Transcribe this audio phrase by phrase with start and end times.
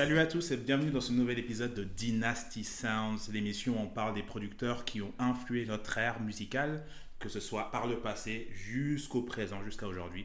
[0.00, 3.86] Salut à tous et bienvenue dans ce nouvel épisode de Dynasty Sounds, l'émission où on
[3.86, 6.86] parle des producteurs qui ont influé notre ère musicale,
[7.18, 10.24] que ce soit par le passé jusqu'au présent, jusqu'à aujourd'hui.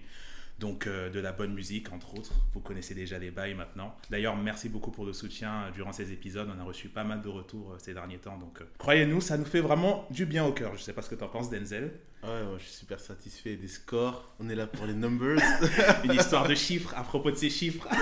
[0.60, 2.34] Donc euh, de la bonne musique, entre autres.
[2.54, 3.96] Vous connaissez déjà les bails maintenant.
[4.10, 6.50] D'ailleurs, merci beaucoup pour le soutien euh, durant ces épisodes.
[6.55, 8.38] On a reçu pas mal de retours euh, ces derniers temps.
[8.38, 10.76] Donc croyez-nous, ça nous fait vraiment du bien au cœur.
[10.78, 11.91] Je sais pas ce que tu en penses, Denzel.
[12.23, 14.34] Ouais, je suis super satisfait des scores.
[14.40, 15.40] On est là pour les numbers.
[16.05, 17.88] Une histoire de chiffres à propos de ces chiffres.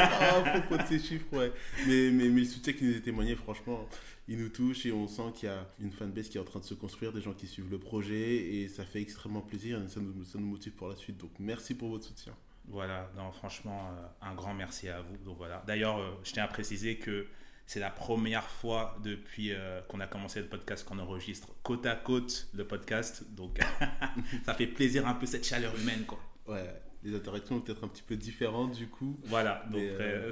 [0.00, 1.52] Ah, à propos de ces chiffres, ouais.
[1.86, 3.86] Mais, mais, mais le soutien qui nous est témoigné, franchement,
[4.28, 6.60] il nous touche et on sent qu'il y a une fanbase qui est en train
[6.60, 9.88] de se construire, des gens qui suivent le projet et ça fait extrêmement plaisir et
[9.88, 11.16] ça nous, ça nous motive pour la suite.
[11.16, 12.34] Donc merci pour votre soutien.
[12.70, 15.16] Voilà, non, franchement, euh, un grand merci à vous.
[15.24, 15.62] Donc voilà.
[15.66, 17.26] D'ailleurs, euh, je tiens à préciser que
[17.66, 21.96] c'est la première fois depuis euh, qu'on a commencé le podcast qu'on enregistre côte à
[21.96, 23.24] côte le podcast.
[23.34, 23.60] Donc
[24.44, 26.20] ça fait plaisir un peu cette chaleur humaine, quoi.
[26.46, 26.64] Ouais,
[27.02, 29.18] les interactions vont peut-être un petit peu différentes du coup.
[29.24, 29.82] Voilà, donc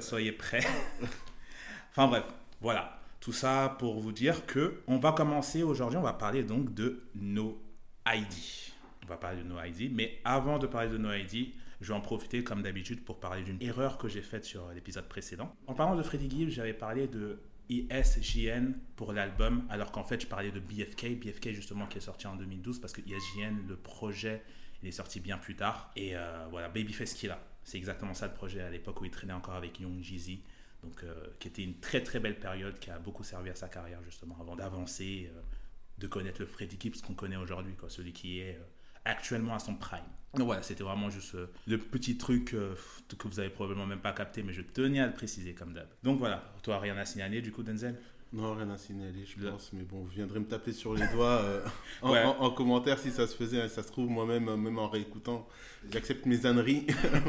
[0.01, 0.65] soyez prêts.
[1.91, 2.25] enfin bref,
[2.61, 2.96] voilà.
[3.27, 7.03] Tout ça pour vous dire que on va commencer aujourd'hui, on va parler donc de
[7.13, 7.61] No
[8.07, 8.33] ID.
[9.03, 11.49] On va parler de No ID, mais avant de parler de No ID,
[11.81, 15.09] je vais en profiter comme d'habitude pour parler d'une erreur que j'ai faite sur l'épisode
[15.09, 15.53] précédent.
[15.67, 20.27] En parlant de Freddie Gibbs, j'avais parlé de ISJN pour l'album, alors qu'en fait je
[20.27, 24.41] parlais de BFK, BFK justement qui est sorti en 2012 parce que ISJN, le projet,
[24.81, 25.91] il est sorti bien plus tard.
[25.97, 29.33] Et euh, voilà, Babyface Killa, c'est exactement ça le projet à l'époque où il traînait
[29.33, 30.43] encore avec Young Jeezy
[30.87, 33.67] donc euh, qui était une très très belle période qui a beaucoup servi à sa
[33.67, 35.41] carrière justement avant d'avancer, euh,
[35.97, 38.63] de connaître le Freddy Gibbs qu'on connaît aujourd'hui, celui qui est euh,
[39.05, 39.99] actuellement à son prime.
[40.33, 41.35] Donc voilà, c'était vraiment juste
[41.65, 45.13] le petit truc que vous avez probablement même pas capté, mais je tenais à le
[45.13, 45.87] préciser comme d'hab.
[46.03, 47.99] Donc voilà, toi rien à signaler du coup Denzel?
[48.33, 49.71] Non, rien à signaler, je pense.
[49.71, 51.41] Mais bon, vous viendrez me taper sur les doigts
[52.01, 53.67] en, commentaire si ça se faisait.
[53.69, 55.47] Ça se trouve, moi-même, même en réécoutant,
[55.89, 56.85] j'accepte mes âneries.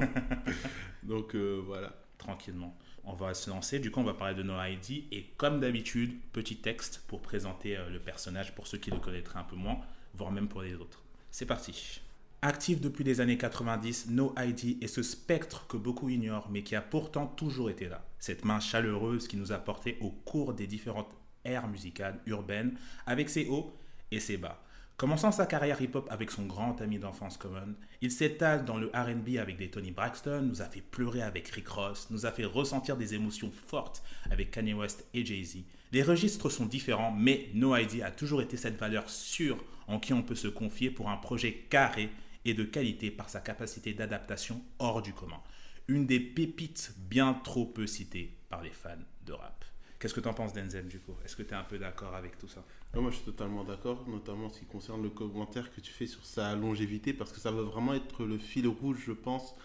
[1.05, 1.95] Donc voilà.
[2.19, 2.77] Tranquillement
[3.09, 3.79] on va se lancer.
[3.79, 5.05] Du coup, on va parler de No ID.
[5.11, 9.39] Et comme d'habitude, petit texte pour présenter euh, le personnage pour ceux qui le connaîtraient
[9.39, 9.81] un peu moins,
[10.15, 11.03] voire même pour les autres.
[11.31, 12.01] C'est parti.
[12.43, 16.77] Actif depuis les années 90, No ID est ce spectre que beaucoup ignorent, mais qui
[16.77, 18.05] a pourtant toujours été là.
[18.19, 21.11] Cette main chaleureuse qui nous a porté au cours des différentes
[21.45, 23.75] ères musicales urbaines, avec ses hauts
[24.11, 24.63] et ses bas.
[24.99, 29.37] Commençant sa carrière hip-hop avec son grand ami d'enfance Common, il s'étale dans le RB
[29.39, 32.97] avec des Tony Braxton, nous a fait pleurer avec Rick Ross, nous a fait ressentir
[32.97, 35.59] des émotions fortes avec Kanye West et Jay-Z.
[35.93, 40.15] Les registres sont différents, mais No ID a toujours été cette valeur sûre en qui
[40.15, 42.11] on peut se confier pour un projet carré
[42.45, 45.41] et de qualité par sa capacité d'adaptation hors du commun.
[45.87, 49.65] Une des pépites bien trop peu citées par les fans de rap.
[49.99, 51.15] Qu'est-ce que tu en penses, Denzel, du coup?
[51.25, 52.65] Est-ce que tu es un peu d'accord avec tout ça?
[52.95, 56.07] Moi, je suis totalement d'accord, notamment en ce qui concerne le commentaire que tu fais
[56.07, 59.57] sur sa longévité, parce que ça va vraiment être le fil rouge, je pense,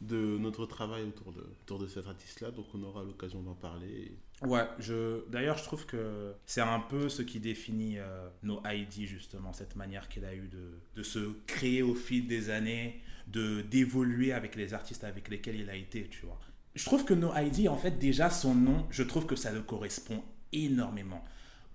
[0.00, 2.52] de notre travail autour de, autour de cet artiste-là.
[2.52, 4.12] Donc, on aura l'occasion d'en parler.
[4.42, 9.06] Ouais, je, d'ailleurs, je trouve que c'est un peu ce qui définit euh, nos ID,
[9.06, 13.60] justement, cette manière qu'il a eu de, de se créer au fil des années, de
[13.62, 16.38] d'évoluer avec les artistes avec lesquels il a été, tu vois
[16.74, 19.60] je trouve que No ID, en fait, déjà son nom, je trouve que ça le
[19.60, 20.22] correspond
[20.52, 21.24] énormément.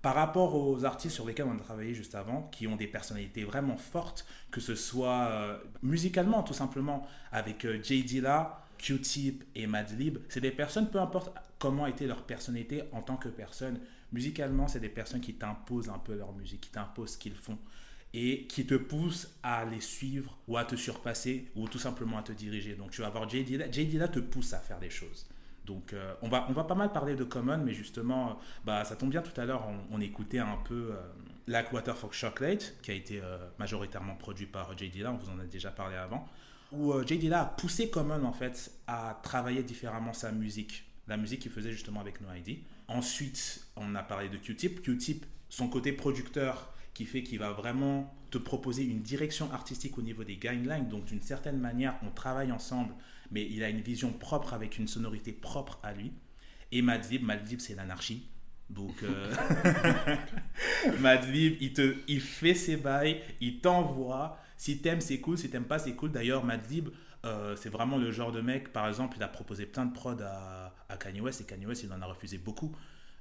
[0.02, 3.44] Par rapport aux artistes sur lesquels on a travaillé juste avant, qui ont des personnalités
[3.44, 8.04] vraiment fortes, que ce soit euh, musicalement tout simplement, avec euh, J.
[8.04, 13.16] Dilla, Q-Tip et Madlib, c'est des personnes, peu importe comment était leur personnalité en tant
[13.16, 13.80] que personne,
[14.12, 17.58] musicalement, c'est des personnes qui t'imposent un peu leur musique, qui t'imposent ce qu'ils font
[18.18, 22.22] et qui te pousse à les suivre ou à te surpasser ou tout simplement à
[22.22, 22.74] te diriger.
[22.74, 23.44] Donc tu vas avoir J.
[23.44, 23.70] Dilla.
[23.70, 23.84] J.
[23.84, 25.26] Dilla te pousse à faire des choses.
[25.66, 28.96] Donc euh, on, va, on va pas mal parler de Common, mais justement, bah, ça
[28.96, 30.96] tombe bien tout à l'heure, on, écoutait un peu euh,
[31.46, 34.88] Blackwater for Chocolate, qui a été euh, majoritairement produit par J.
[34.88, 36.26] Dilla, on vous en a déjà parlé avant,
[36.72, 37.18] où J.
[37.18, 41.72] Dilla a poussé Common en fait à travailler différemment sa musique, la musique qu'il faisait
[41.72, 42.60] justement avec No ID.
[42.88, 44.80] Ensuite, on a parlé de Q-Tip.
[44.80, 50.02] Q-Tip, son côté producteur, qui fait qu'il va vraiment te proposer une direction artistique au
[50.02, 50.88] niveau des guidelines.
[50.88, 52.94] Donc d'une certaine manière, on travaille ensemble,
[53.30, 56.14] mais il a une vision propre avec une sonorité propre à lui.
[56.72, 58.26] Et Madlib, Madlib c'est l'anarchie.
[58.70, 59.30] Donc euh...
[61.00, 64.38] Madlib, il, te, il fait ses bails, il t'envoie.
[64.56, 65.36] Si t'aimes, c'est cool.
[65.36, 66.12] Si t'aimes pas, c'est cool.
[66.12, 66.88] D'ailleurs, Madlib,
[67.26, 70.22] euh, c'est vraiment le genre de mec, par exemple, il a proposé plein de prods
[70.22, 72.74] à, à Kanye West et Kanye West, il en a refusé beaucoup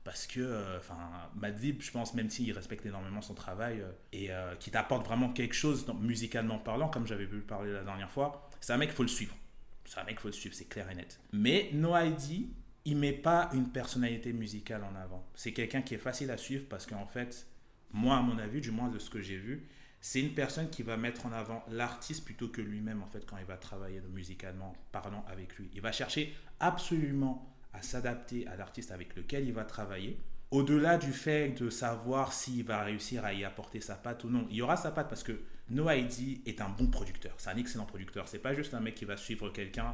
[0.06, 0.96] parce que euh, enfin
[1.36, 5.34] Madlib je pense même s'il respecte énormément son travail euh, et euh, qui t'apporte vraiment
[5.34, 9.04] quelque chose musicalement parlant comme j'avais pu parler la dernière fois c'est un mec faut
[9.04, 9.36] le suivre.
[9.84, 11.20] C'est un mec faut le suivre c'est clair et net.
[11.34, 12.48] Mais No ID
[12.86, 15.28] il met pas une personnalité musicale en avant.
[15.34, 17.48] C'est quelqu'un qui est facile à suivre parce qu'en fait
[17.92, 19.68] moi à mon avis du moins de ce que j'ai vu
[20.02, 23.38] c'est une personne qui va mettre en avant l'artiste plutôt que lui-même en fait quand
[23.40, 25.72] il va travailler musicalement parlant avec lui.
[25.74, 30.18] Il va chercher absolument à s'adapter à l'artiste avec lequel il va travailler.
[30.52, 34.48] Au-delà du fait de savoir s'il va réussir à y apporter sa patte ou non,
[34.50, 35.40] il y aura sa patte parce que
[35.70, 38.28] No ID est un bon producteur, c'est un excellent producteur.
[38.28, 39.94] C'est pas juste un mec qui va suivre quelqu'un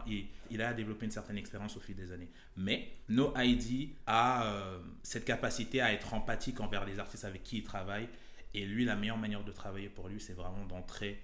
[0.49, 2.27] il a développé une certaine expérience au fil des années.
[2.57, 7.59] Mais No ID a euh, cette capacité à être empathique envers les artistes avec qui
[7.59, 8.09] il travaille.
[8.53, 11.21] Et lui, la meilleure manière de travailler pour lui, c'est vraiment d'entrer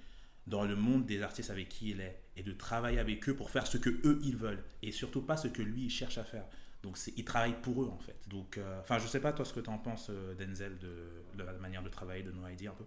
[0.48, 3.50] dans le monde des artistes avec qui il est et de travailler avec eux pour
[3.50, 6.24] faire ce que eux ils veulent et surtout pas ce que lui il cherche à
[6.24, 6.46] faire.
[6.84, 8.18] Donc il travaille pour eux en fait.
[8.28, 11.44] Donc, euh, enfin, je sais pas toi ce que tu en penses, euh, Denzel, de,
[11.44, 12.86] la manière de travailler de No ID un peu.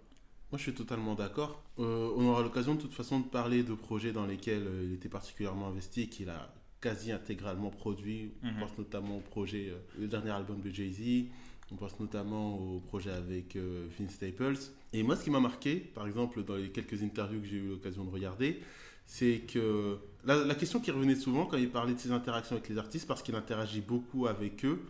[0.51, 1.63] Moi, je suis totalement d'accord.
[1.79, 5.07] Euh, on aura l'occasion de toute façon de parler de projets dans lesquels il était
[5.07, 8.33] particulièrement investi, qu'il a quasi intégralement produit.
[8.43, 8.59] On mhm.
[8.59, 11.29] pense notamment au projet, le dernier album de Jay-Z.
[11.71, 13.57] On pense notamment au projet avec
[13.97, 14.57] Vince Staples.
[14.93, 17.69] Et moi, ce qui m'a marqué, par exemple, dans les quelques interviews que j'ai eu
[17.69, 18.59] l'occasion de regarder,
[19.05, 22.77] c'est que la, question qui revenait souvent quand il parlait de ses interactions avec les
[22.77, 24.81] artistes, parce qu'il interagit beaucoup avec eux,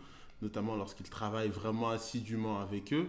[0.42, 3.08] notamment lorsqu'il travaille vraiment assidûment avec eux,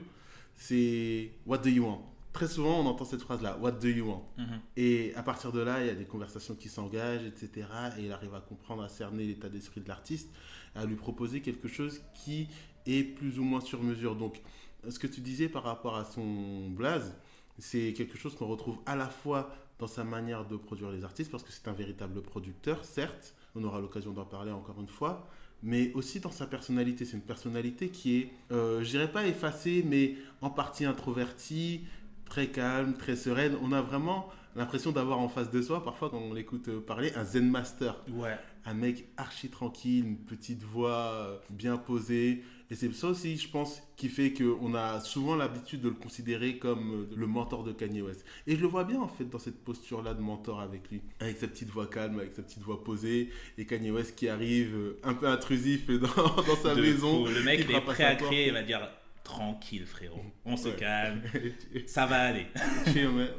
[0.56, 2.02] c'est What do you want?
[2.32, 4.26] Très souvent, on entend cette phrase-là, What do you want?
[4.40, 4.60] Mm-hmm.
[4.78, 7.68] Et à partir de là, il y a des conversations qui s'engagent, etc.
[8.00, 10.30] Et il arrive à comprendre, à cerner l'état d'esprit de l'artiste,
[10.74, 12.48] à lui proposer quelque chose qui
[12.86, 14.16] est plus ou moins sur mesure.
[14.16, 14.42] Donc,
[14.88, 17.16] ce que tu disais par rapport à son blaze,
[17.58, 19.50] c'est quelque chose qu'on retrouve à la fois
[19.80, 23.64] dans sa manière de produire les artistes, parce que c'est un véritable producteur, certes, on
[23.64, 25.28] aura l'occasion d'en parler encore une fois,
[25.62, 27.06] mais aussi dans sa personnalité.
[27.06, 31.86] C'est une personnalité qui est, euh, je dirais pas effacée, mais en partie introvertie,
[32.26, 33.56] très calme, très sereine.
[33.62, 37.24] On a vraiment l'impression d'avoir en face de soi, parfois quand on l'écoute parler, un
[37.24, 37.96] zen master.
[38.10, 38.38] Ouais.
[38.66, 43.48] Un mec archi tranquille, une petite voix euh, bien posée, et c'est ça aussi, je
[43.48, 47.72] pense, qui fait qu'on a souvent l'habitude de le considérer comme euh, le mentor de
[47.72, 48.26] Kanye West.
[48.48, 51.04] Et je le vois bien, en fait, dans cette posture-là de mentor avec lui.
[51.20, 53.30] Avec sa petite voix calme, avec sa petite voix posée.
[53.60, 57.26] Et Kanye West qui arrive euh, un peu intrusif dans, dans sa maison.
[57.28, 58.90] Le mec, il est prêt à créer, il va dire
[59.24, 61.22] tranquille frérot, on se calme,
[61.86, 62.48] ça va aller.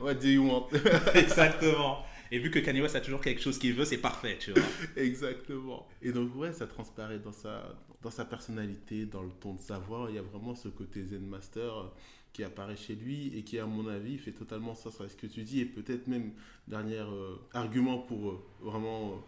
[0.01, 0.69] What do you want?
[1.15, 1.99] Exactement.
[2.35, 4.65] Et vu que Kanye West a toujours quelque chose qu'il veut, c'est parfait, tu vois.
[4.97, 5.87] Exactement.
[6.03, 9.79] Et donc, ouais, ça transparaît dans sa, dans sa personnalité, dans le ton de sa
[9.79, 10.09] voix.
[10.09, 11.85] Il y a vraiment ce côté Zen Master euh,
[12.33, 15.29] qui apparaît chez lui et qui, à mon avis, fait totalement ça sur ce que
[15.29, 15.61] tu dis.
[15.61, 16.33] Et peut-être même,
[16.67, 19.25] dernier euh, argument pour euh, vraiment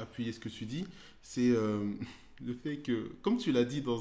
[0.00, 0.84] appuyer ce que tu dis,
[1.22, 1.50] c'est
[2.44, 4.00] le fait que, comme tu l'as dit dans,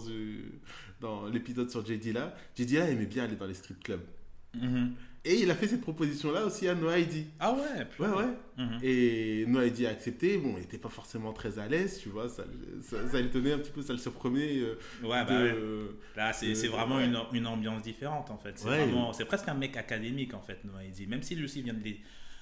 [1.01, 4.01] dans l'épisode sur JD là, JD là aimait bien aller dans les strip clubs.
[4.57, 4.89] Mm-hmm.
[5.25, 7.27] Et il a fait cette proposition-là aussi à Noaidi.
[7.39, 8.25] Ah ouais Ouais, ouais.
[8.57, 8.79] Mhm.
[8.83, 10.37] Et Noaidi a accepté.
[10.37, 12.27] Bon, il n'était pas forcément très à l'aise, tu vois.
[12.27, 12.43] Ça,
[12.81, 14.59] ça, ça, le tenait un petit peu, ça le surprenait.
[14.59, 15.55] Euh, ouais, bah ouais.
[16.17, 18.59] Là, c'est vraiment une, une, ambiance différente, en fait.
[19.13, 21.07] C'est presque un mec académique, en fait, Noaidi.
[21.07, 21.79] Même si lui aussi vient de...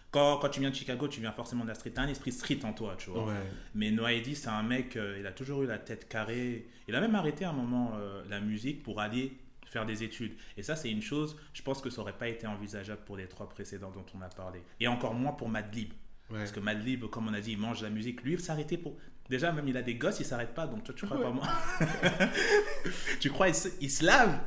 [0.10, 1.92] Quand, quand, tu viens de Chicago, tu viens forcément de la street.
[1.92, 3.28] Tu as un esprit street en toi, tu vois.
[3.28, 3.34] Ouais.
[3.76, 6.68] Mais Noaidi, c'est un mec, euh, il a toujours eu la tête carrée.
[6.88, 9.32] Il a même arrêté un moment euh, la musique pour aller
[9.72, 10.34] faire des études.
[10.58, 13.28] Et ça, c'est une chose, je pense que ça n'aurait pas été envisageable pour les
[13.28, 14.62] trois précédents dont on a parlé.
[14.80, 15.94] Et encore moins pour Madlib.
[16.30, 18.22] Parce que Madlib, comme on a dit, il mange la musique.
[18.24, 18.98] Lui, il s'arrêtait pour.
[19.30, 20.68] Déjà, même il a des gosses, il s'arrête pas.
[20.68, 21.48] Donc toi, tu crois pas moi?
[23.20, 24.40] Tu crois il se, lave?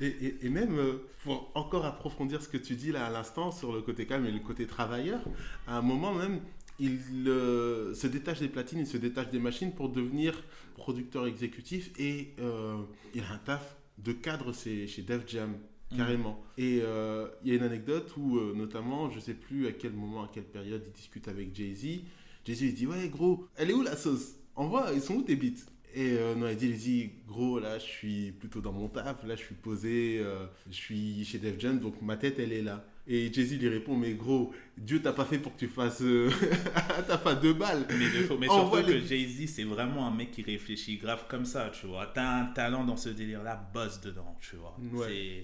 [0.00, 3.72] Et, et, même, euh, pour encore approfondir ce que tu dis là à l'instant sur
[3.72, 5.20] le côté calme et le côté travailleur,
[5.66, 6.40] à un moment même,
[6.80, 10.34] il euh, se détache des platines, il se détache des machines pour devenir
[10.76, 12.76] producteur exécutif et euh,
[13.14, 15.54] il a un taf de cadre chez, chez Def Jam,
[15.90, 15.96] mm.
[15.96, 16.42] carrément.
[16.56, 19.92] Et euh, il y a une anecdote où, euh, notamment, je sais plus à quel
[19.92, 22.00] moment, à quelle période, il discute avec Jay-Z.
[22.44, 24.34] Jay-Z, il dit Ouais, gros, elle est où la sauce?
[24.54, 25.64] Envoie, ils sont où tes beats?
[25.94, 29.42] Et euh, non, il dit, gros, là, je suis plutôt dans mon taf, là, je
[29.42, 30.22] suis posé,
[30.68, 32.84] je suis chez Def Jam, donc ma tête, elle est là.
[33.10, 36.30] Et Jay-Z lui répond, mais gros, Dieu t'a pas fait pour que tu fasses euh,
[37.08, 37.86] t'as pas deux balles.
[37.88, 38.04] Mais,
[38.38, 42.10] mais surtout que Jay-Z, c'est vraiment un mec qui réfléchit grave comme ça, tu vois.
[42.14, 44.76] T'as un talent dans ce délire-là, bosse dedans, tu vois.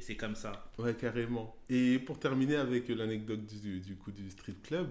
[0.00, 0.70] C'est comme ça.
[0.78, 1.56] Ouais, carrément.
[1.70, 4.88] Et pour terminer avec l'anecdote du, du, coup du street club,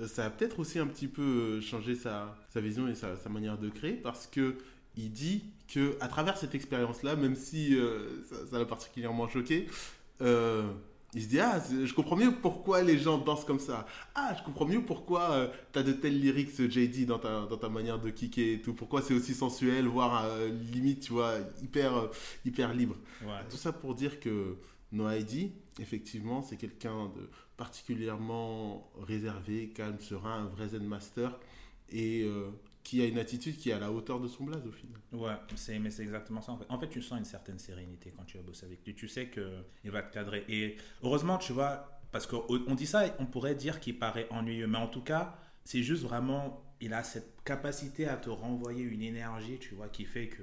[0.00, 3.16] euh, ça a peut-être aussi un petit peu euh, changé sa, sa vision et sa,
[3.16, 4.56] sa, manière de créer parce que
[4.96, 7.76] il dit que à travers cette expérience-là, même si
[8.50, 9.66] ça l'a particulièrement choqué,
[11.14, 13.86] il se dit, ah, je comprends mieux pourquoi les gens dansent comme ça.
[14.14, 17.56] Ah, je comprends mieux pourquoi euh, tu as de tels lyrics, JD, dans ta, dans
[17.56, 18.74] ta manière de kicker et tout.
[18.74, 22.08] Pourquoi c'est aussi sensuel, voire euh, limite, tu vois, hyper, euh,
[22.44, 22.96] hyper libre.
[23.48, 24.56] Tout ça pour dire que
[24.92, 31.38] No ID, effectivement, c'est quelqu'un de particulièrement réservé, calme, serein, un vrai Zen Master.
[31.90, 32.28] Et
[32.86, 35.00] qui a une attitude qui est à la hauteur de son blaze au final.
[35.10, 35.34] Ouais,
[35.80, 36.52] mais c'est exactement ça.
[36.52, 36.66] En fait.
[36.68, 38.94] en fait, tu sens une certaine sérénité quand tu vas bosser avec lui.
[38.94, 40.44] Tu sais qu'il va te cadrer.
[40.48, 44.68] Et heureusement, tu vois, parce qu'on dit ça, on pourrait dire qu'il paraît ennuyeux.
[44.68, 49.02] Mais en tout cas, c'est juste vraiment il a cette capacité à te renvoyer une
[49.02, 50.42] énergie, tu vois, qui fait que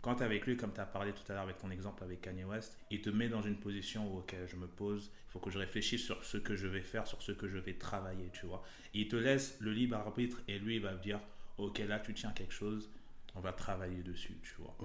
[0.00, 2.04] quand tu es avec lui, comme tu as parlé tout à l'heure avec ton exemple
[2.04, 5.32] avec Kanye West, il te met dans une position où, ok, je me pose, il
[5.32, 7.74] faut que je réfléchisse sur ce que je vais faire, sur ce que je vais
[7.74, 8.62] travailler, tu vois.
[8.94, 11.18] il te laisse le libre arbitre et lui, il va dire,
[11.60, 12.90] ok, là, tu tiens quelque chose,
[13.34, 14.76] on va travailler dessus, tu vois.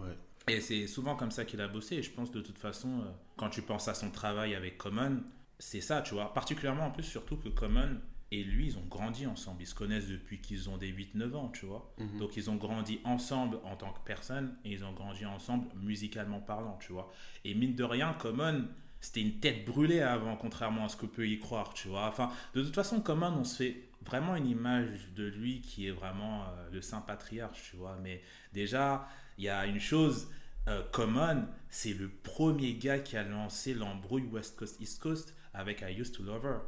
[0.47, 1.95] Et c'est souvent comme ça qu'il a bossé.
[1.95, 5.23] Et je pense de toute façon, euh, quand tu penses à son travail avec Common,
[5.57, 6.33] c'est ça, tu vois.
[6.33, 7.99] Particulièrement en plus, surtout que Common,
[8.31, 9.61] et lui, ils ont grandi ensemble.
[9.61, 11.93] Ils se connaissent depuis qu'ils ont des 8-9 ans, tu vois.
[11.97, 12.19] Mhm.
[12.19, 16.39] Donc, ils ont grandi ensemble en tant que personne et ils ont grandi ensemble musicalement
[16.39, 17.11] parlant, tu vois.
[17.43, 18.67] Et mine de rien, Common,
[18.99, 22.07] c'était une tête brûlée avant, contrairement à ce que peut y croire, tu vois.
[22.07, 25.91] Enfin, de toute façon, Common, on se fait vraiment une image de lui qui est
[25.91, 27.97] vraiment euh, le saint patriarche, tu vois.
[28.01, 28.21] Mais
[28.53, 29.07] déjà,
[29.37, 30.29] il y a une chose.
[30.67, 35.81] Euh, Common, c'est le premier gars qui a lancé l'embrouille West Coast East Coast avec
[35.81, 36.61] I Used to Love Her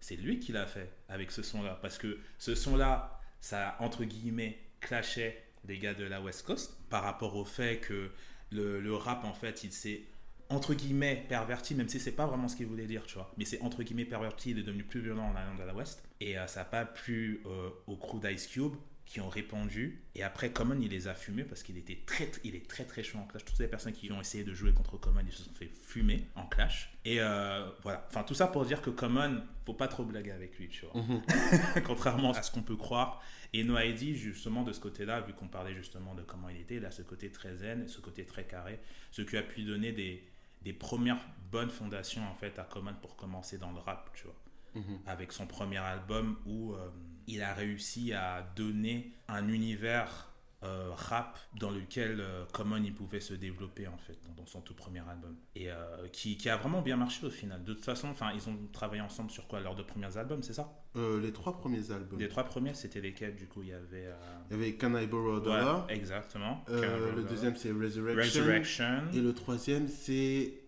[0.00, 1.78] c'est lui qui l'a fait avec ce son-là.
[1.82, 7.02] Parce que ce son-là, ça, entre guillemets, clashait les gars de la West Coast par
[7.02, 8.10] rapport au fait que
[8.52, 10.02] le, rap, en fait, il s'est,
[10.48, 13.32] entre guillemets, perverti, même si c'est pas vraiment ce qu'il voulait dire, tu vois.
[13.36, 16.02] Mais c'est entre guillemets perverti, il est devenu plus violent en allant de la West.
[16.20, 18.74] Et euh, ça n'a pas plu euh, au crew d'Ice Cube
[19.06, 20.02] qui ont répondu.
[20.16, 23.04] Et après, Common, il les a fumés parce qu'il était très, il est très très
[23.04, 23.44] chaud en clash.
[23.44, 26.26] Toutes les personnes qui ont essayé de jouer contre Common, ils se sont fait fumer
[26.34, 26.92] en clash.
[27.04, 28.04] Et euh, voilà.
[28.10, 31.00] Enfin, tout ça pour dire que Common, faut pas trop blaguer avec lui, tu vois.
[31.00, 31.22] Mhm.
[31.84, 33.22] Contrairement à ce qu'on peut croire.
[33.52, 36.84] Et Noaidi, justement, de ce côté-là, vu qu'on parlait justement de comment il était, il
[36.84, 38.80] a ce côté très zen, ce côté très carré,
[39.12, 40.24] ce qui a pu donner des,
[40.66, 44.82] des premières bonnes fondations, en fait, à Common pour commencer dans le rap, tu vois.
[44.82, 44.98] Mhm.
[45.06, 46.74] Avec son premier album où.
[46.74, 46.90] Euh,
[47.26, 50.30] il a réussi à donner un univers
[50.62, 54.72] euh, rap dans lequel euh, Common il pouvait se développer en fait dans, son tout
[54.72, 55.36] premier album.
[55.54, 57.62] Et euh, qui, qui, a vraiment bien marché au final.
[57.62, 59.60] De toute façon enfin ils ont travaillé ensemble sur quoi?
[59.60, 60.82] Leurs deux premiers albums c'est ça?
[60.94, 62.18] Les trois premiers albums.
[62.18, 63.62] Les trois premiers c'était lesquels du coup?
[63.62, 64.08] Il y avait
[64.50, 65.86] il y avait Can I Borrow a Dollar.
[65.90, 66.64] Exactement.
[66.68, 69.02] Le deuxième c'est Resurrection.
[69.12, 70.62] et le troisième c'est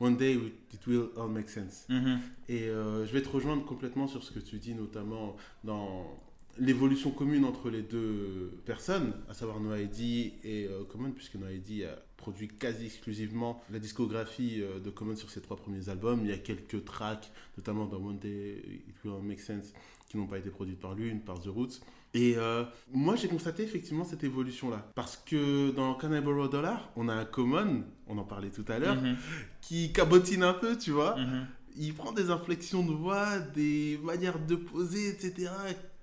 [0.00, 0.34] One Day
[0.72, 1.86] It Will All Make Sense.
[1.88, 2.18] Mm-hmm.
[2.48, 6.20] et je vais te rejoindre complètement sur ce que tu dis notamment dans
[6.60, 11.98] l'évolution commune entre les deux personnes, à savoir Noaidi et euh, Common, puisque Noaidi a
[12.16, 16.20] produit quasi exclusivement la discographie euh, de Common sur ses trois premiers albums.
[16.22, 19.72] Il y a quelques tracks, notamment dans One Day It Will Make Sense,
[20.08, 21.80] qui n'ont pas été produites par lui, une par The Roots.
[22.12, 24.90] Et euh, moi, j'ai constaté effectivement cette évolution-là.
[24.94, 29.00] Parce que dans Cannibal Dollar, on a un Common, on en parlait tout à l'heure,
[29.00, 29.16] mhm.
[29.62, 31.16] qui cabotine un peu, tu vois.
[31.16, 31.46] Mhm.
[31.76, 35.48] Il prend des inflexions de voix, des manières de poser, etc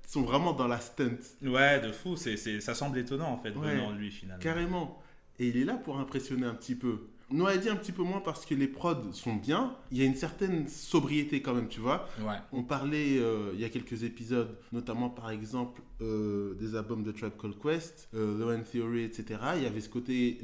[0.08, 1.20] sont vraiment dans la stunt.
[1.44, 2.16] Ouais, de fou.
[2.16, 4.42] C'est, ça semble étonnant en fait, venant de lui finalement.
[4.42, 5.02] Carrément.
[5.38, 7.10] Et il est là pour impressionner un petit peu.
[7.30, 9.76] Noah dit un petit peu moins parce que les prods sont bien.
[9.92, 12.08] Il y a une certaine sobriété quand même, tu vois.
[12.22, 12.38] Ouais.
[12.54, 17.12] On parlait euh, il y a quelques épisodes, notamment par exemple euh, des albums de
[17.12, 19.42] Tribe Called Quest, euh, Low End Theory, etc.
[19.58, 20.40] Il y avait ce côté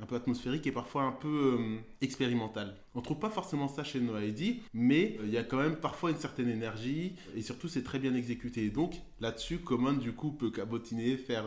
[0.00, 1.56] un peu atmosphérique et parfois un peu
[2.00, 2.74] expérimental.
[2.94, 6.10] On trouve pas forcément ça chez Noah Eddy, mais il y a quand même parfois
[6.10, 8.64] une certaine énergie et surtout c'est très bien exécuté.
[8.64, 11.46] Et donc là-dessus, Common du coup peut cabotiner, faire,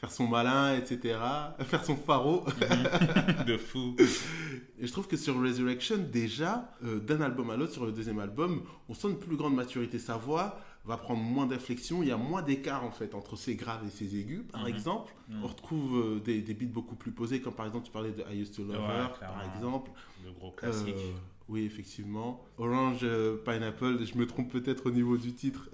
[0.00, 1.18] faire son malin, etc.
[1.60, 2.44] Faire son pharo.
[3.46, 3.96] de fou.
[4.80, 8.20] Et je trouve que sur Resurrection, déjà, euh, d'un album à l'autre, sur le deuxième
[8.20, 9.98] album, on sent une plus grande maturité.
[9.98, 13.56] Sa voix va prendre moins d'inflexion, il y a moins d'écart en fait entre ses
[13.56, 14.68] graves et ses aigus, par mhm.
[14.68, 15.14] exemple.
[15.28, 15.44] Mhm.
[15.44, 18.24] On retrouve euh, des, des, beats beaucoup plus posés, comme par exemple, tu parlais de
[18.32, 19.90] I Used to Love Her, par exemple.
[20.24, 20.94] Le gros classique.
[20.96, 21.12] Euh,
[21.48, 22.44] oui, effectivement.
[22.58, 23.06] Orange
[23.44, 25.70] Pineapple, je me trompe peut-être au niveau du titre,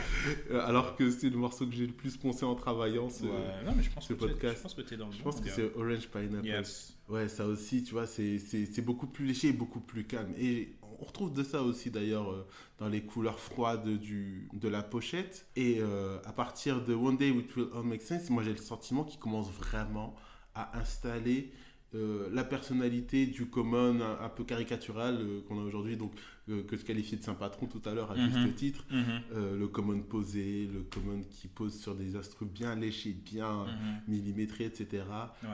[0.50, 3.82] alors que c'est le morceau que j'ai le plus poncé en travaillant ce, non, mais
[3.82, 4.56] je pense que podcast.
[4.58, 6.46] Je pense que tu es dans le Je pense que c'est Orange Pineapple.
[6.46, 6.96] Yes.
[7.08, 10.32] Ouais, ça aussi, tu vois, c'est beaucoup plus léger et beaucoup plus calme.
[10.38, 12.46] Et on retrouve de ça aussi d'ailleurs euh,
[12.78, 15.46] dans les couleurs froides du, de la pochette.
[15.56, 18.58] Et euh, à partir de One Day It Will All Make Sense, moi j'ai le
[18.58, 20.14] sentiment qu'il commence vraiment
[20.54, 21.52] à installer
[21.94, 26.12] euh, la personnalité du common un, peu caricatural qu'on a aujourd'hui, donc
[26.46, 28.52] que tu qualifiais de saint patron tout à l'heure à juste mhm.
[28.54, 29.58] titre, mhm.
[29.58, 34.00] le common posé, le common qui pose sur des instruments bien léchés, bien mhm.
[34.08, 35.04] millimétrés, etc.,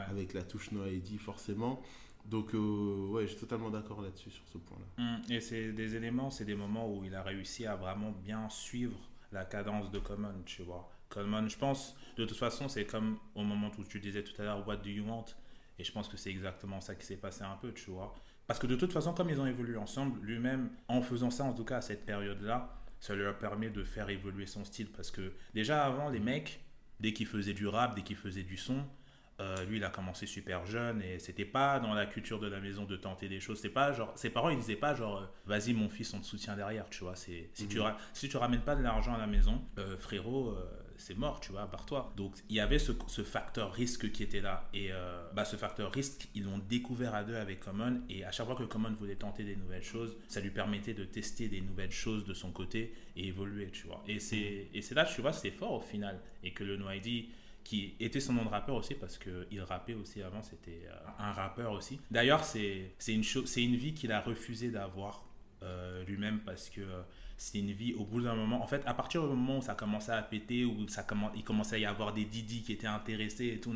[0.09, 1.83] avec la touche no ID forcément.
[2.31, 5.05] Donc, euh, ouais, je suis totalement d'accord là-dessus, sur ce point-là.
[5.05, 5.33] Mm.
[5.33, 8.97] Et c'est des éléments, c'est des moments où il a réussi à vraiment bien suivre
[9.33, 10.89] la cadence de Common, tu vois.
[11.09, 14.45] Common, je pense, de toute façon, c'est comme au moment où tu disais tout à
[14.45, 15.27] l'heure, What do you want?
[15.81, 18.15] Et je pense que c'est exactement ça qui s'est passé un peu, tu vois.
[18.47, 21.53] Parce que de toute façon, comme ils ont évolué ensemble, lui-même, en faisant ça, en
[21.53, 24.89] tout cas à cette période-là, ça lui a permis de faire évoluer son style.
[24.93, 26.61] Parce que déjà avant, les mecs,
[27.01, 28.85] dès qu'ils faisaient du rap, dès qu'ils faisaient du son,
[29.41, 32.61] euh, lui, il a commencé super jeune et c'était pas dans la culture de la
[32.61, 33.59] maison de tenter des choses.
[33.61, 36.27] C'est pas genre, ses parents, ils disaient pas genre, euh, vas-y mon fils, on te
[36.27, 37.17] soutient derrière, tu vois.
[37.17, 37.95] C'est si tu mhm.
[38.13, 40.57] si tu ramènes pas de l'argent à la maison, euh, frérot,
[41.01, 42.13] c'est mort, tu vois, barre-toi.
[42.17, 44.69] Donc il y avait ce, ce, facteur risque qui était là.
[44.75, 48.03] Et euh, bah, ce facteur risque, ils l'ont découvert à deux avec Common.
[48.09, 51.05] Et à chaque fois que Common voulait tenter des nouvelles choses, ça lui permettait de
[51.05, 54.05] tester des nouvelles choses de son côté et évoluer, tu vois.
[54.07, 56.21] Et c'est là, tu vois, c'est fort au final.
[56.43, 57.31] Et que le No ID
[57.64, 61.33] qui était son nom de rappeur aussi parce qu'il rappait aussi avant, c'était euh, un
[61.33, 62.00] rappeur aussi.
[62.11, 63.23] D'ailleurs, c'est une,
[63.57, 65.25] une vie qu'il a refusé d'avoir
[65.62, 66.81] euh, lui-même parce que
[67.37, 68.62] c'est une vie au bout d'un moment.
[68.62, 71.76] En fait, à partir du moment où ça commençait à péter, où ça il commençait
[71.76, 73.75] à y avoir des Didi qui étaient intéressés et tout,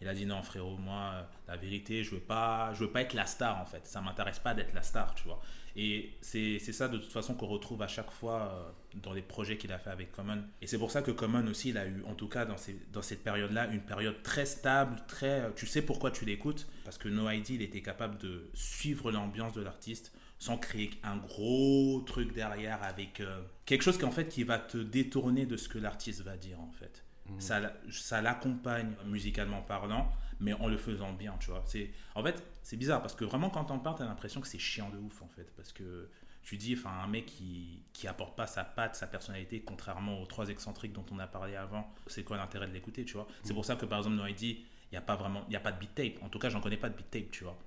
[0.00, 3.14] il a dit non frérot, moi, la vérité, je veux pas, je veux pas être
[3.14, 3.86] la star en fait.
[3.86, 5.40] Ça m'intéresse pas d'être la star, tu vois.
[5.80, 9.56] Et c'est ça de toute façon qu'on retrouve à chaque fois euh, dans les projets
[9.56, 10.42] qu'il a fait avec Common.
[10.60, 12.76] Et c'est pour ça que Common aussi, il a eu, en tout cas dans, ces,
[12.92, 15.42] dans cette période-là, une période très stable, très...
[15.42, 16.66] Euh, tu sais pourquoi tu l'écoutes?
[16.84, 21.16] Parce que No ID, il était capable de suivre l'ambiance de l'artiste sans créer un
[21.16, 25.56] gros truc derrière avec euh, quelque chose qui en fait qui va te détourner de
[25.56, 27.04] ce que l'artiste va dire en fait.
[27.26, 27.40] Mmh.
[27.40, 31.62] Ça, ça l'accompagne musicalement parlant, mais en le faisant bien, tu vois.
[31.66, 34.58] C'est en fait c'est bizarre parce que vraiment quand on parle, t'as l'impression que c'est
[34.58, 36.08] chiant de ouf en fait parce que
[36.42, 40.26] tu dis enfin un mec qui qui apporte pas sa patte, sa personnalité contrairement aux
[40.26, 43.26] trois excentriques dont on a parlé avant, c'est quoi l'intérêt de l'écouter, tu vois?
[43.42, 43.54] C'est mmh.
[43.54, 44.58] pour ça que par exemple No ID, il
[44.92, 46.22] y a pas vraiment il y a pas de beat tape.
[46.22, 47.58] En tout cas, j'en connais pas de beat tape, tu vois.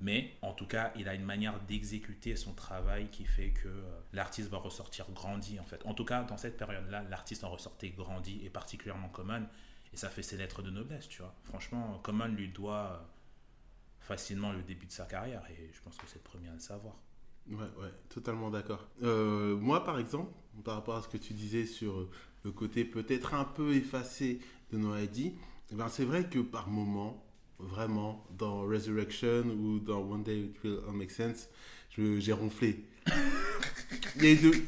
[0.00, 4.00] Mais en tout cas, il a une manière d'exécuter son travail qui fait que euh,
[4.12, 5.80] l'artiste va ressortir grandi en fait.
[5.86, 9.46] En tout cas, dans cette période-là, l'artiste en ressortait grandi et particulièrement Common.
[9.94, 11.32] Et ça fait ses lettres de noblesse, tu vois.
[11.44, 12.98] Franchement, Common lui doit euh,
[14.00, 16.58] facilement le début de sa carrière et je pense que c'est le premier à le
[16.58, 16.96] savoir.
[17.48, 18.88] Ouais, ouais, totalement d'accord.
[19.04, 20.32] Euh, moi, par exemple,
[20.64, 22.08] par rapport à ce que tu disais sur
[22.42, 24.40] le côté peut-être un peu effacé
[24.72, 25.34] de No ID,
[25.70, 27.24] eh ben c'est vrai que par moment,
[27.60, 31.48] vraiment, dans Resurrection ou dans One Day It Will All Make Sense,
[31.96, 32.84] j'ai ronflé.
[34.16, 34.64] il y a eu deux...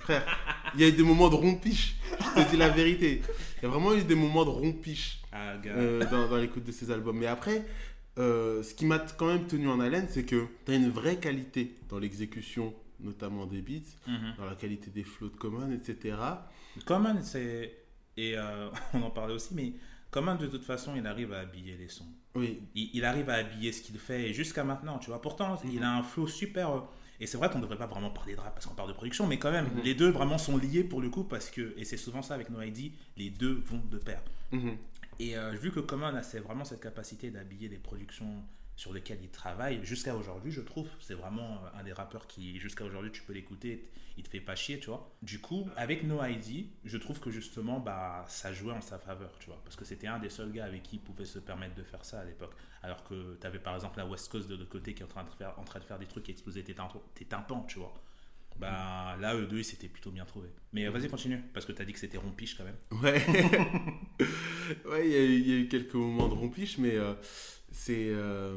[0.00, 0.26] Frère,
[0.74, 1.96] il y a eu des moments de rompiche.
[2.20, 3.22] Je te dis la vérité.
[3.64, 6.70] Il y a vraiment eu des moments de rompiche ah, euh, dans, dans l'écoute de
[6.70, 7.16] ces albums.
[7.16, 7.64] Mais après,
[8.18, 11.16] euh, ce qui m'a quand même tenu en haleine, c'est que tu as une vraie
[11.16, 14.34] qualité dans l'exécution, notamment des beats, mhm.
[14.36, 16.14] dans la qualité des flows de Common, etc.
[16.84, 17.74] Common, c'est.
[18.18, 19.72] Et euh, on en parlait aussi, mais
[20.10, 22.04] Common, de toute façon, il arrive à habiller les sons.
[22.34, 22.60] Oui.
[22.74, 25.22] Il, arrive à habiller ce qu'il fait jusqu'à maintenant, tu vois.
[25.22, 26.82] Pourtant, il a un flow super.
[27.20, 28.94] Et c'est vrai qu'on ne devrait pas vraiment parler de rap parce qu'on parle de
[28.94, 29.82] production, mais quand même, mhm.
[29.82, 32.50] les deux vraiment sont liés pour le coup parce que, et c'est souvent ça avec
[32.50, 34.22] No ID, les deux vont de pair.
[34.52, 34.76] Mhm.
[35.20, 38.42] Et euh, vu que Common a vraiment cette capacité d'habiller les productions
[38.76, 42.58] sur lesquelles il travaille, jusqu'à aujourd'hui, je trouve, c'est vraiment euh, un des rappeurs qui,
[42.58, 45.12] jusqu'à aujourd'hui, tu peux l'écouter, il te fait pas chier, tu vois.
[45.22, 49.36] Du coup, avec No ID, je trouve que justement, bah, ça jouait en sa faveur,
[49.38, 49.60] tu vois.
[49.64, 52.04] Parce que c'était un des seuls gars avec qui il pouvait se permettre de faire
[52.04, 52.54] ça à l'époque.
[52.82, 55.08] Alors que tu avais par exemple la West Coast de l'autre côté qui est en
[55.08, 56.76] train de faire, en train de faire des trucs qui explosaient tes,
[57.14, 57.94] tes tympans, tu vois.
[58.56, 60.50] Bah là, eux deux, ils s'étaient plutôt bien trouvés.
[60.72, 62.76] Mais vas-y, continue, parce que tu as dit que c'était rompiche quand même.
[63.02, 63.20] Ouais.
[64.90, 67.14] ouais, il y, a eu quelques moments de rompiche, mais euh,
[67.74, 68.56] c'est euh,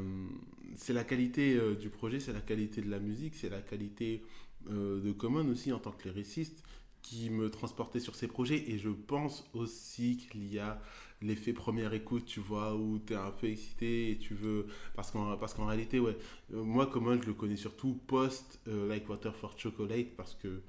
[0.76, 4.22] c'est la qualité euh, du projet, c'est la qualité de la musique, c'est la qualité
[4.70, 6.62] euh, de Common aussi en tant que lyriciste
[7.02, 8.70] qui me transportait sur ces projets.
[8.70, 10.80] Et je pense aussi qu'il y a
[11.20, 14.66] l'effet première écoute, tu vois, où tu es un peu excité et tu veux.
[14.94, 16.16] Parce qu'en, qu'en réalité, ouais,
[16.52, 20.60] moi, Common, je le connais surtout post Like Water for Chocolate parce que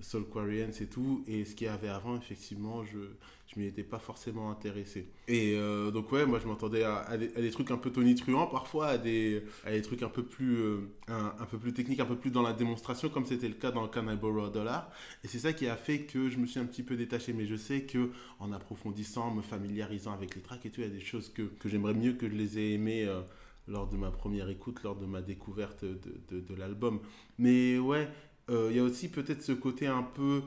[0.00, 1.24] Soul Quarians et tout.
[1.28, 2.98] Et ce qu'il y avait avant, effectivement, je
[3.56, 5.08] je m'y pas forcément intéressé.
[5.28, 8.98] Et euh, donc ouais, moi je m'entendais à, des trucs un peu tonitruants parfois, à
[8.98, 12.30] des, à des trucs un peu, plus, euh, un, peu plus techniques, un peu plus
[12.30, 14.90] dans la démonstration, comme c'était le cas dans Can I Borrow a Dollar.
[15.24, 17.32] Et c'est ça qui a fait que je me suis un petit peu détaché.
[17.32, 20.90] Mais je sais que en approfondissant, me familiarisant avec les tracks et tout, il y
[20.90, 23.04] a des choses que, que j'aimerais mieux que je les ai aimées.
[23.06, 23.22] Euh,
[23.68, 27.00] lors de ma première écoute, lors de ma découverte de, de l'album.
[27.36, 28.08] Mais ouais,
[28.48, 30.42] il y a aussi peut-être ce côté un peu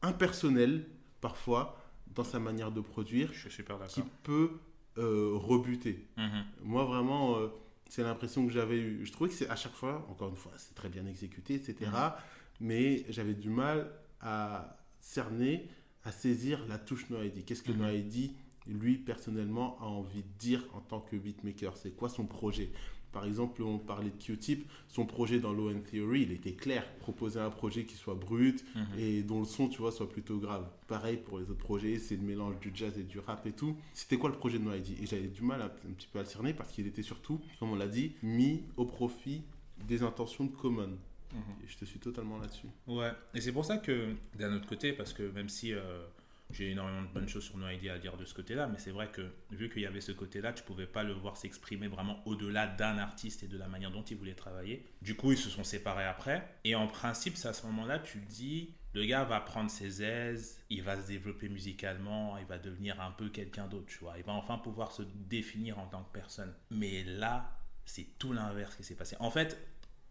[0.00, 0.86] impersonnel
[1.20, 1.76] parfois
[2.14, 4.50] dans sa manière de produire je suis super qui peut
[4.98, 6.06] euh, rebuter.
[6.16, 6.44] Mhm.
[6.62, 7.48] Moi, vraiment, euh,
[7.88, 9.04] c'est l'impression que j'avais eu.
[9.04, 11.90] Je trouvais que c'est à chaque fois, encore une fois, c'est très bien exécuté, etc.
[11.90, 12.12] Mhm.
[12.60, 13.90] Mais j'avais du mal
[14.20, 15.68] à cerner,
[16.04, 17.44] à saisir la touche Noaidi.
[17.44, 18.30] Qu'est-ce que mmh.
[18.66, 21.76] lui, personnellement, a envie de dire en tant que beatmaker?
[21.76, 22.70] C'est quoi son projet?
[23.14, 26.84] Par exemple, on parlait de Q-Tip, son projet dans Low End Theory, il était clair,
[26.98, 28.98] proposer un projet qui soit brut mhm.
[28.98, 30.68] et dont le son, tu vois, soit plutôt grave.
[30.88, 33.76] Pareil pour les autres projets, c'est le mélange du jazz et du rap et tout.
[33.92, 36.22] C'était quoi le projet de No ID Et j'avais du mal un petit peu à
[36.22, 39.42] le cerner parce qu'il était surtout, comme on l'a dit, mis au profit
[39.86, 40.98] des intentions de Common.
[41.32, 41.38] Mhm.
[41.64, 42.68] Et je te suis totalement là-dessus.
[42.88, 46.04] Ouais, et c'est pour ça que d'un autre côté, parce que même si euh,
[46.54, 49.10] j'ai énormément de bonnes choses sur No à dire de ce côté-là, mais c'est vrai
[49.10, 52.66] que vu qu'il y avait ce côté-là, tu pouvais pas le voir s'exprimer vraiment au-delà
[52.66, 54.86] d'un artiste et de la manière dont il voulait travailler.
[55.02, 56.56] Du coup, ils se sont séparés après.
[56.62, 60.02] Et en principe, c'est à ce moment-là, tu te dis, le gars va prendre ses
[60.02, 64.14] aises, il va se développer musicalement, il va devenir un peu quelqu'un d'autre, tu vois.
[64.18, 66.54] Il va enfin pouvoir se définir en tant que personne.
[66.70, 69.16] Mais là, c'est tout l'inverse qui s'est passé.
[69.18, 69.58] En fait,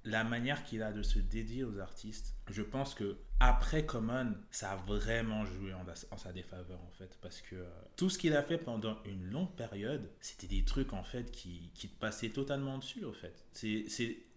[0.05, 4.71] la manière qu'il a de se dédier aux artistes, je pense que après Common, ça
[4.71, 8.43] a vraiment joué en, sa défaveur en fait, parce que euh, tout ce qu'il a
[8.43, 12.77] fait pendant une longue période, c'était des trucs en fait qui, qui te passaient totalement
[12.77, 13.45] dessus en fait.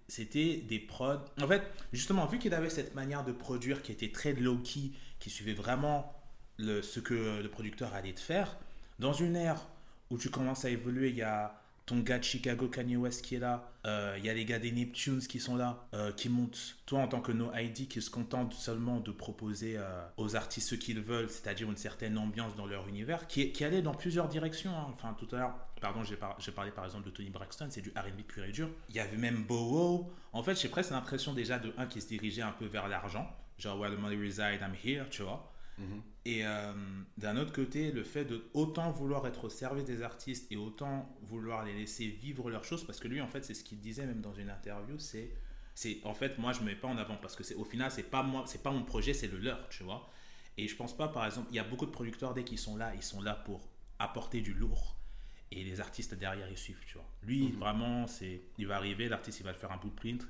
[0.09, 1.25] c'était des prods.
[1.41, 5.31] En fait, justement, vu qu'il avait cette manière de produire qui était très low-key, qui
[5.31, 6.13] suivait vraiment
[6.59, 8.57] ce que le producteur allait te faire,
[8.99, 9.67] dans une ère
[10.11, 13.37] où tu commences à évoluer, il y a ton gars de Chicago, Kanye West, qui
[13.37, 13.70] est là.
[13.85, 16.77] Il euh, y a les gars des Neptunes qui sont là, euh, qui montent.
[16.85, 20.68] Toi, en tant que No ID, qui se contente seulement de proposer euh, aux artistes
[20.68, 24.29] ce qu'ils veulent, c'est-à-dire une certaine ambiance dans leur univers, qui, qui allait dans plusieurs
[24.29, 24.72] directions.
[24.77, 24.88] Hein.
[24.92, 26.16] Enfin, tout à l'heure, pardon, j'ai
[26.53, 28.68] parlé par exemple de Tony Braxton, c'est du RB pur et dur.
[28.88, 30.12] Il y avait même Bowo.
[30.33, 33.31] En fait, j'ai presque l'impression déjà de un qui se dirigeait un peu vers l'argent.
[33.59, 35.53] Genre, where the money reside, I'm here, tu vois.
[35.79, 36.03] Mhm.
[36.25, 36.73] Et euh,
[37.19, 41.09] d'un autre côté, le fait de autant vouloir être au service des artistes et autant
[41.23, 44.07] vouloir les laisser vivre leurs choses, parce que lui, en fait, c'est ce qu'il disait
[44.07, 45.31] même dans une interview, c'est,
[45.75, 47.91] c'est en fait, moi, je me mets pas en avant parce que c'est au final,
[47.91, 50.11] c'est pas moi, c'est pas mon projet, c'est le leur, tu vois.
[50.59, 52.77] Et je pense pas, par exemple, il y a beaucoup de producteurs dès qu'ils sont
[52.77, 54.97] là, ils sont là pour apporter du lourd
[55.53, 57.09] et les artistes derrière ils suivent, tu vois.
[57.23, 57.59] Lui, mhm.
[57.59, 60.27] vraiment, c'est, il va arriver, l'artiste, il va le faire un blueprint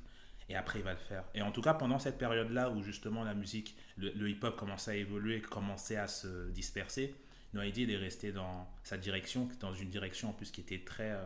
[0.49, 1.25] et après il va le faire.
[1.35, 4.97] Et en tout cas, pendant cette période-là où justement la musique, le, hip-hop commençait à
[4.97, 7.15] évoluer, commençait à se disperser,
[7.55, 11.25] Noédi est resté dans sa direction, dans une direction en plus qui était très euh,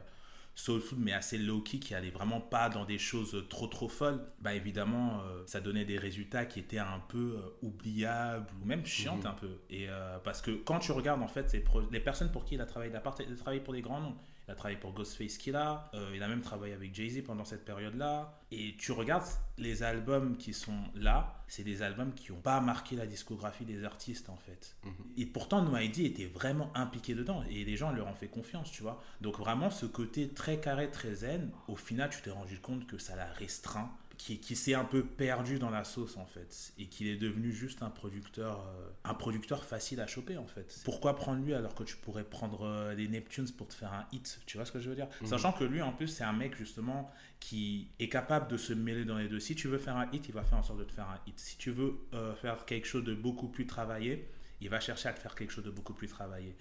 [0.54, 4.24] soulful mais assez low-key, qui allait vraiment pas dans des choses trop trop folles.
[4.40, 8.86] Bah évidemment, euh, ça donnait des résultats qui étaient un peu euh, oubliables ou même
[8.86, 9.30] chiantes mhm.
[9.30, 9.58] un peu.
[9.70, 9.88] Et
[10.24, 11.54] parce que quand tu regardes en fait
[11.90, 14.16] les personnes pour qui il a travaillé, il a travaillé pour des grands noms.
[14.50, 15.88] Il a travaillé pour Ghostface Killah.
[15.94, 18.40] Euh, il a même travaillé avec Jay-Z pendant cette période-là.
[18.50, 22.96] Et tu regardes les albums qui sont là, c'est des albums qui n'ont pas marqué
[22.96, 24.74] la discographie des artistes en fait.
[24.82, 24.92] Mhm.
[25.18, 28.82] Et pourtant, No était vraiment impliqué dedans et les gens leur ont fait confiance, tu
[28.82, 29.00] vois.
[29.20, 32.98] Donc vraiment, ce côté très carré, très zen, au final, tu t'es rendu compte que
[32.98, 37.06] ça l'a restreint qui, s'est un peu perdu dans la sauce en fait et qu'il
[37.06, 40.80] est devenu juste un producteur euh, un producteur facile à choper en fait.
[40.84, 44.06] Pourquoi prendre lui alors que tu pourrais prendre euh, les Neptunes pour te faire un
[44.12, 44.40] hit?
[44.46, 45.08] Tu vois ce que je veux dire?
[45.22, 45.26] Mhm.
[45.26, 49.06] sachant que lui en plus c'est un mec justement qui est capable de se mêler
[49.06, 49.40] dans les deux.
[49.40, 51.18] Si tu veux faire un hit il va faire en sorte de te faire un
[51.26, 51.38] hit.
[51.40, 54.28] Si tu veux euh, faire quelque chose de beaucoup plus travaillé
[54.60, 56.54] il va chercher à te faire quelque chose de beaucoup plus travaillé.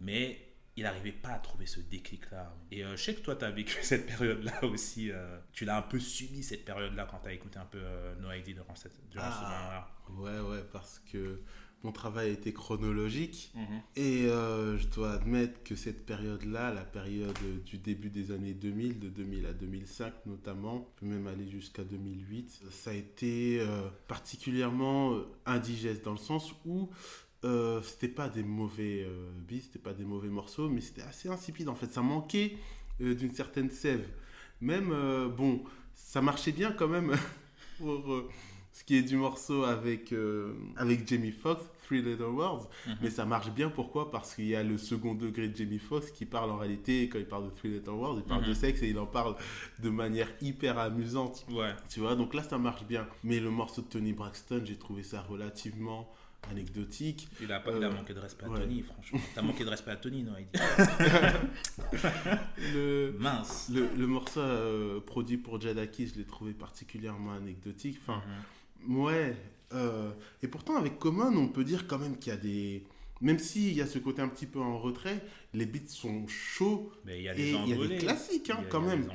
[0.00, 0.38] Mais
[0.76, 2.54] il n'arrivait pas à trouver ce déclic-là.
[2.70, 5.10] Et euh, je sais que toi, tu as vécu cette période-là aussi.
[5.10, 8.14] Euh, tu l'as un peu subi, cette période-là, quand tu as écouté un peu euh,
[8.16, 10.42] No ID durant, cette, durant ce ah, moment-là.
[10.42, 11.40] Ouais, ouais, parce que
[11.82, 13.52] mon travail été chronologique.
[13.54, 13.80] Mhm.
[13.96, 19.08] Et je dois admettre que cette période-là, la période du début des années 2000, de
[19.08, 23.64] 2000 à 2005 notamment, peut même aller jusqu'à 2008, ça a été
[24.08, 26.90] particulièrement indigeste dans le sens où
[27.44, 31.28] euh, c'était pas des mauvais euh, beats, c'était pas des mauvais morceaux, mais c'était assez
[31.28, 31.92] insipide en fait.
[31.92, 32.56] Ça manquait
[33.00, 34.06] euh, d'une certaine sève.
[34.60, 35.62] Même, euh, bon,
[35.94, 37.14] ça marchait bien quand même
[37.78, 38.24] pour
[38.72, 40.14] ce qui est du morceau avec,
[40.76, 42.68] avec Jamie Foxx, Three Little Words.
[42.86, 42.96] Mhm.
[43.02, 44.10] Mais ça marche bien pourquoi?
[44.10, 47.18] Parce qu'il y a le second degré de Jamie Foxx qui parle en réalité, quand
[47.18, 48.54] il parle de Three Little Words, il parle de mhm.
[48.54, 49.36] sexe et il en parle
[49.78, 51.46] de manière hyper amusante.
[51.50, 51.74] Ouais.
[51.88, 53.06] Tu vois, donc là ça marche bien.
[53.24, 56.10] Mais le morceau de Tony Braxton, j'ai trouvé ça relativement
[56.50, 57.28] anecdotique.
[57.40, 59.20] Il a, pas, il a euh, manqué de respect à Tony, franchement.
[59.34, 60.32] T'as manqué de respect à Tony, non
[62.72, 63.70] le, Mince.
[63.72, 67.98] Le, morceau euh, produit pour Jadaki, je l'ai trouvé particulièrement anecdotique.
[68.00, 68.22] Enfin,
[68.86, 68.98] mhm.
[68.98, 69.36] ouais.
[69.72, 70.10] Euh,
[70.42, 72.84] et pourtant, avec Common, on peut dire quand même qu'il y a des.
[73.22, 75.24] Même s'il y a ce côté un petit peu en retrait,
[75.54, 76.92] les beats sont chauds.
[77.06, 79.08] Mais il y a des, et il y a des classiques hein, quand même.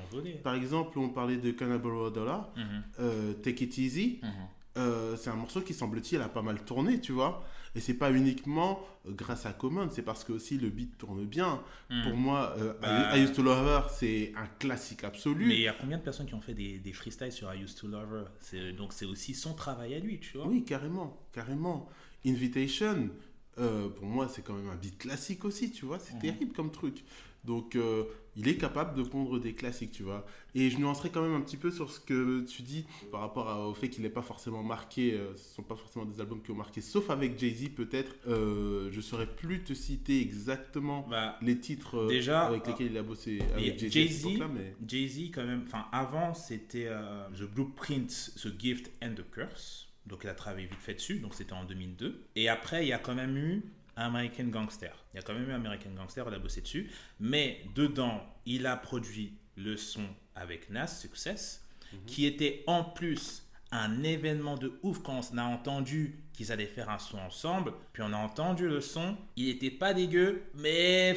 [0.43, 3.35] Par exemple, on parlait de Cannibal Dollar, mhm.
[3.43, 4.19] Take It Easy.
[4.23, 4.29] Mhm.
[4.77, 7.43] Euh, c'est un morceau qui semble-t-il a pas mal tourné, tu vois.
[7.73, 11.25] Et c'est pas uniquement euh, grâce à Common, c'est parce que aussi le beat tourne
[11.25, 11.63] bien.
[11.89, 12.03] Hmm.
[12.03, 15.45] Pour moi, euh, bah, I, Used to Love Her, c'est un classique absolu.
[15.45, 17.61] Mais il y a combien de personnes qui ont fait des, des freestyles sur I
[17.61, 18.73] Used to Love Her?
[18.73, 20.47] Donc c'est aussi son travail à lui, tu vois?
[20.47, 21.89] Oui, carrément, carrément.
[22.25, 23.09] Invitation,
[23.55, 25.99] pour moi, c'est quand même un beat classique aussi, tu vois.
[25.99, 26.19] C'est hmm.
[26.19, 27.03] terrible comme truc.
[27.43, 28.03] Donc, euh,
[28.35, 30.25] il est capable de pondre des classiques, tu vois.
[30.55, 33.67] Et je nuancerai quand même un petit peu sur ce que tu dis par rapport
[33.67, 36.41] au fait qu'il n'est pas forcément marqué, euh, ce ne sont pas forcément des albums
[36.41, 38.15] qui ont marqué, sauf avec Jay-Z peut-être.
[38.27, 42.97] Euh, je ne saurais plus te citer exactement bah, les titres déjà, avec lesquels il
[42.97, 44.27] a bossé avec Jay-Z.
[44.87, 46.89] Jay-Z, quand même, enfin, avant, c'était
[47.37, 49.87] The Blueprint, The Gift and the Curse.
[50.07, 52.25] Donc, il a travaillé vite fait dessus, donc c'était en 2002.
[52.35, 53.63] Et après, il y a quand même eu
[53.95, 54.91] American Gangster.
[55.13, 56.91] Il y a quand même eu American Gangster, il a bossé dessus.
[57.19, 61.65] Mais dedans, il a produit le son avec Nas, Success,
[62.07, 66.89] qui était en plus un événement de ouf quand on a entendu qu'ils allaient faire
[66.89, 67.73] un son ensemble.
[67.93, 69.17] Puis on a entendu le son.
[69.35, 71.15] Il était pas dégueu, mais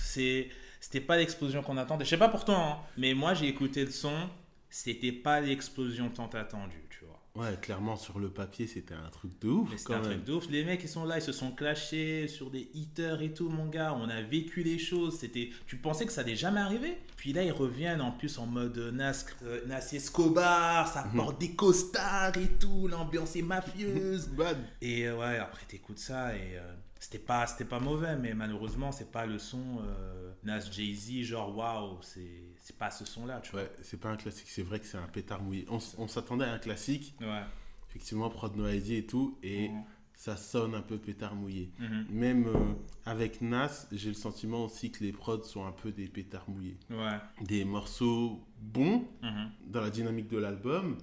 [0.00, 0.48] c'est
[0.80, 2.04] c'était pas l'explosion qu'on attendait.
[2.04, 4.28] Je sais pas pour toi, hein, mais moi j'ai écouté le son.
[4.68, 6.91] C'était pas l'explosion tant attendue.
[7.34, 9.70] Ouais, clairement, sur le papier, c'était un truc de ouf.
[9.74, 10.10] C'était un même.
[10.10, 10.50] truc de ouf.
[10.50, 13.66] Les mecs, ils sont là, ils se sont clashés sur des hitters et tout, mon
[13.68, 13.94] gars.
[13.98, 15.18] On a vécu les choses.
[15.18, 16.98] C'était, tu pensais que ça n'allait jamais arriver?
[17.16, 21.16] Puis là, ils reviennent en plus en mode euh, Nas, euh, Nas Escobar, ça Mhm.
[21.16, 22.86] porte des costards et tout.
[22.88, 24.28] L'ambiance est mafieuse.
[24.28, 24.58] Bad.
[24.82, 28.92] et euh, ouais, après, t'écoutes ça et euh, c'était pas, c'était pas mauvais, mais malheureusement,
[28.92, 33.50] c'est pas le son euh, Nas Jay-Z, genre waouh, c'est, c'est pas ce son-là, tu
[33.52, 33.62] vois.
[33.62, 35.66] Ouais, c'est pas un classique, c'est vrai que c'est un pétard mouillé.
[35.68, 37.42] On, on s'attendait à un classique, Ouais.
[37.90, 39.70] effectivement, prod no ID et tout, et
[40.14, 41.72] ça sonne un peu pétard mouillé.
[41.80, 42.06] Mhm.
[42.10, 42.54] Même euh,
[43.04, 46.78] avec Nas, j'ai le sentiment aussi que les prods sont un peu des pétards mouillés.
[46.88, 47.18] Ouais.
[47.40, 49.50] Des morceaux bons Mhm.
[49.66, 50.96] dans la dynamique de l'album,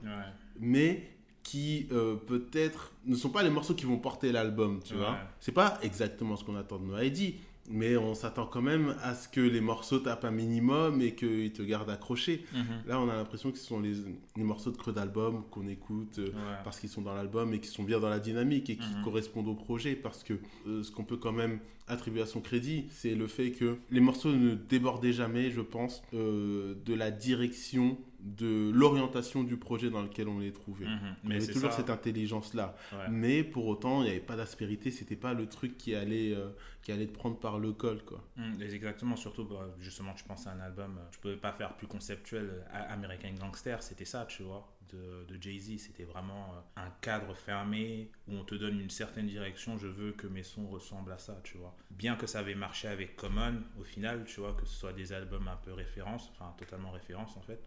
[0.58, 1.10] mais
[1.44, 5.00] qui euh, peut-être ne sont pas les morceaux qui vont porter l'album, tu Ouais.
[5.00, 5.18] vois.
[5.40, 7.36] C'est pas exactement ce qu'on attend de No ID,
[7.72, 11.52] mais on s'attend quand même à ce que les morceaux tapent un minimum et qu'ils
[11.54, 12.44] te gardent accroché.
[12.54, 12.64] Mhm.
[12.88, 13.94] Là, on a l'impression que ce sont les,
[14.36, 16.58] les morceaux de creux d'album qu'on écoute euh, Ouais.
[16.64, 19.04] parce qu'ils sont dans l'album et qui sont bien dans la dynamique et qui Mhm.
[19.04, 19.96] correspondent au projet.
[19.96, 20.34] Parce que
[20.68, 24.00] euh, ce qu'on peut quand même attribuer à son crédit, c'est le fait que les
[24.02, 30.28] morceaux ne débordaient jamais, je pense, de la direction, de l'orientation du projet dans lequel
[30.28, 30.86] on les trouvait.
[30.86, 31.00] Mhm.
[31.24, 31.78] Il y Mais avait toujours ça.
[31.78, 32.76] cette intelligence-là.
[32.92, 33.10] Ouais.
[33.10, 36.50] Mais pour autant, il n'y avait pas d'aspérité, c'était pas le truc qui allait, euh,
[36.82, 38.04] qui allait te prendre par le col.
[38.04, 38.24] Quoi.
[38.58, 41.76] Mais exactement, surtout bah, justement, tu penses à un album, euh, tu pouvais pas faire
[41.76, 42.50] plus conceptuel.
[42.50, 45.78] euh, American Gangster, c'était ça, tu vois, de, de Jay-Z.
[45.80, 49.78] C'était vraiment un cadre fermé où on te donne une certaine direction.
[49.78, 51.76] Je veux que mes sons ressemblent à ça, tu vois.
[51.92, 55.14] Bien que ça avait marché avec Common, au final, tu vois, que ce soit des
[55.14, 57.62] albums un peu référence, enfin totalement référence en fait.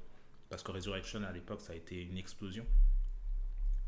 [0.53, 2.67] Parce que Resurrection à l'époque, ça a été une explosion.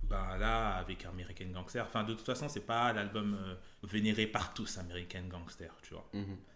[0.02, 4.54] Ben là, avec American Gangster, enfin de toute façon, c'est pas l'album euh, vénéré par
[4.54, 6.08] tous, American Gangster, tu vois.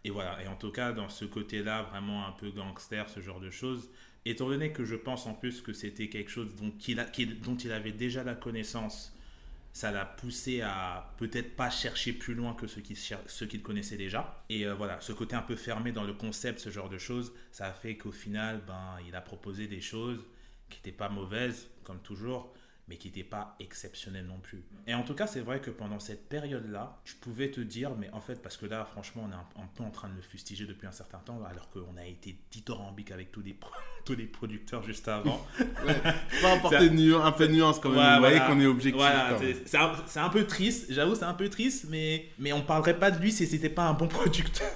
[0.04, 3.38] Et voilà, et en tout cas, dans ce côté-là, vraiment un peu gangster, ce genre
[3.40, 3.90] de choses,
[4.24, 7.40] étant donné que je pense en plus que c'était quelque chose dont il, a- qu'il-
[7.40, 9.14] dont il avait déjà la connaissance,
[9.78, 13.96] ça l'a poussé à peut-être pas chercher plus loin que ceux qui, ceux qu'il connaissait
[13.96, 14.42] déjà.
[14.48, 17.32] Et euh, voilà, ce côté un peu fermé dans le concept, ce genre de choses,
[17.52, 20.24] ça a fait qu'au final, ben, il a proposé des choses
[20.68, 22.52] qui n'étaient pas mauvaises, comme toujours,
[22.88, 24.62] mais qui n'étaient pas exceptionnelles non plus.
[24.86, 28.08] Et en tout cas, c'est vrai que pendant cette période-là, je pouvais te dire, mais
[28.12, 30.22] en fait, parce que là, franchement, on est un, un peu en train de le
[30.22, 33.56] fustiger depuis un certain temps, alors qu'on a été dithyrambique avec tous les,
[34.04, 35.44] tous les producteurs juste avant.
[36.42, 37.98] Pas apporter un peu de nuance quand même.
[37.98, 38.52] Ouais, Vous voyez voilà.
[38.54, 39.00] qu'on est objectif.
[39.00, 42.98] Voilà, c'est- un, un peu triste, j'avoue, c'est un peu triste, mais, mais on parlerait
[42.98, 44.68] pas de lui si c'était pas un bon producteur.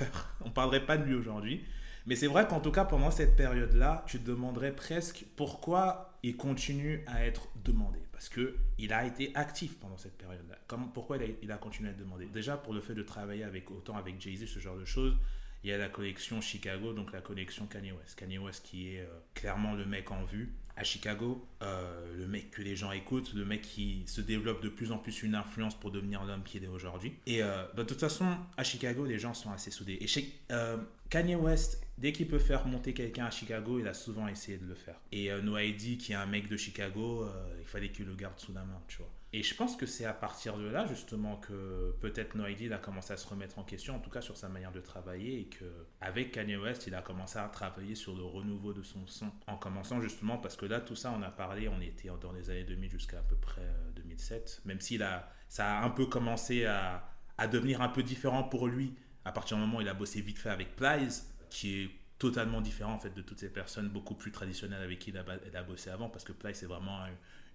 [0.45, 1.65] on parlerait pas de lui aujourd'hui.
[2.07, 6.37] Mais c'est vrai qu'en tout cas, pendant cette période-là, tu te demanderais presque pourquoi il
[6.37, 8.01] continue à être demandé.
[8.13, 10.57] Parce que il a été actif pendant cette période-là.
[10.95, 12.27] Pourquoi il a, il a continué à être demandé?
[12.27, 15.17] Déjà, pour le fait de travailler avec, autant avec Jay-Z, ce genre de choses,
[15.65, 18.19] il y a la collection Chicago, donc la collection Kanye West.
[18.19, 22.51] Kanye West qui est euh, clairement le mec en vue à Chicago, euh, le mec
[22.51, 25.79] que les gens écoutent, le mec qui se développe de plus en plus une influence
[25.79, 27.15] pour devenir l'homme qu'il est aujourd'hui.
[27.27, 29.99] Et euh, bah, de toute façon, à Chicago, les gens sont assez soudés.
[30.01, 30.79] Et chez, euh,
[31.11, 34.67] Kanye West, dès qu'il peut faire monter quelqu'un à Chicago, il a souvent essayé de
[34.67, 34.97] le faire.
[35.13, 37.27] Et euh, No ID, qui est un mec de Chicago,
[37.61, 39.11] il fallait qu'il le garde sous la main, tu vois.
[39.35, 42.73] Et je pense que c'est à partir de là, justement, que peut-être No ID il
[42.75, 45.41] a commencé à se remettre en question, en tout cas sur sa manière de travailler,
[45.41, 45.65] et que
[46.03, 49.57] avec Kanye West, il a commencé à travailler sur le renouveau de son son, en
[49.57, 52.65] commençant justement, parce que là, tout ça, on a parlé, on était dans les années
[52.65, 56.67] 2000 jusqu'à à peu près euh, 2007, même s'il a, ça a un peu commencé
[56.67, 59.95] à, à devenir un peu différent pour lui, à partir du moment où il a
[59.95, 63.89] bossé vite fait avec Plies, qui est totalement différent en fait de toutes ces personnes
[63.89, 65.17] beaucoup plus traditionnelles avec qui il
[65.57, 67.01] a, bossé avant parce que Plies c'est vraiment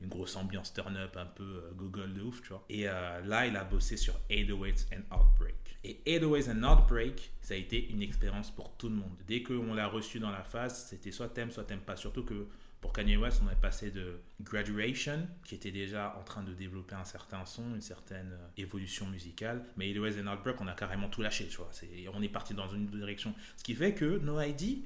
[0.01, 3.47] une grosse ambiance turn-up un peu euh, Google de ouf tu vois et euh, là
[3.47, 8.01] il a bossé sur 808 and Outbreak et 808 and Outbreak ça a été une
[8.01, 11.51] expérience pour tout le monde dès qu'on l'a reçu dans la phase c'était soit t'aimes
[11.51, 12.47] soit t'aimes pas surtout que
[12.79, 16.93] pour Kanye West, on est passé de Graduation, qui était déjà en train de développer
[16.93, 20.73] un certain son, une certaine euh, évolution musicale, mais It Was an Outbreak, on a
[20.73, 21.69] carrément tout lâché, tu vois.
[21.71, 23.33] C'est- on est parti dans une direction.
[23.57, 24.83] Ce qui fait que No ID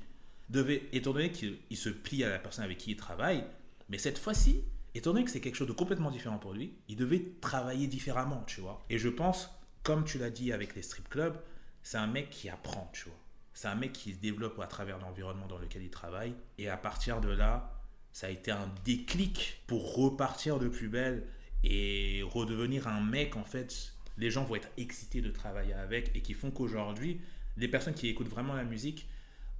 [0.49, 3.43] devait, étant donné qu'il il se plie à la personne avec qui il travaille,
[3.89, 4.63] mais cette fois-ci,
[4.95, 8.43] étant donné que c'est quelque chose de complètement différent pour lui, il devait travailler différemment,
[8.47, 8.83] tu vois.
[8.89, 9.49] Et je pense,
[9.83, 11.37] comme tu l'as dit avec les strip clubs,
[11.83, 13.17] c'est un mec qui apprend, tu vois.
[13.53, 16.33] C'est un mec qui se développe à travers l'environnement dans lequel il travaille.
[16.57, 21.25] Et à partir de là, ça a été un déclic pour repartir de plus belle
[21.63, 26.21] et redevenir un mec, en fait, les gens vont être excités de travailler avec et
[26.21, 27.21] qui font qu'aujourd'hui,
[27.57, 29.07] les personnes qui écoutent vraiment la musique,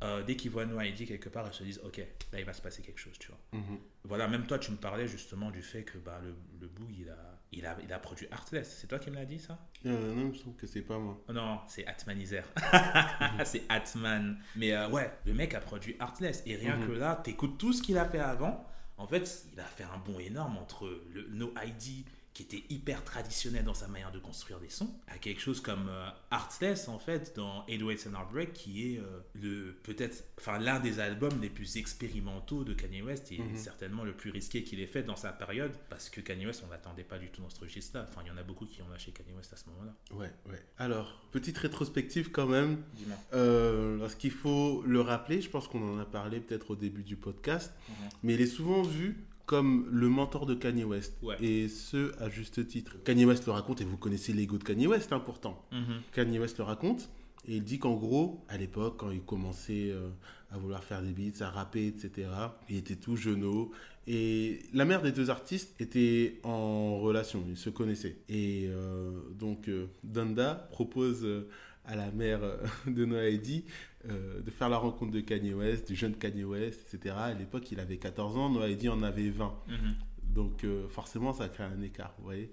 [0.03, 1.97] euh, dès qu'ils voient No ID quelque part, ils se disent Ok,
[2.31, 3.39] là il va se passer quelque chose, tu vois.
[3.59, 3.79] Mhm.
[4.05, 7.09] Voilà, même toi, tu me parlais justement du fait que bah, le, le Boog, il
[7.09, 8.77] a, il, a, il a produit Artless.
[8.79, 9.59] C'est toi qui me l'as dit ça?
[9.85, 11.21] Euh, non, me semble que c'est pas moi.
[11.27, 12.43] Oh Non, c'est Atmanizer.
[13.45, 14.37] c'est Atman.
[14.55, 16.43] Mais euh, ouais, le mec a produit Artless.
[16.45, 16.87] Et rien Mhm.
[16.87, 18.65] que là, t'écoutes tout ce qu'il a fait avant.
[18.97, 23.03] En fait, il a fait un bond énorme entre le No ID qui était hyper
[23.03, 26.97] traditionnel dans sa manière de construire des sons, à quelque chose comme euh, Artless en
[26.97, 31.49] fait dans 808 and Heartbreak qui est euh, le peut-être enfin l'un des albums les
[31.49, 33.57] plus expérimentaux de Kanye West et Mhm.
[33.57, 36.71] certainement le plus risqué qu'il ait fait dans sa période parce que Kanye West on
[36.71, 38.05] l'attendait pas du tout dans ce registre-là.
[38.09, 39.93] Enfin il y en a beaucoup qui ont lâché Kanye West à ce moment-là.
[40.15, 40.63] Ouais, ouais.
[40.77, 42.81] Alors, petite rétrospective quand même.
[42.93, 43.17] Dis-moi.
[43.33, 47.03] Euh, parce qu'il faut le rappeler, je pense qu'on en a parlé peut-être au début
[47.03, 47.95] du podcast, Mhm.
[48.23, 49.17] mais il est souvent vu
[49.51, 51.17] comme le mentor de Kanye West.
[51.21, 51.35] Ouais.
[51.43, 52.95] Et ce, à juste titre.
[53.03, 55.67] Kanye West le raconte, et vous connaissez l'ego de Kanye West, hein, pourtant.
[55.73, 56.01] Mhm.
[56.13, 57.09] Kanye West le raconte,
[57.45, 60.07] et il dit qu'en gros, à l'époque, quand il commençait euh,
[60.51, 62.29] à vouloir faire des beats, à rapper, etc.,
[62.69, 63.73] il était tout jeuneau.
[64.07, 68.19] Et la mère des deux artistes était en relation, ils se connaissaient.
[68.29, 71.49] Et euh, donc, euh, Donda propose euh,
[71.83, 72.39] à la mère
[72.87, 73.65] de Noahedi
[74.09, 77.15] euh, de faire la rencontre de Kanye West, du jeune Kanye West, etc.
[77.17, 79.53] À l'époque, il avait 14 ans, Noahedi en avait 20.
[79.67, 79.95] Mhm.
[80.23, 82.51] Donc euh, forcément, ça crée un écart, vous voyez.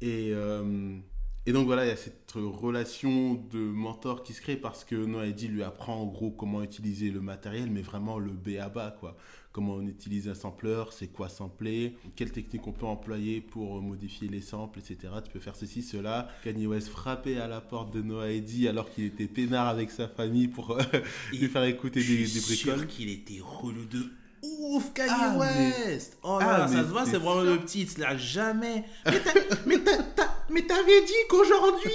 [0.00, 0.98] Et, euh,
[1.44, 4.94] et donc voilà, il y a cette relation de mentor qui se crée parce que
[4.94, 8.96] Noahedi lui apprend en gros comment utiliser le matériel, mais vraiment le B à bas,
[8.98, 9.16] quoi.
[9.52, 13.80] Comment on utilise un sampler, c'est quoi sampler, quelle technique on peut employer pour euh,
[13.80, 15.12] modifier les samples, etc.
[15.24, 16.28] Tu peux faire ceci, cela.
[16.42, 20.48] Kanye West frappait à la porte de Noahedi alors qu'il était peinard avec sa famille
[20.48, 20.82] pour euh,
[21.32, 24.10] lui faire écouter Je des, des sûr qu'il était relou de
[24.42, 26.16] ouf, Kanye Ah, mais- West.
[26.22, 28.16] Oh Ah, là, là, mais ça se voit, c'est vraiment le petit, il se l'a
[28.16, 28.84] jamais.
[30.50, 31.90] Mais t'avais dit qu'aujourd'hui.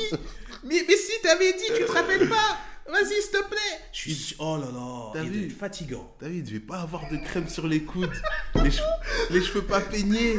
[0.64, 2.58] Mais, mais si t'avais dit, tu te rappelles pas
[2.90, 3.80] Vas-y, s'il te plaît.
[3.92, 6.16] Je suis sûr- Oh là là, T'as il vu est fatigant.
[6.22, 8.10] David, je vais pas avoir de crème sur les coudes,
[8.64, 8.84] les cheveux,
[9.32, 10.36] les cheveux pas peignés,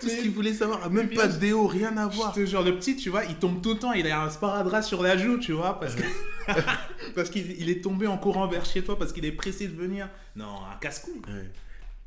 [0.00, 2.34] tout ce qu'il voulait savoir, même pas de déo, rien à voir.
[2.34, 4.84] Ce genre de petit, tu vois, il tombe tout le temps, il a un sparadrap
[4.84, 6.02] sur la joue, tu vois, parce que
[7.14, 9.74] parce qu'il il est tombé en courant vers chez toi parce qu'il est pressé de
[9.76, 10.08] venir.
[10.36, 11.20] Non, un casse-cou.
[11.28, 11.50] Ouais.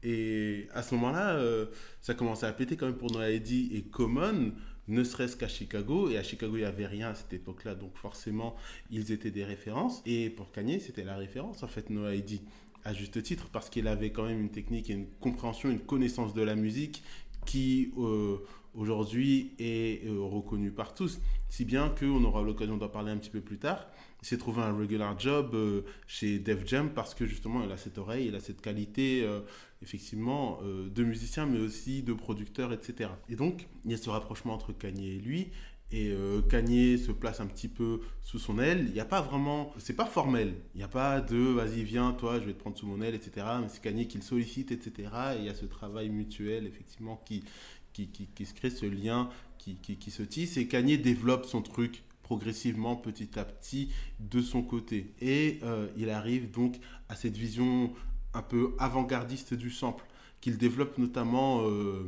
[0.02, 1.66] Et à ce moment-là, euh,
[2.02, 4.54] ça commençait à péter quand même pour Noahedi et Common,
[4.90, 6.10] ne serait-ce qu'à Chicago.
[6.10, 8.56] Et à Chicago, il n'y avait rien à cette époque-là, donc forcément,
[8.92, 10.02] ils étaient des références.
[10.06, 12.42] Et pour Kanye, c'était la référence, en fait, Noahedi,
[12.84, 16.34] à juste titre, parce qu'il avait quand même une technique et une compréhension, une connaissance
[16.34, 17.04] de la musique
[17.46, 18.38] qui, euh,
[18.76, 21.20] aujourd'hui, est euh, reconnue par tous.
[21.48, 23.88] Si bien qu'on aura l'occasion d'en parler un petit peu plus tard.
[24.22, 27.78] Il s'est trouvé un regular job euh, chez Def Jam parce que justement, il a
[27.78, 29.40] cette oreille, il a cette qualité, euh,
[29.82, 33.12] effectivement, euh, de musicien, mais aussi de producteur, etc.
[33.30, 35.52] Et donc, il y a ce rapprochement entre Kanye et lui.
[35.92, 36.14] Et
[36.50, 38.86] Kanye se place un petit peu sous son aile.
[38.90, 40.54] Il n'y a pas vraiment, c'est pas formel.
[40.76, 43.16] Il n'y a pas de vas-y, viens, toi, je vais te prendre sous mon aile,
[43.16, 43.48] etc.
[43.60, 45.10] Mais c'est Kanye qui le sollicite, etc.
[45.34, 47.44] Et il y a ce travail mutuel, effectivement, qui,
[47.92, 50.58] qui, qui, se crée, ce lien qui, qui se tisse.
[50.58, 53.90] Et Kanye développe son truc progressivement, petit à petit,
[54.20, 55.16] de son côté.
[55.20, 56.76] Et euh, il arrive donc
[57.10, 57.92] à cette vision
[58.36, 60.06] un peu avant-gardiste du sample,
[60.40, 61.62] qu'il développe notamment.
[61.64, 62.04] euh,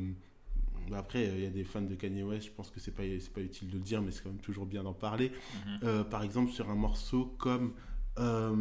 [0.94, 3.02] après, il y a des fans de Kanye West, je pense que c'est pas,
[3.34, 5.32] pas utile de le dire, mais c'est quand même toujours bien d'en parler.
[5.32, 5.80] Mhm.
[5.86, 7.74] Euh, par exemple, sur un morceau comme.
[8.20, 8.52] euh,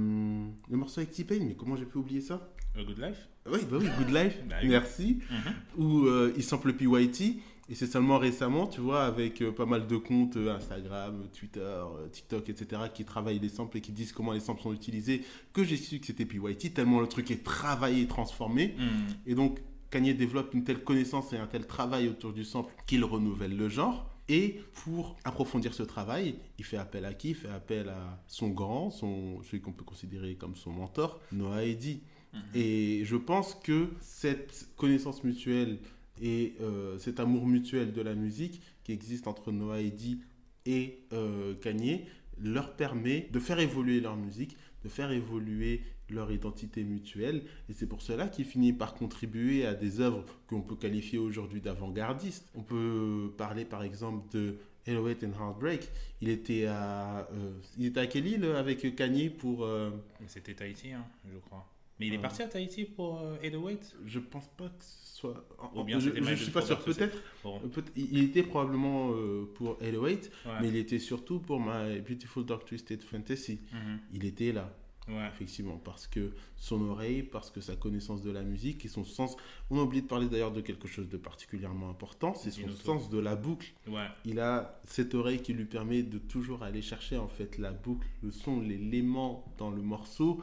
[0.70, 2.48] le morceau avec T-Pain, mais comment j'ai pu oublier ça?
[2.78, 3.28] A Good Life?
[3.50, 4.68] Oui, bah oui, Good Life, Bah oui.
[4.68, 5.52] merci Mhm.
[5.84, 7.42] où euh, il sample PYT.
[7.70, 11.60] Et c'est seulement récemment, tu vois, avec euh, pas mal de comptes euh, Instagram, Twitter,
[11.60, 15.22] euh, TikTok, etc., qui travaillent les samples et qui disent comment les samples sont utilisés,
[15.52, 18.74] que j'ai su que c'était PYT, tellement le truc est travaillé et transformé.
[18.76, 19.16] Mhm.
[19.24, 23.04] Et donc, Kanye développe une telle connaissance et un tel travail autour du sample qu'il
[23.04, 24.10] renouvelle le genre.
[24.28, 27.30] Et pour approfondir ce travail, il fait appel à qui?
[27.30, 31.64] Il fait appel à son grand, son, celui qu'on peut considérer comme son mentor, Noah
[31.64, 32.00] Eddy.
[32.32, 32.40] Mhm.
[32.56, 35.78] Et je pense que cette connaissance mutuelle
[36.20, 40.20] et euh, cet amour mutuel de la musique qui existe entre Noah Eddy
[40.66, 42.04] et euh, Kanye
[42.42, 47.42] leur permet de faire évoluer leur musique, de faire évoluer leur identité mutuelle.
[47.68, 51.60] Et c'est pour cela qu'il finit par contribuer à des œuvres qu'on peut qualifier aujourd'hui
[51.60, 52.48] d'avant-gardistes.
[52.54, 54.56] On peut parler par exemple de
[54.86, 55.88] Hello and Heartbreak.
[56.20, 59.64] Il était à, euh, il était à quelle île avec Kanye pour...
[59.64, 59.90] euh,
[60.26, 61.66] c'était Tahiti, hein, je crois.
[62.00, 62.22] Mais il est Ah.
[62.22, 65.46] parti à Tahiti pour euh, 808 Je pense pas que ce soit.
[65.74, 67.18] Ou bien je, je suis pas sûr, peut-être.
[67.44, 70.52] Bon, Euh, peut- Il était probablement euh, pour 808, ouais.
[70.62, 73.60] mais il était surtout pour My Beautiful Dark Twisted Fantasy.
[73.72, 73.98] Mhm.
[74.14, 74.74] Il était là.
[75.08, 75.26] Ouais.
[75.26, 79.36] Effectivement, parce que son oreille, parce que sa connaissance de la musique et son sens.
[79.68, 83.10] On a oublié de parler d'ailleurs de quelque chose de particulièrement important, c'est son sens
[83.10, 83.72] de la boucle.
[83.88, 84.06] Ouais.
[84.24, 88.06] Il a cette oreille qui lui permet de toujours aller chercher en fait la boucle,
[88.22, 90.42] le son, l'élément dans le morceau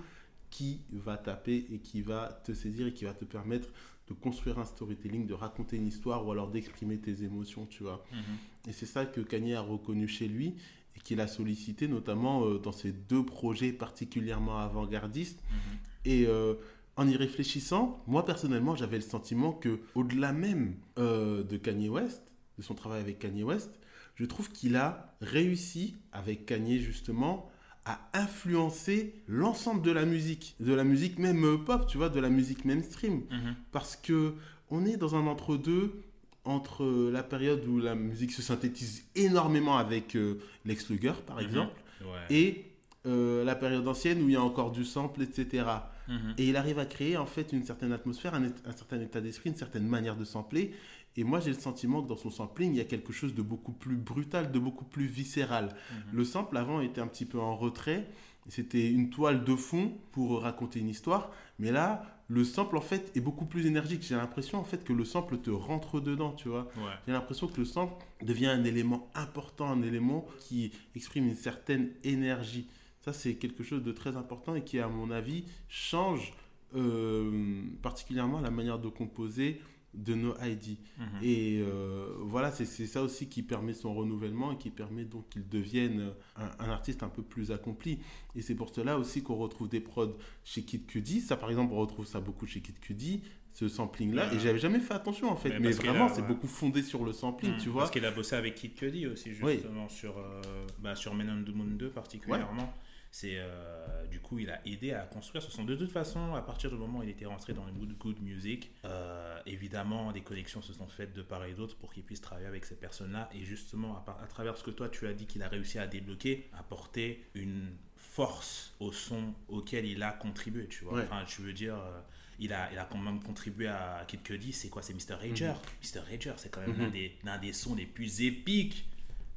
[0.49, 3.69] qui va taper et qui va te saisir et qui va te permettre
[4.07, 8.05] de construire un storytelling, de raconter une histoire ou alors d'exprimer tes émotions, tu vois.
[8.11, 8.69] Mhm.
[8.69, 10.55] Et c'est ça que Kanye a reconnu chez lui
[10.95, 15.43] et qu'il a sollicité notamment euh, dans ses deux projets particulièrement avant-gardistes.
[15.49, 15.77] Mhm.
[16.05, 16.55] Et euh,
[16.95, 22.31] en y réfléchissant, moi personnellement, j'avais le sentiment que au-delà même euh, de Kanye West,
[22.57, 23.79] de son travail avec Kanye West,
[24.15, 27.51] je trouve qu'il a réussi avec Kanye justement
[27.89, 32.19] à influencer l'ensemble de la musique, de la musique même euh, pop, tu vois, de
[32.19, 33.55] la musique mainstream Mhm.
[33.71, 34.33] parce que
[34.69, 36.01] on est dans un entre-deux
[36.43, 41.43] entre la période où la musique se synthétise énormément avec euh, Lex Luger par Mhm.
[41.45, 42.25] exemple Ouais.
[42.29, 42.65] et
[43.05, 45.65] euh, la période ancienne où il y a encore du sample etc
[46.09, 46.33] Mhm.
[46.38, 49.49] et il arrive à créer en fait une certaine atmosphère un, un certain état d'esprit
[49.49, 50.71] une certaine manière de sampler
[51.18, 53.41] et moi j'ai le sentiment que dans son sampling il y a quelque chose de
[53.41, 55.65] beaucoup plus brutal de beaucoup plus viscéral.
[55.91, 55.97] Mhm.
[56.13, 58.07] le sample avant était un petit peu en retrait.
[58.49, 61.32] C'était une toile de fond pour raconter une histoire.
[61.59, 64.03] Mais là le sample en fait est beaucoup plus énergique.
[64.03, 66.68] J'ai l'impression en fait que le sample te rentre dedans tu vois.
[66.78, 66.93] Ouais.
[67.05, 71.89] j'ai l'impression que le sample devient un élément important un élément qui exprime une certaine
[72.03, 72.68] énergie.
[73.01, 76.34] Ça c'est quelque chose de très important et qui à mon avis change
[76.76, 79.61] euh, particulièrement la manière de composer
[79.97, 81.05] de nos ID Mhm.
[81.23, 85.47] et euh, voilà, c'est ça aussi qui permet son renouvellement et qui permet donc qu'il
[85.49, 87.99] devienne un, un artiste un peu plus accompli.
[88.35, 91.19] Et c'est pour cela aussi qu'on retrouve des prods chez Kid Cudi.
[91.21, 93.23] Ça, par exemple, on retrouve ça beaucoup chez Kid Cudi,
[93.53, 94.29] ce sampling-là.
[94.29, 94.35] Ouais.
[94.35, 95.57] Et j'avais jamais fait attention en fait.
[95.59, 96.27] Mais vraiment, a- c'est ouais.
[96.27, 97.57] beaucoup fondé sur le sampling, Mhm.
[97.59, 97.81] tu vois.
[97.81, 99.53] Parce qu'il a bossé avec Kid Cudi aussi, Oui.
[99.53, 100.41] justement, sur, euh,
[100.79, 102.71] bah, sur Men on the Moon 2 particulièrement.
[103.20, 105.63] C'est, euh, du coup, il a aidé à construire ce son.
[105.63, 108.22] De toute façon, à partir du moment où il était rentré dans le good, good
[108.22, 112.22] music, euh, évidemment, des connexions se sont faites de part et d'autre pour qu'il puisse
[112.22, 113.28] travailler avec ces personnes-là.
[113.34, 116.47] Et justement, à, travers ce que toi, tu as dit qu'il a réussi à débloquer,
[116.59, 120.93] apporter une force au son auquel il a contribué, tu vois.
[120.99, 121.03] Ouais.
[121.03, 121.74] Enfin, tu veux dire...
[121.76, 121.99] euh,
[122.39, 124.84] il a, il a quand même contribué à Kid Cudi, c'est quoi?
[124.84, 125.15] C'est Mr.
[125.15, 125.53] Rager.
[125.84, 126.01] Mr.
[126.07, 126.82] Rager, c'est quand même Mhm.
[126.82, 128.88] l'un des, l'un des sons les plus épiques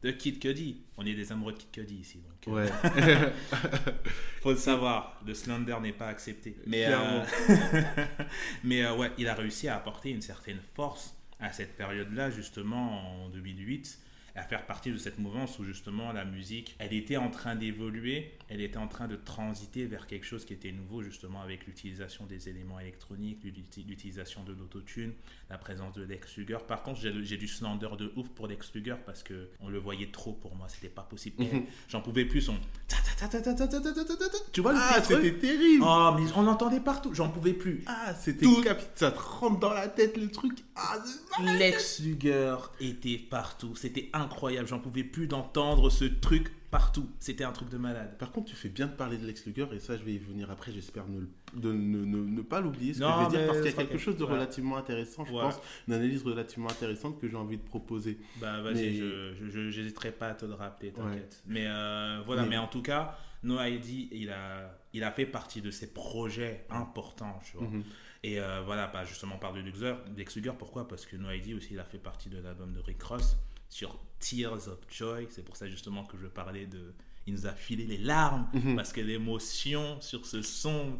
[0.02, 0.82] de Kid Cudi.
[0.96, 2.70] On est des amoureux de Kid Cudi ici, donc euh, Ouais.
[4.42, 6.56] faut le savoir, le slander n'est pas accepté.
[6.66, 7.24] Mais, euh,
[8.64, 13.24] mais euh, ouais, il a réussi à apporter une certaine force à cette période-là, justement
[13.24, 13.98] en 2008,
[14.34, 18.38] à faire partie de cette mouvance où justement la musique, elle était en train d'évoluer,
[18.48, 22.26] elle était en train de transiter vers quelque chose qui était nouveau justement avec l'utilisation
[22.26, 25.12] des éléments électroniques, l'utilisation de l'autotune,
[25.48, 26.58] la présence de Lex Luger.
[26.66, 30.10] Par contre, j'ai du slander de ouf pour Lex Luger parce que on le voyait
[30.10, 31.44] trop pour moi, c'était pas possible.
[31.88, 32.56] J'en pouvais plus, on...
[34.52, 35.84] Tu vois le ah, c'était terrible.
[35.86, 37.84] Oh, mais on l'entendait partout, j'en pouvais plus.
[37.86, 38.64] Ah, c'était tout
[38.94, 40.64] ça te rentre dans la tête le truc.
[40.74, 40.96] Ah,
[41.58, 47.08] Lex Luger était partout, c'était incroyable, j'en pouvais plus d'entendre ce truc partout.
[47.18, 48.16] C'était un truc de malade.
[48.18, 50.18] Par contre, tu fais bien de parler de Lex Luger et ça, je vais y
[50.18, 50.70] venir après.
[50.72, 51.22] J'espère ne,
[51.54, 53.74] de- ne, ne- ne pas l'oublier ce Non, que je vais dire parce qu'il y
[53.74, 57.56] a quelque chose de relativement intéressant, je pense, une analyse relativement intéressante que j'ai envie
[57.56, 58.18] de proposer.
[58.40, 60.94] Bah vas-y, Mais- je, j'hésiterai pas à te le rappeler, Ouais.
[61.02, 61.42] t'inquiète.
[61.46, 62.58] Mais euh, voilà, Mais- mais...
[62.58, 67.40] en tout cas, No ID, il a, il a fait partie de ces projets importants,
[67.50, 67.66] tu vois.
[67.66, 67.82] Mhm.
[68.22, 70.86] Et euh, voilà, pas justement par de Luxor, Lex Luger, pourquoi?
[70.86, 73.36] Parce que No ID aussi, il a fait partie de l'album de Rick Ross
[73.70, 75.26] sur Tears of Joy.
[75.30, 76.92] C'est pour ça justement que je parlais de.
[77.26, 78.76] Il nous a filé les larmes Mhm.
[78.76, 80.98] parce que l'émotion sur ce son,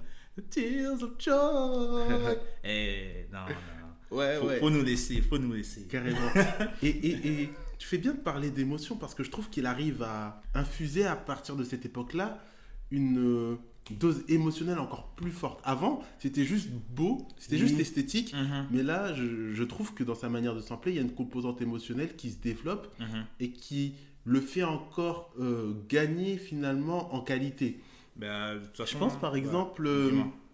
[0.48, 2.36] Tears of Joy.
[2.64, 4.16] Et non, non, non.
[4.16, 4.58] Ouais, Faut, ouais.
[4.58, 5.82] faut nous laisser, faut nous laisser.
[5.86, 6.18] Carrément.
[6.82, 10.02] et, et, et tu fais bien de parler d'émotion parce que je trouve qu'il arrive
[10.02, 12.42] à infuser à partir de cette époque-là
[12.90, 13.56] une euh,
[13.90, 15.60] dose émotionnelle encore plus forte.
[15.64, 17.62] Avant, c'était juste beau, c'était Oui.
[17.68, 18.32] juste esthétique.
[18.34, 21.02] Mhm, Mais là, je, je trouve que dans sa manière de sampler, il y a
[21.02, 23.24] une composante émotionnelle qui se développe mhm.
[23.40, 27.80] et qui le fait encore euh, gagner finalement en qualité.
[28.16, 30.10] Bah, de toute Je pense par exemple, euh,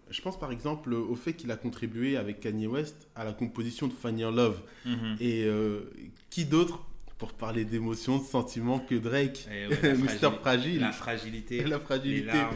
[0.09, 3.87] je pense par exemple au fait qu'il a contribué avec Kanye West à la composition
[3.87, 4.61] de Funny Your Love.
[4.85, 5.17] Mhm.
[5.19, 5.81] Et euh,
[6.29, 6.85] qui d'autre
[7.17, 11.77] pour parler d'émotions, de sentiments que Drake, Et ouais, Mister fragile- Fragile, La fragilité, la
[11.77, 12.55] les fragilité, larmes.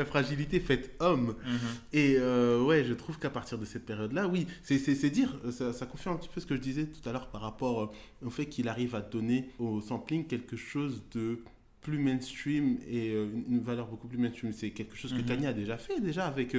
[0.00, 1.36] La fragilité faite homme.
[1.44, 1.58] Mhm.
[1.92, 5.86] Et euh, ouais, je trouve qu'à partir de cette période-là, oui, c'est dire, ça, ça
[5.86, 8.30] confirme un petit peu ce que je disais tout à l'heure par rapport euh, au
[8.30, 11.40] fait qu'il arrive à donner au sampling quelque chose de
[11.82, 14.52] plus mainstream et euh, une- valeur beaucoup plus mainstream.
[14.52, 15.26] C'est quelque chose que Mhm.
[15.26, 16.54] Kanye a déjà fait déjà avec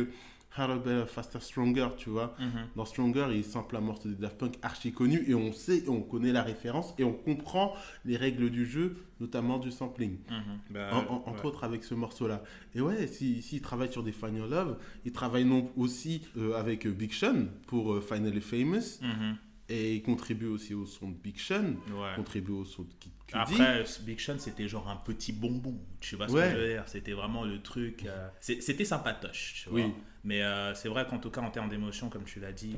[0.55, 2.35] Harder, Better, Faster, Stronger, tu vois.
[2.39, 2.67] Mhm.
[2.75, 6.01] Dans Stronger, il sample un morceau de Daft Punk archi connu et on sait, on
[6.01, 7.73] connaît la référence et on comprend
[8.05, 10.17] les règles du jeu, notamment du sampling.
[10.29, 10.59] Mhm.
[10.71, 12.43] Bah, En- en- entre autres avec ce morceau-là.
[12.75, 16.21] Et ouais, s'il si, il travaille sur des Find Your Love, il travaille non aussi
[16.37, 19.37] euh, avec euh, Big Sean pour euh, Finally Famous Mhm.
[19.69, 22.13] et il contribue aussi au son de Big Sean, Ouais.
[22.17, 23.11] contribue au son de Kid.
[23.33, 25.77] Après, ce Big Sean, c'était genre un petit bonbon.
[25.99, 26.43] Tu vois ce Ouais.
[26.49, 26.83] que je veux dire?
[26.87, 28.05] C'était vraiment le truc.
[28.05, 29.79] euh, c'était sympatoche, tu vois?
[29.81, 29.93] Oui.
[30.23, 32.77] Mais euh, c'est vrai qu'en tout cas, en termes d'émotion, comme tu l'as dit,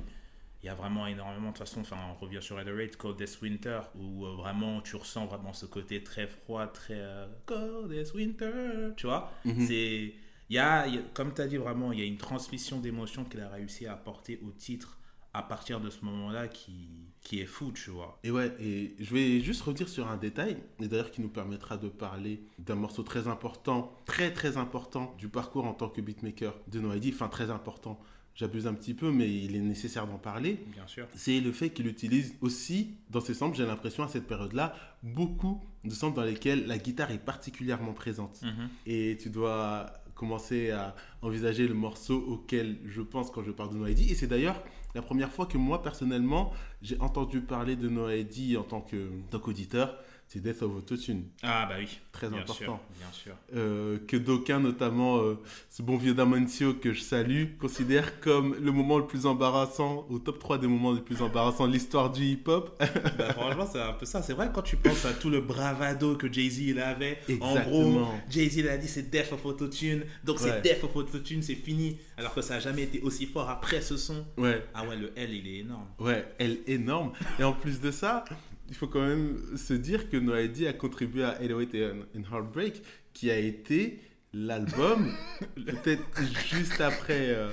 [0.61, 1.47] il y a vraiment énormément.
[1.51, 5.25] De toute façon, enfin, on revient sur Rate, Coldest Winter, où euh, vraiment tu ressens
[5.25, 8.91] vraiment ce côté très froid, très euh, Coldest Winter.
[8.95, 9.31] Tu vois?
[9.45, 9.65] Mhm.
[9.67, 10.13] C'est.
[10.49, 12.17] Il y a, il y a- comme tu as dit vraiment, il y a une
[12.17, 14.99] transmission d'émotion qu'il a réussi à apporter au titre
[15.33, 18.19] à partir de ce moment-là qui, qui est fou, tu vois.
[18.23, 21.77] Et ouais, et je vais juste revenir sur un détail, et d'ailleurs qui nous permettra
[21.77, 26.53] de parler d'un morceau très important, très très important du parcours en tant que beatmaker
[26.67, 27.99] de No ID, enfin très important,
[28.35, 30.59] j'abuse un petit peu, mais il est nécessaire d'en parler.
[30.73, 31.07] Bien sûr.
[31.15, 35.61] c'est le fait qu'il utilise aussi dans ses samples, j'ai l'impression à cette période-là, beaucoup
[35.85, 38.41] de samples dans lesquels la guitare est particulièrement présente.
[38.41, 38.69] Mhm.
[38.85, 43.77] Et tu dois commencer à envisager le morceau auquel je pense quand je parle de
[43.77, 44.11] No ID.
[44.11, 44.61] Et c'est d'ailleurs
[44.95, 49.09] la première fois que moi, personnellement, j'ai entendu parler de No ID en tant que-
[49.09, 49.97] en tant qu'auditeur.
[50.33, 51.87] C'est Death of Autotune, Ah, bah oui.
[52.11, 52.55] très bien important.
[52.55, 53.33] Sûr, bien sûr.
[53.55, 55.35] Euh, que d'aucuns, notamment euh,
[55.69, 60.17] ce bon vieux Damancio que je salue, considèrent comme le moment le plus embarrassant, au
[60.17, 62.81] top 3 des moments les plus embarrassants de l'histoire du hip-hop.
[63.15, 64.23] Bah, franchement, c'est un peu ça.
[64.23, 67.19] C'est vrai quand tu penses à tout le bravado que Jay-Z il avait.
[67.39, 68.15] En gros, Exactement.
[68.27, 70.03] Jay-Z il a dit c'est Death of Autotune.
[70.23, 70.49] Donc Ouais.
[70.49, 71.99] c'est Death of Autotune, c'est fini.
[72.17, 74.25] Alors que ça a jamais été aussi fort après ce son.
[74.39, 75.85] Ouais, Ah ouais, le L il est énorme.
[75.99, 77.11] ouais, est énorme.
[77.37, 78.25] Et en plus de ça,
[78.69, 82.23] il faut quand même se dire que No ID a contribué à 808 et and
[82.31, 82.81] Heartbreak,
[83.13, 83.99] qui a été
[84.35, 85.11] l'album,
[85.55, 86.03] peut-être
[86.51, 87.51] juste après euh,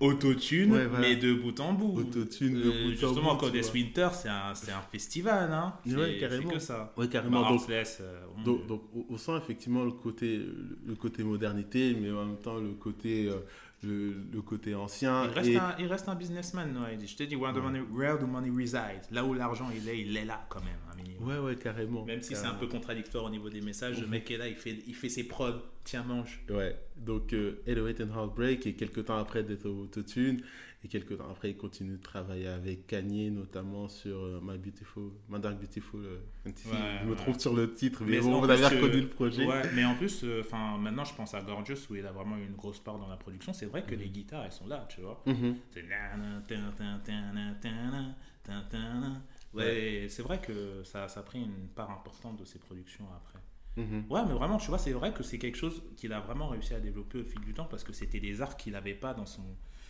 [0.00, 1.08] Autotune, Ouais, voilà.
[1.08, 1.98] mais de bout en bout.
[2.00, 3.80] Autotune de Euh, bout en Justement, bout, tu Coldest vois.
[3.80, 5.52] Winter, c'est un, un festival.
[5.52, 5.74] Hein.
[5.86, 6.50] Ouais, carrément.
[6.50, 6.92] Que ça.
[6.96, 7.42] Ouais, carrément.
[7.42, 7.84] Bah, donc, euh,
[8.38, 10.40] on- Donc, donc, on, on sent effectivement le côté,
[10.86, 13.34] le côté modernité, mais en même temps le côté, euh,
[13.82, 15.24] le, le côté ancien.
[15.24, 17.06] il, reste et- un, il reste un businessman, no ID.
[17.06, 19.04] Je te dis, where the, money, where the money resides.
[19.10, 21.28] Là où l'argent il est, il est là quand même, un minimum.
[21.28, 22.04] Ouais, ouais, carrément.
[22.04, 24.56] Même si c'est un peu contradictoire au niveau des messages, le mec est là, il
[24.56, 25.62] fait, il fait ses prods.
[25.84, 26.42] Tiens, mange.
[26.50, 30.42] Ouais, donc euh, 808 and Heartbreak, et quelques temps après d'être au Autotune,
[30.86, 35.10] et quelques temps après, il continue de travailler avec Kanye, notamment sur euh, My Beautiful,
[35.28, 36.18] My Dark Beautiful euh.
[36.44, 36.52] Ouais,
[37.00, 37.16] je me ouais.
[37.16, 39.46] trompe sur le titre, mais, Mais bon, avez plus, reconnu euh, le projet.
[39.46, 40.42] Ouais, mais en plus, euh,
[40.78, 43.52] maintenant je pense à Gorgeous où il a vraiment une grosse part dans la production.
[43.52, 44.00] C'est vrai que Mhm.
[44.00, 45.22] les guitares elles sont là, tu vois.
[45.70, 45.82] C'est
[48.44, 49.22] tin- tin- na.
[49.54, 53.40] Ouais, c'est vrai que ça, ça a pris une part importante de ses productions après.
[53.76, 54.04] Mhm.
[54.08, 56.74] Ouais, mais vraiment, tu vois, c'est vrai que c'est quelque chose qu'il a vraiment réussi
[56.74, 59.26] à développer au fil du temps parce que c'était des arts qu'il n'avait pas dans
[59.26, 59.42] son.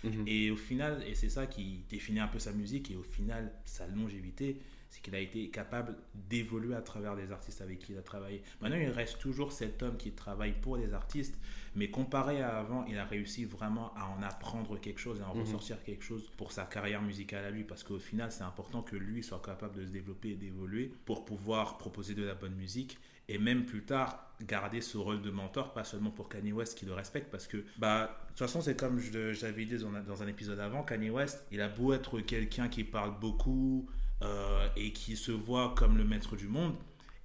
[0.04, 0.24] Mhm.
[0.26, 3.52] Et au final, et c'est ça qui définit un peu sa musique et au final,
[3.64, 4.60] sa longévité,
[4.90, 8.42] c'est qu'il a été capable d'évoluer à travers des artistes avec qui il a travaillé.
[8.60, 11.36] Maintenant, il reste toujours cet homme qui travaille pour les artistes,
[11.74, 15.28] mais comparé à avant, il a réussi vraiment à en apprendre quelque chose et à
[15.30, 15.42] en Mhm.
[15.42, 18.96] ressortir quelque chose pour sa carrière musicale à lui parce qu'au final, c'est important que
[18.96, 22.96] lui soit capable de se développer et d'évoluer pour pouvoir proposer de la bonne musique
[23.28, 26.84] et même plus tard garder ce rôle de mentor, pas seulement pour Kanye West qui
[26.84, 30.02] le respecte, parce que bah de toute façon c'est comme je- j'avais dit dans un,
[30.02, 33.88] dans un épisode avant, Kanye West, il a beau être quelqu'un qui parle beaucoup
[34.22, 36.74] euh, et qui se voit comme le maître du monde,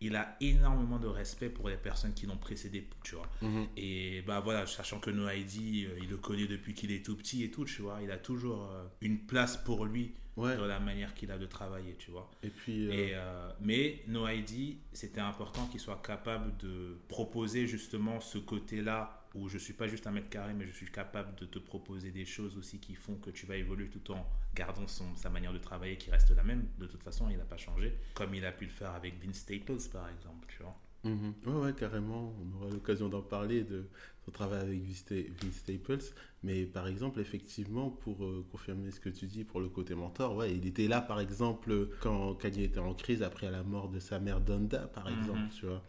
[0.03, 3.27] il a énormément de respect pour les personnes qui l'ont précédé, tu vois.
[3.41, 3.67] Mhm.
[3.77, 7.15] Et bah voilà, sachant que No ID, euh, il le connaît depuis qu'il est tout
[7.15, 10.65] petit et tout, tu vois, il a toujours euh, une place pour lui Ouais, dans
[10.65, 12.29] la manière qu'il a de travailler, tu vois.
[12.43, 12.87] et puis.
[12.87, 18.37] euh, Et, euh, mais No ID, c'était important qu'il soit capable de proposer justement ce
[18.37, 21.57] côté-là où je suis pas juste un mètre carré, mais je suis capable de te
[21.59, 25.29] proposer des choses aussi qui font que tu vas évoluer tout en gardant son, sa
[25.29, 26.65] manière de travailler qui reste la même.
[26.79, 29.37] De toute façon, il n'a pas changé, comme il a pu le faire avec Vince
[29.37, 30.75] Staples, par exemple, tu vois.
[31.03, 31.33] Mhm.
[31.47, 32.35] Ouais, ouais, carrément.
[32.41, 33.87] On aura l'occasion d'en parler, de
[34.25, 36.13] son travail avec Vince Sta- Vince Staples.
[36.43, 40.35] Mais par exemple, effectivement, pour euh, confirmer ce que tu dis pour le côté mentor,
[40.35, 43.99] ouais, il était là, par exemple, quand Kanye était en crise après la mort de
[43.99, 45.19] sa mère Donda, par Mhm.
[45.19, 45.83] exemple, tu vois.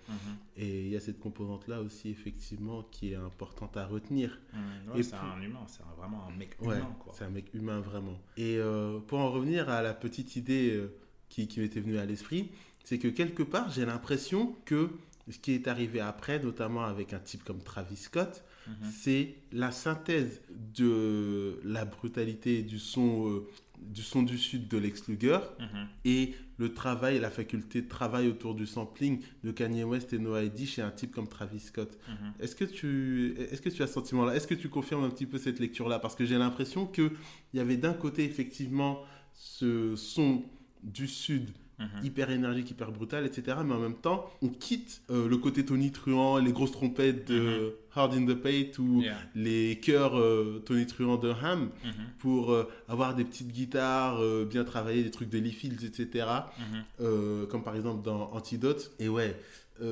[0.57, 4.39] Et il y a cette composante-là aussi, effectivement, qui est importante à retenir.
[4.53, 4.93] Mhm.
[4.93, 7.13] Ouais, Et c'est pour- un humain, c'est vraiment un mec Ouais, humain, quoi.
[7.17, 8.19] c'est un mec humain, vraiment.
[8.37, 10.95] Et euh, pour en revenir à la petite idée euh,
[11.29, 12.51] qui, qui m'était venue à l'esprit,
[12.85, 14.91] c'est que quelque part, j'ai l'impression que
[15.31, 18.75] ce qui est arrivé après, notamment avec un type comme Travis Scott, Mhm.
[18.93, 20.41] c'est la synthèse
[20.77, 23.47] de la brutalité du son euh,
[23.81, 25.89] du son du sud de Lex Luger Mhm.
[26.05, 30.39] et le travail, la faculté de travail autour du sampling de Kanye West et No
[30.39, 31.99] ID chez un type comme Travis Scott.
[32.09, 32.33] Mhm.
[32.39, 34.37] Est-ce que tu, est-ce que tu as ce sentiment-là?
[34.37, 35.99] Est-ce que tu confirmes un petit peu cette lecture-là?
[35.99, 37.11] Parce que j'ai l'impression qu'il
[37.55, 39.03] y avait d'un côté effectivement
[39.35, 40.45] ce son
[40.85, 41.51] du sud
[41.83, 42.05] Mhm.
[42.05, 43.59] hyper énergique, hyper brutal, etc.
[43.65, 47.77] Mais en même temps, on quitte euh, le côté Tony Truant, les grosses trompettes de
[47.95, 49.17] Hard in the Paint ou Yeah.
[49.35, 51.93] les chœurs euh, Tony Truant de Ham Mhm.
[52.19, 56.27] pour euh, avoir des petites guitares euh, bien travaillées, des trucs de Lee Fields, etc.
[56.59, 56.65] Mhm.
[57.01, 58.93] Euh, comme par exemple dans Antidote.
[58.99, 59.37] Et ouais,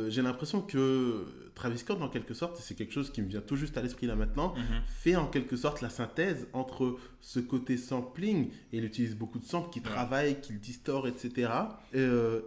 [0.08, 1.24] j'ai l'impression que
[1.56, 3.82] Travis Scott, en quelque sorte, et c'est quelque chose qui me vient tout juste à
[3.82, 4.62] l'esprit là maintenant, Mhm.
[4.86, 9.44] fait en quelque sorte la synthèse entre ce côté sampling, et il utilise beaucoup de
[9.44, 11.50] samples qui travaillent, qui le distord, etc.,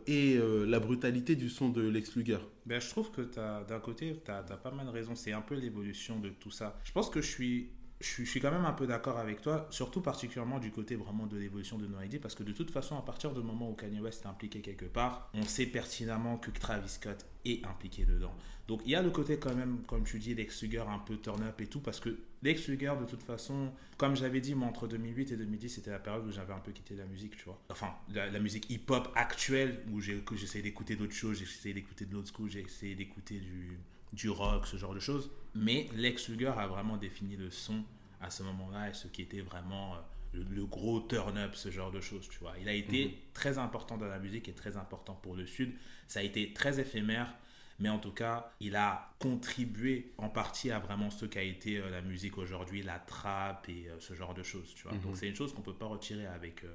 [0.07, 2.37] et la brutalité du son de Lex Luger.
[2.65, 5.15] Ben, je trouve que d'un côté, tu as, pas mal de raisons.
[5.15, 6.79] C'est un peu l'évolution de tout ça.
[6.83, 7.69] Je pense que je suis,
[8.03, 11.37] je suis, quand même un peu d'accord avec toi, surtout particulièrement du côté vraiment de
[11.37, 14.01] l'évolution de No ID, parce que de toute façon, à partir du moment où Kanye
[14.01, 18.33] West est impliqué quelque part, on sait pertinemment que Travis Scott est impliqué dedans.
[18.67, 21.17] Donc il y a le côté quand même, comme tu dis, Lex Luger un peu
[21.17, 24.67] turn up et tout, parce que Lex Luger, de toute façon, comme j'avais dit, moi,
[24.67, 27.45] entre 2008 et 2010, c'était la période où j'avais un peu quitté la musique, tu
[27.45, 27.61] vois.
[27.69, 32.49] Enfin, la, musique hip-hop actuelle, où j'essayais d'écouter d'autres choses, essayé d'écouter de l'old school,
[32.57, 33.77] essayé d'écouter du,
[34.13, 35.29] du rock, ce genre de choses.
[35.53, 37.83] Mais Lex Luger a vraiment défini le son
[38.21, 39.97] à ce moment-là et ce qui était vraiment euh,
[40.33, 42.53] le, le gros turn-up, ce genre de choses, tu vois.
[42.61, 45.73] Il a été très important dans la musique et très important pour le Sud.
[46.07, 47.33] Ça a été très éphémère,
[47.79, 51.89] mais en tout cas, il a contribué en partie à vraiment ce qu'a été euh,
[51.89, 54.93] la musique aujourd'hui, la trap et euh, ce genre de choses, tu vois.
[54.99, 56.73] Donc c'est une chose qu'on peut pas retirer avec euh,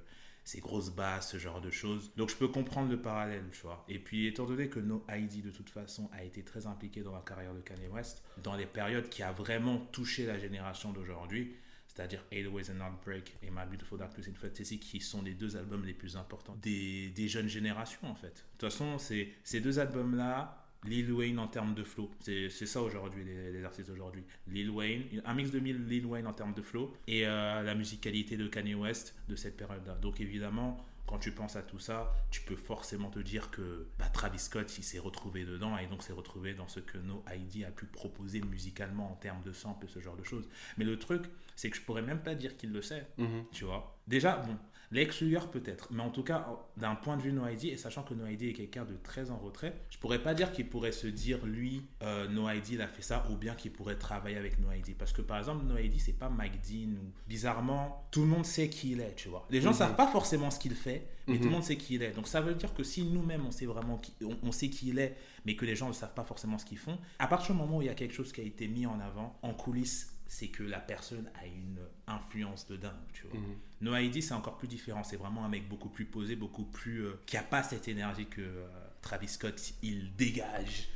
[0.48, 2.10] ces grosses basses, ce genre de choses.
[2.16, 3.84] Donc je peux comprendre le parallèle, tu vois.
[3.86, 7.12] Et puis étant donné que No ID de toute façon a été très impliqué dans
[7.12, 11.54] la carrière de Kanye West, dans les périodes qui a vraiment touché la génération d'aujourd'hui,
[11.86, 15.54] c'est-à-dire Eight Ways and Heartbreak et My Beautiful Dark Twisted Fantasy, qui sont les deux
[15.58, 18.28] albums les plus importants des, des jeunes générations en fait.
[18.28, 22.80] De toute façon, ces deux albums-là, Lil Wayne en termes de flow, c'est c'est ça
[22.82, 24.24] aujourd'hui les, les artistes aujourd'hui.
[24.46, 27.74] Lil Wayne, un mix de mille Lil Wayne en termes de flow et euh, la
[27.74, 29.94] musicalité de Kanye West de cette période-là.
[29.96, 34.08] Donc évidemment, quand tu penses à tout ça, tu peux forcément te dire que bah,
[34.10, 37.64] Travis Scott, il s'est retrouvé dedans et donc s'est retrouvé dans ce que No ID
[37.64, 40.48] a pu proposer musicalement en termes de sample et ce genre de choses.
[40.76, 41.22] Mais le truc,
[41.56, 43.44] c'est que je pourrais même pas dire qu'il le sait, Mhm.
[43.52, 43.98] tu vois?
[44.06, 44.56] Déjà, bon,
[44.90, 46.46] Lex Luger peut-être, mais en tout cas,
[46.78, 49.30] d'un point de vue No ID, et sachant que No ID est quelqu'un de très
[49.30, 52.80] en retrait, je pourrais pas dire qu'il pourrait se dire, lui, euh, No ID, il
[52.80, 54.96] a fait ça, ou bien qu'il pourrait travailler avec No ID.
[54.96, 58.46] Parce que par exemple, No ID, c'est pas Mike Dean, ou bizarrement, tout le monde
[58.46, 59.46] sait qui il est, tu vois.
[59.50, 59.76] Les gens Mhm.
[59.76, 61.40] savent pas forcément ce qu'il fait, mais Mhm.
[61.40, 62.12] tout le monde sait qui il est.
[62.12, 64.88] Donc ça veut dire que si nous-mêmes, on sait vraiment qui, on, on sait qui
[64.88, 67.54] il est, mais que les gens ne savent pas forcément ce qu'ils font, à partir
[67.54, 69.52] du moment où il y a quelque chose qui a été mis en avant, en
[69.52, 73.40] coulisses, c'est que la personne a une influence de dingue, tu vois.
[73.40, 73.56] Mhm.
[73.80, 75.02] No ID, c'est encore plus différent.
[75.02, 77.06] C'est vraiment un mec beaucoup plus posé, beaucoup plus.
[77.06, 78.66] euh, qui a pas cette énergie que euh,
[79.02, 80.88] Travis Scott, il dégage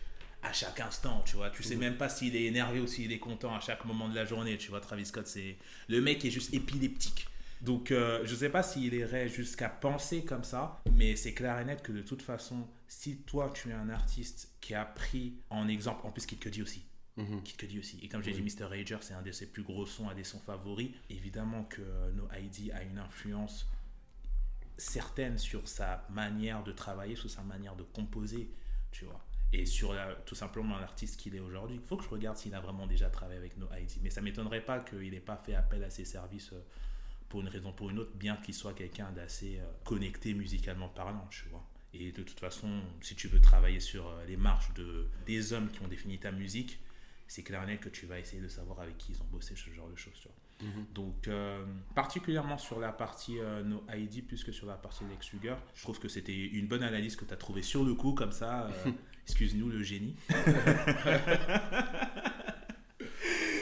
[0.43, 1.51] à chaque instant, tu vois.
[1.51, 4.15] Tu sais même pas s'il est énervé ou s'il est content à chaque moment de
[4.15, 4.81] la journée, tu vois.
[4.81, 5.57] Travis Scott, c'est.
[5.89, 7.27] Le mec est juste épileptique.
[7.63, 11.65] Donc, euh, je sais pas s'il irait jusqu'à penser comme ça, mais c'est clair et
[11.65, 15.69] net que de toute façon, si toi, tu es un artiste qui a pris en
[15.69, 16.85] exemple, en plus, qu'il te dit aussi,
[17.17, 17.43] Mhm.
[17.43, 17.99] Kid Cudi aussi.
[18.03, 18.65] Et comme j'ai dit, Mr.
[18.65, 20.91] Rager, c'est un de ses plus gros sons, un des sons favoris.
[21.11, 23.69] Évidemment que euh, No ID a une influence
[24.79, 28.51] certaine sur sa manière de travailler, sur sa manière de composer,
[28.91, 29.25] tu vois.
[29.53, 31.77] Et sur la- tout simplement l'artiste qu'il est aujourd'hui.
[31.77, 33.99] Il faut que je regarde s'il a vraiment déjà travaillé avec No ID.
[34.03, 36.61] Mais ça m'étonnerait pas qu'il n'ait pas fait appel à ses services euh,
[37.29, 40.89] pour une raison ou pour une autre, bien qu'il soit quelqu'un d'assez euh, connecté musicalement
[40.89, 41.63] parlant, tu vois.
[41.95, 45.83] Et de toute façon, si tu veux travailler sur les marches de, des hommes qui
[45.83, 46.79] ont défini ta musique,
[47.33, 49.57] c'est clair et net que tu vas essayer de savoir avec qui ils ont bossé
[49.57, 50.13] ce genre de choses.
[50.21, 50.69] Tu vois.
[50.69, 50.85] Mhm.
[50.93, 51.65] Donc, euh,
[51.95, 55.83] particulièrement sur la partie euh, No ID plus que sur la partie Lex Luger, je
[55.83, 58.67] trouve que c'était une bonne analyse que tu as trouvée sur le coup, comme ça.
[58.67, 58.91] euh,
[59.27, 60.15] Excuse-nous le génie.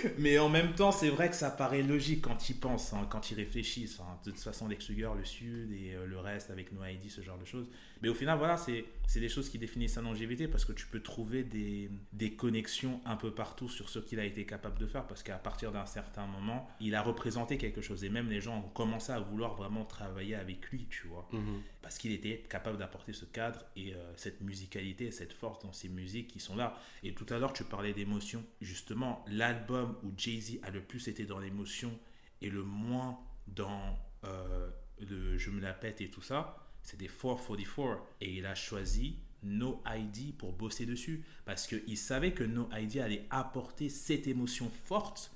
[0.19, 3.31] Mais en même temps, c'est vrai que ça paraît logique quand ils pensent, hein, quand
[3.31, 4.01] ils réfléchissent.
[4.01, 4.19] hein.
[4.25, 7.21] De toute façon, Lex Luger, le Sud et euh, le reste avec No ID, ce
[7.23, 7.67] genre de choses.
[8.03, 8.85] Mais au final, voilà, c'est
[9.21, 13.17] des choses qui définissent sa longévité parce que tu peux trouver des, des connexions un
[13.17, 16.27] peu partout sur ce qu'il a été capable de faire parce qu'à partir d'un certain
[16.27, 19.85] moment, il a représenté quelque chose et même les gens ont commencé à vouloir vraiment
[19.85, 21.61] travailler avec lui, tu vois Mhm.
[21.83, 25.73] Parce qu'il était capable d'apporter ce cadre et euh, cette musicalité et cette force dans
[25.73, 26.79] ses musiques qui sont là.
[27.03, 28.45] Et tout à l'heure, tu parlais d'émotion.
[28.61, 31.99] Justement, l'album où Jay-Z a le plus été dans l'émotion
[32.43, 34.71] et le moins dans euh,
[35.01, 38.03] le je me la pète et tout ça, c'était 444.
[38.21, 42.99] Et il a choisi No ID pour bosser dessus parce qu'il savait que No ID
[42.99, 45.33] allait apporter cette émotion forte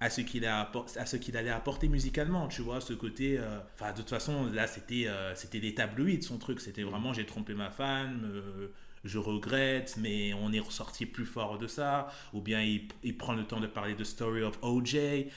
[0.00, 3.58] à ce qu'il a à ce qu'il allait apporter musicalement tu vois ce côté euh,
[3.74, 6.60] enfin de toute façon là c'était euh, c'était des tabloïds son truc.
[6.60, 8.68] C'était vraiment j'ai trompé ma femme euh,
[9.04, 12.08] je regrette mais on est ressorti plus fort de ça.
[12.32, 14.96] Ou bien il, il, prend le temps de parler de Story of OJ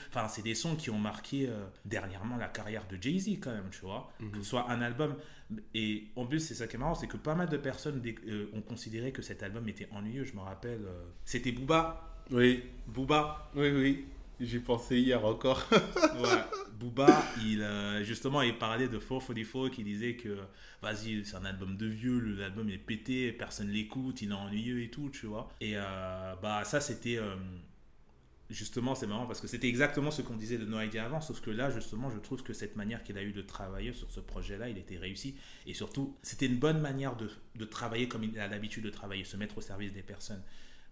[0.10, 1.50] enfin c'est des sons qui ont marqué
[1.86, 4.12] dernièrement la carrière de Jay-Z quand même tu vois.
[4.20, 5.16] Que ce soit un album.
[5.74, 8.02] Et en plus c'est ça qui est marrant c'est que pas mal de personnes
[8.54, 10.82] ont considéré que cet album était ennuyeux je me rappelle
[11.26, 12.08] c'était Booba.
[12.30, 12.64] Oui.
[12.88, 13.52] Booba.
[13.56, 14.06] Oui oui
[14.42, 15.68] J'y pensé hier encore.
[16.80, 20.36] Booba, il, euh, justement, il parlait de 444 qui disait que
[20.82, 24.90] vas-y, c'est un album de vieux, l'album est pété, personne l'écoute, il est ennuyeux et
[24.90, 25.48] tout, tu vois.
[25.62, 27.18] Et euh, bah, ça, c'était.
[27.18, 27.36] Euh,
[28.50, 31.40] justement, c'est marrant parce que c'était exactement ce qu'on disait de No Idea avant, sauf
[31.40, 34.22] que là, justement, je trouve que cette manière qu'il a eu de travailler sur ce
[34.22, 35.36] projet-là, il était réussi.
[35.68, 39.38] Et surtout, c'était une bonne manière de travailler comme il a l'habitude de travailler, se
[39.38, 40.42] mettre au service des personnes.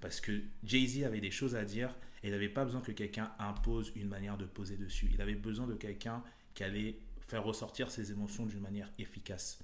[0.01, 3.31] Parce que Jay-Z avait des choses à dire et il n'avait pas besoin que quelqu'un
[3.39, 5.09] impose une manière de poser dessus.
[5.13, 6.23] Il avait besoin de quelqu'un
[6.53, 9.59] qui allait faire ressortir ses émotions d'une manière efficace.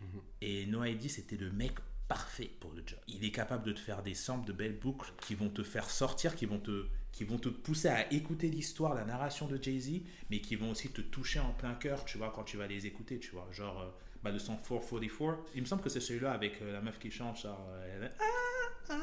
[0.00, 0.20] Mhm.
[0.42, 1.74] Et No ID, c'était le mec
[2.08, 2.98] parfait pour le job.
[3.08, 5.90] Il est capable de te faire des samples de belles boucles qui vont te faire
[5.90, 10.02] sortir, qui vont te, qui vont te pousser à écouter l'histoire, la narration de Jay-Z,
[10.30, 12.86] mais qui vont aussi te toucher en plein cœur, tu vois, quand tu vas les
[12.86, 13.48] écouter, tu vois.
[13.50, 13.90] Genre, euh,
[14.22, 17.10] bah, le son 444, il me semble que c'est celui-là avec euh, la meuf qui
[17.10, 18.08] chante, genre, euh,
[18.88, 18.94] ah,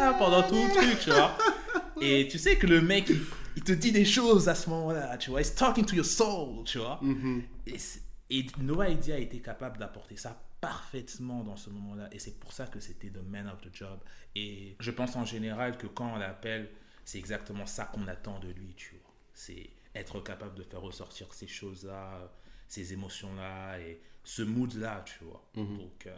[0.00, 1.36] ah, pendant tout le truc, tu vois.
[2.00, 3.10] Et tu sais que le mec,
[3.56, 5.40] il, te dit des choses à ce moment-là, tu vois.
[5.40, 6.98] He's talking to your soul, tu vois.
[7.02, 7.42] Mm-hmm.
[7.68, 12.08] Et, et Noah Eddie a été capable d'apporter ça parfaitement dans ce moment-là.
[12.12, 13.98] Et c'est pour ça que c'était the man of the job.
[14.34, 16.70] Et je pense en général que quand on l'appelle,
[17.04, 19.14] c'est exactement ça qu'on attend de lui, tu vois.
[19.34, 22.32] C'est être capable de faire ressortir ces choses-là,
[22.72, 25.46] ces émotions-là et ce mood-là, tu vois.
[25.56, 25.76] Mm-hmm.
[25.76, 26.14] Donc, euh,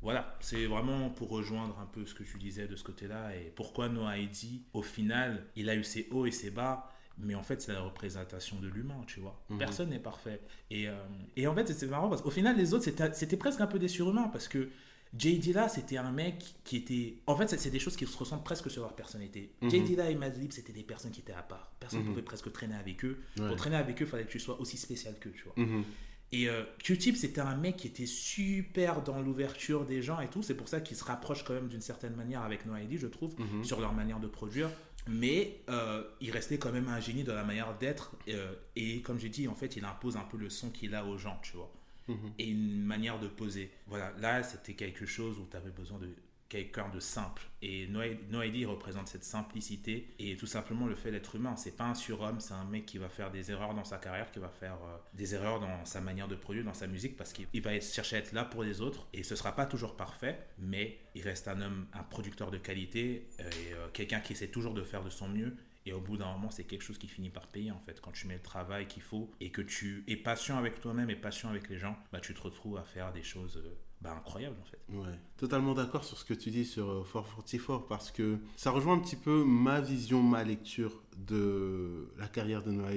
[0.00, 3.52] voilà, c'est vraiment pour rejoindre un peu ce que tu disais de ce côté-là et
[3.54, 7.42] pourquoi Noah Heidi, au final, il a eu ses hauts et ses bas, mais en
[7.42, 9.38] fait, c'est la représentation de l'humain, tu vois.
[9.50, 9.58] Mhm.
[9.58, 10.40] Personne n'est parfait.
[10.70, 10.94] Et, euh,
[11.36, 13.88] et, en fait, c'est marrant parce qu'au final, les autres, c'était presque un peu des
[13.88, 14.70] surhumains parce que
[15.16, 15.52] J.D.
[15.52, 17.16] là, c'était un mec qui était.
[17.26, 19.52] En fait, c'est des choses qui se ressemblent presque sur leur personnalité.
[19.60, 19.96] Mm J.D.
[19.96, 21.72] là et Madlib, c'était des personnes qui étaient à part.
[21.80, 22.10] Personne ne mhm.
[22.10, 23.18] pouvait presque traîner avec eux.
[23.36, 25.54] Pour traîner avec eux, il fallait que tu sois aussi spécial qu'eux, tu vois.
[25.56, 25.84] Mhm.
[26.32, 30.42] Et euh, Q-Tip, c'était un mec qui était super dans l'ouverture des gens et tout.
[30.42, 33.08] C'est pour ça qu'il se rapproche quand même d'une certaine manière avec No ID, je
[33.08, 33.64] trouve, mhm.
[33.64, 34.70] sur leur manière de produire.
[35.08, 38.14] Mais euh, il restait quand même un génie dans la manière d'être.
[38.28, 41.04] Euh, et comme j'ai dit, en fait, il impose un peu le son qu'il a
[41.04, 41.72] aux gens, tu vois.
[42.10, 42.32] Mhm.
[42.38, 43.70] Et une manière de poser.
[43.86, 46.08] Voilà, là, c'était quelque chose où tu avais besoin de
[46.50, 47.42] quelqu'un de simple.
[47.62, 51.54] Et Noédi représente cette simplicité et tout simplement le fait d'être humain.
[51.56, 54.30] C'est pas un surhomme, c'est un mec qui va faire des erreurs dans sa carrière,
[54.32, 57.32] qui va faire euh, des erreurs dans sa manière de produire, dans sa musique, parce
[57.32, 59.06] qu'il va chercher à être là pour les autres.
[59.12, 63.28] Et ce sera pas toujours parfait, mais il reste un homme, un producteur de qualité
[63.38, 65.54] euh, et euh, quelqu'un qui essaie toujours de faire de son mieux.
[65.90, 68.00] Et au bout d'un moment, c'est quelque chose qui finit par payer en fait.
[68.00, 71.16] Quand tu mets le travail qu'il faut et que tu es patient avec toi-même et
[71.16, 73.60] patient avec les gens, bah, tu te retrouves à faire des choses
[74.00, 74.80] bah, incroyable en fait.
[74.88, 78.94] Ouais, totalement d'accord sur ce que tu dis sur euh, 444 parce que ça rejoint
[78.94, 82.92] un petit peu ma vision, ma lecture de la carrière de Noah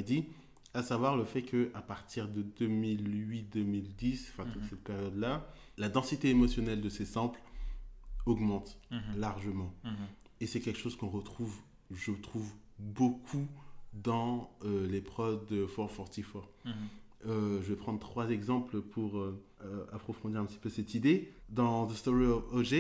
[0.76, 4.70] à savoir le fait que à partir de 2008-2010, enfin toute mhm.
[4.70, 7.41] cette période-là, la densité émotionnelle de ces samples
[8.28, 9.18] augmente mhm.
[9.18, 9.74] largement.
[9.84, 9.96] Mhm.
[10.41, 11.56] Et c'est quelque chose qu'on retrouve,
[11.91, 13.48] je trouve, beaucoup
[13.94, 16.48] dans euh, les prods de 444.
[17.28, 21.32] Euh, je vais prendre trois exemples pour euh, euh, approfondir un petit peu cette idée.
[21.50, 22.76] Dans The Story of OJ,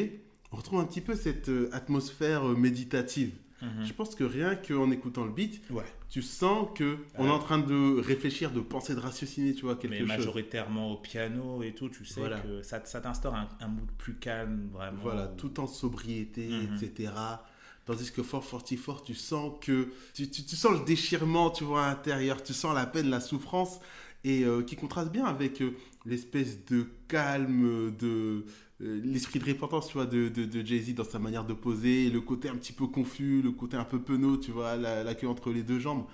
[0.51, 3.33] on retrouve un petit peu cette atmosphère méditative.
[3.61, 3.85] Mhm.
[3.85, 5.61] Je pense que rien qu'en écoutant le beat,
[6.09, 9.75] tu sens que on est en train de réfléchir, de penser, de ratiociner, tu vois,
[9.77, 10.07] quelque chose.
[10.07, 14.15] Mais majoritairement au piano et tout, tu sais que ça, ça t'instaure un, mood plus
[14.15, 15.01] calme, vraiment.
[15.01, 16.75] Voilà, tout en sobriété, mhm.
[16.75, 17.13] etc.
[17.85, 21.89] Tandis que 444, tu sens que tu, tu, tu, sens le déchirement, tu vois, à
[21.89, 23.79] l'intérieur, tu sens la peine, la souffrance,
[24.23, 25.71] et euh, qui contraste bien avec euh,
[26.05, 28.45] l'espèce de calme, de
[28.81, 32.21] euh, l'esprit de repentance, tu vois, de, de, Jay-Z dans sa manière de poser, le
[32.21, 35.51] côté un petit peu confus, le côté un peu penaud, tu vois, la, queue entre
[35.51, 36.05] les deux jambes.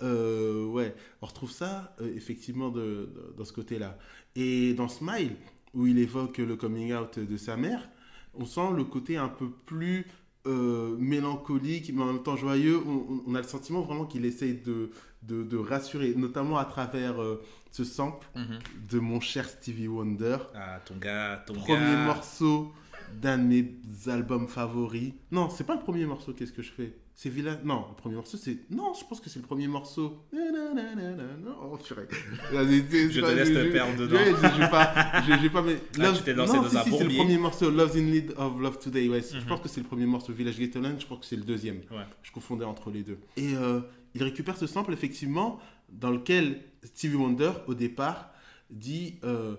[0.00, 0.70] Mhm.
[0.70, 3.98] ouais, on retrouve ça effectivement de, dans ce côté-là.
[4.34, 5.36] Et dans Smile,
[5.74, 7.88] où il évoque le coming out de sa mère,
[8.34, 10.06] on sent le côté un peu plus
[10.46, 12.80] mélancolique, mais en même temps joyeux.
[13.26, 14.90] On, a le sentiment vraiment qu'il essaye de,
[15.22, 18.58] de, rassurer, notamment à travers euh, ce sample mhm.
[18.90, 20.38] de mon cher Stevie Wonder.
[20.54, 22.72] Ah, ton gars, ton Premier morceau
[23.20, 23.74] d'un de mes
[24.06, 25.12] albums favoris.
[25.30, 26.94] Non, c'est pas le premier morceau, qu'est-ce que je fais?
[27.14, 27.58] C'est Villa.
[27.62, 28.58] Non, le premier morceau, c'est.
[28.70, 30.24] Non, je pense que c'est le premier morceau.
[30.32, 32.08] Non, oh, purée.
[32.50, 34.16] Je te laisse te perdre dedans.
[34.18, 35.22] Je pas.
[35.22, 35.76] Je pas mais...
[36.00, 38.34] Ah, tu t'es lancé non, dans un si, c'est le premier morceau, Love's in Need
[38.36, 39.08] of Love Today.
[39.08, 39.44] Ouais, Je Mhm.
[39.46, 40.32] pense que c'est le premier morceau.
[40.32, 41.80] Village Ghetto Land, je crois que c'est le deuxième.
[42.22, 43.18] Je confondais entre les deux.
[43.36, 43.80] Et euh,
[44.14, 45.60] il récupère ce sample, effectivement,
[45.90, 48.31] dans lequel Stevie Wonder, au départ,
[48.72, 49.54] dit euh,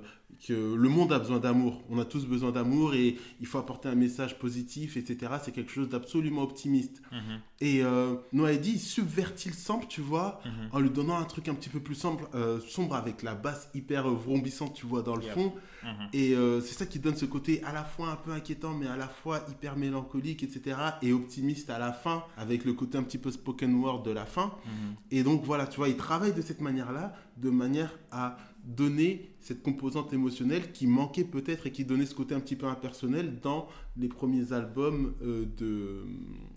[0.48, 1.82] que le monde a besoin d'amour.
[1.90, 5.34] On a tous besoin d'amour et il faut apporter un message positif, etc.
[5.44, 7.02] C'est quelque chose d'absolument optimiste.
[7.12, 10.70] Mhm, Et euh, il subvertit le sample, tu vois, mhm.
[10.72, 13.70] en lui donnant un truc un petit peu plus sombre, euh, sombre avec la basse
[13.74, 15.34] hyper vrombissante, tu vois, dans le Yep.
[15.34, 15.54] fond.
[15.84, 15.90] Mhm.
[16.14, 18.88] Et euh, c'est ça qui donne ce côté à la fois un peu inquiétant, mais
[18.88, 20.78] à la fois hyper mélancolique, etc.
[21.02, 24.26] Et optimiste à la fin, avec le côté un petit peu spoken word de la
[24.26, 24.54] fin.
[24.66, 24.96] Mhm.
[25.12, 29.62] Et donc voilà, tu vois, il travaille de cette manière-là, de manière à donner cette
[29.62, 33.68] composante émotionnelle qui manquait peut-être et qui donnait ce côté un petit peu impersonnel dans
[33.98, 36.06] les premiers albums euh, de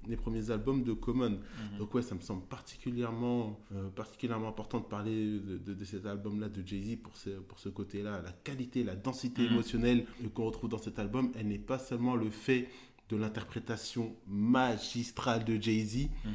[0.06, 1.30] les premiers albums de Common.
[1.30, 1.78] Mhm.
[1.78, 6.06] Donc ouais, ça me semble particulièrement euh, particulièrement important de parler de, de- de cet
[6.06, 9.52] album-là de Jay-Z pour ce, pour ce côté-là, la qualité, la densité Mhm.
[9.52, 12.68] émotionnelle qu'on retrouve dans cet album, elle n'est pas seulement le fait
[13.08, 16.30] de l'interprétation magistrale de Jay-Z, Mhm.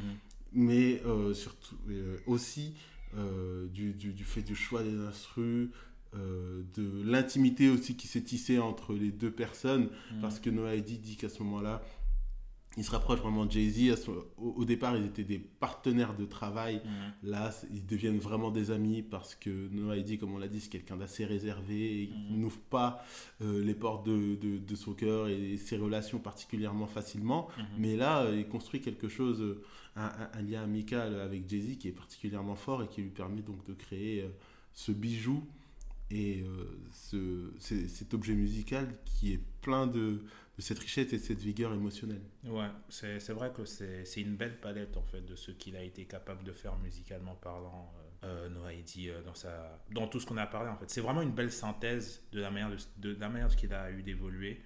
[0.52, 1.76] mais euh, surtout
[2.26, 2.74] aussi
[3.16, 5.68] euh, du, du- du fait du choix des instrus,
[6.14, 10.20] euh, de l'intimité aussi qui s'est tissée entre les deux personnes, Mhm.
[10.20, 11.82] parce que Noah Eddy dit qu'à ce moment-là,
[12.78, 14.08] il se rapproche vraiment de Jay-Z.
[14.38, 16.80] Au, au départ, ils étaient des partenaires de travail.
[17.22, 17.30] Mhm.
[17.30, 20.70] Là, ils deviennent vraiment des amis parce que Noah Eddy, comme on l'a dit, c'est
[20.70, 22.40] quelqu'un d'assez réservé qui Mhm.
[22.40, 23.04] n'ouvre pas
[23.42, 27.48] euh, les portes de, de- de son cœur et ses relations particulièrement facilement.
[27.58, 27.64] Mhm.
[27.78, 29.44] Mais là, il construit quelque chose,
[29.96, 33.74] un, lien amical avec Jay-Z qui est particulièrement fort et qui lui permet donc de
[33.74, 34.28] créer euh,
[34.72, 35.46] ce bijou
[36.10, 40.22] et euh, ce, cet objet musical qui est plein de,
[40.58, 42.22] cette richesse et de cette vigueur émotionnelle.
[42.44, 46.04] Ouais, c'est vrai que c'est une belle palette en fait de ce qu'il a été
[46.04, 50.26] capable de faire musicalement parlant, euh, euh, Noah Eddy, euh, dans, sa, dans tout ce
[50.26, 50.90] qu'on a parlé en fait.
[50.90, 53.90] C'est vraiment une belle synthèse de la manière, de, de, de la manière qu'il a
[53.90, 54.60] eu d'évoluer,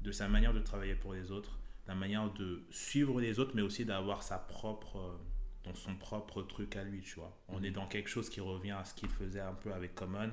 [0.00, 3.62] de sa manière de travailler pour les autres, la manière de suivre les autres, mais
[3.62, 5.16] aussi d'avoir sa propre, euh,
[5.64, 7.36] dans son propre truc à lui, tu vois.
[7.48, 10.30] On est dans quelque chose qui revient à ce qu'il faisait un peu avec Common,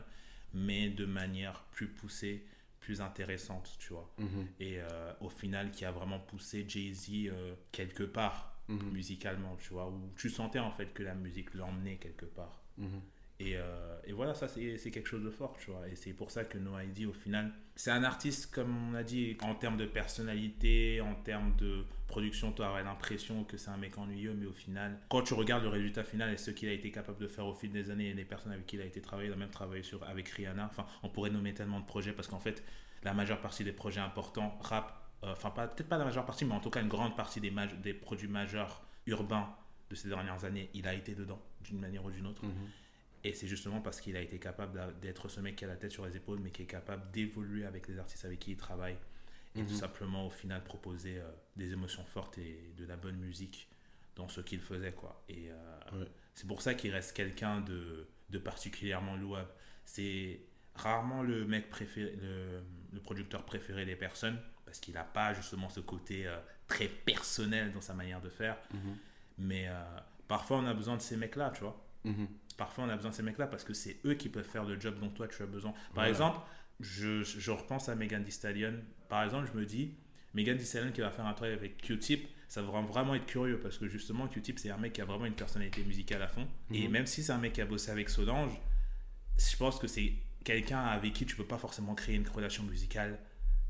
[0.54, 2.46] mais de manière plus poussée,
[2.80, 4.12] plus intéressante, tu vois
[4.60, 8.92] et euh, au final qui a vraiment poussé Jay-Z euh, quelque part Mhm.
[8.92, 12.62] musicalement, tu vois, où tu sentais en fait que la musique l'emmenait quelque part.
[13.42, 15.88] Et, euh, et voilà, ça c'est quelque chose de fort, tu vois.
[15.88, 19.04] Et c'est pour ça que Noah Eddy, au final, c'est un artiste, comme on a
[19.04, 23.78] dit, en termes de personnalité, en termes de production, tu aurais l'impression que c'est un
[23.78, 26.74] mec ennuyeux, mais au final, quand tu regardes le résultat final et ce qu'il a
[26.74, 28.86] été capable de faire au fil des années et les personnes avec qui il a
[28.86, 31.86] été travaillé, il a même travaillé sur, avec Rihanna, enfin, on pourrait nommer tellement de
[31.86, 32.64] projets parce qu'en fait,
[33.04, 36.54] la majeure partie des projets importants, rap, euh, enfin, peut-être pas la majeure partie, mais
[36.54, 39.50] en tout cas, une grande partie des, des produits majeurs urbains
[39.90, 42.46] de ces dernières années, il a été dedans, d'une manière ou d'une autre.
[42.46, 42.70] Mhm.
[43.24, 45.92] Et c'est justement parce qu'il a été capable d'être ce mec qui a la tête
[45.92, 48.98] sur les épaules, mais qui est capable d'évoluer avec les artistes avec qui il travaille.
[49.56, 49.78] Et tout Mhm.
[49.80, 53.68] simplement, au final, proposer euh, des émotions fortes et de la bonne musique
[54.16, 54.94] dans ce qu'il faisait.
[54.94, 55.24] Quoi.
[55.30, 56.08] Et euh, Ouais.
[56.34, 59.50] c'est pour ça qu'il reste quelqu'un de, de particulièrement louable.
[59.86, 60.40] C'est
[60.76, 62.64] rarement le mec préféré, le,
[62.94, 67.74] le producteur préféré des personnes, parce qu'il n'a pas justement ce côté euh, très personnel
[67.74, 68.58] dans sa manière de faire.
[68.74, 68.98] Mhm.
[69.38, 69.68] Mais
[70.28, 71.84] parfois, on a besoin de ces mecs-là, tu vois.
[72.06, 72.28] Mhm.
[72.58, 74.80] Parfois, on a besoin de ces mecs-là parce que c'est eux qui peuvent faire le
[74.80, 75.72] job dont toi tu as besoin.
[75.72, 76.10] Par Voilà.
[76.10, 76.40] exemple,
[76.80, 78.74] je, je repense à Megan Thee Stallion.
[79.10, 79.94] Par exemple, je me dis,
[80.34, 83.60] Megan Thee Stallion qui va faire un travail avec Q-Tip, ça va vraiment être curieux
[83.60, 86.48] parce que justement, Q-Tip, c'est un mec qui a vraiment une personnalité musicale à fond.
[86.74, 86.92] Et Mhm.
[86.92, 88.60] même si c'est un mec qui a bossé avec Solange,
[89.38, 93.20] je pense que c'est quelqu'un avec qui tu peux pas forcément créer une relation musicale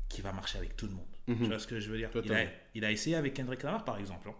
[0.08, 1.06] qui va marcher avec tout le monde.
[1.28, 1.38] Mhm.
[1.38, 2.08] Tu vois ce que je veux dire?
[2.14, 2.50] Il a, Totalement.
[2.74, 4.28] il a essayé avec Kendrick Lamar, par exemple.
[4.28, 4.34] hein.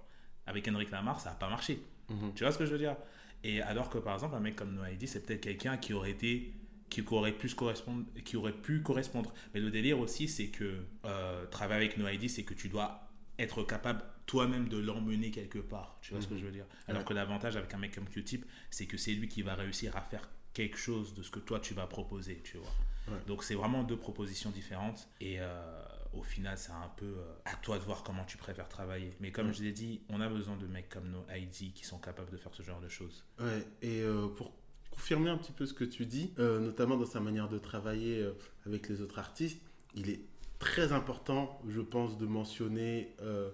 [0.46, 1.80] Avec Kendrick Lamar, ça n'a pas marché.
[2.08, 2.32] Mhm.
[2.34, 2.96] Tu vois ce que je veux dire?
[3.44, 6.10] Et alors que par exemple, un mec comme Noah Eddy, c'est peut-être quelqu'un qui aurait
[6.12, 6.52] été
[6.90, 11.46] qui aurait pu correspondre qui aurait pu correspondre mais le délire aussi c'est que euh,
[11.46, 15.96] travailler avec Noah Eddy c'est que tu dois être capable toi-même de l'emmener quelque part
[16.02, 16.40] tu vois ce que Mhm.
[16.40, 16.66] je veux dire?
[16.88, 17.08] Alors Ouais.
[17.08, 20.02] que l'avantage avec un mec comme Q-Tip c'est que c'est lui qui va réussir à
[20.02, 22.70] faire quelque chose de ce que toi tu vas proposer tu vois?
[23.08, 23.22] Ouais.
[23.26, 25.82] donc c'est vraiment deux propositions différentes et euh,
[26.12, 29.32] au final c'est un peu euh, à toi de voir comment tu préfères travailler mais
[29.32, 29.52] comme Ouais.
[29.52, 32.36] je l'ai dit on a besoin de mecs comme Noah Eddy qui sont capables de
[32.36, 34.52] faire ce genre de choses Ouais, et euh, pour
[34.90, 38.28] confirmer un petit peu ce que tu dis, euh, notamment dans sa manière de travailler
[38.66, 39.58] avec les autres artistes,
[39.94, 40.20] il est
[40.58, 43.48] très important, je pense, de mentionner euh,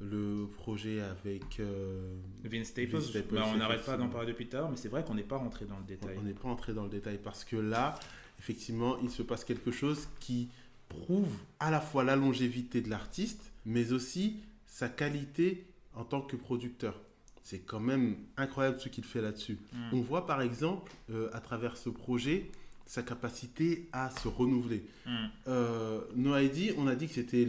[0.00, 1.60] le projet avec...
[1.60, 4.88] euh, Vince Staples, Vince Staples, bah, on n'arrête pas d'en parler depuis l'heure, mais c'est
[4.90, 6.14] vrai qu'on n'est pas rentré dans le détail.
[6.18, 7.98] On n'est pas entré dans le détail parce que là,
[8.38, 10.50] effectivement, il se passe quelque chose qui
[10.92, 14.36] prouve à la fois la longévité de l'artiste, mais aussi
[14.66, 17.00] sa qualité en tant que producteur.
[17.42, 19.58] C'est quand même incroyable ce qu'il fait là-dessus.
[19.72, 19.78] Mm.
[19.94, 22.50] On voit par exemple, euh, à travers ce projet,
[22.86, 24.84] sa capacité à se renouveler.
[25.06, 25.10] Mm.
[25.48, 27.46] Euh, No ID, on a dit que c'était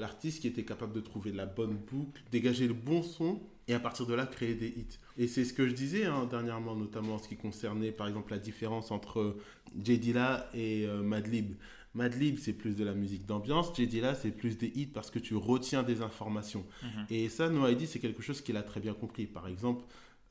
[0.00, 3.80] l'artiste qui était capable de trouver la bonne boucle, dégager le bon son et à
[3.80, 4.98] partir de là créer des hits.
[5.18, 8.32] Et c'est ce que je disais hein, dernièrement, notamment en ce qui concernait par exemple
[8.32, 9.36] la différence entre
[9.82, 9.98] J.
[9.98, 11.54] Dilla et euh, Madlib.
[11.94, 13.86] Madlib, c'est plus de la musique d'ambiance, J.
[13.86, 16.64] Dilla, c'est plus des hits parce que tu retiens des informations.
[16.82, 17.06] Mhm.
[17.10, 19.26] Et ça, No ID, c'est quelque chose qu'il a très bien compris.
[19.26, 19.84] Par exemple,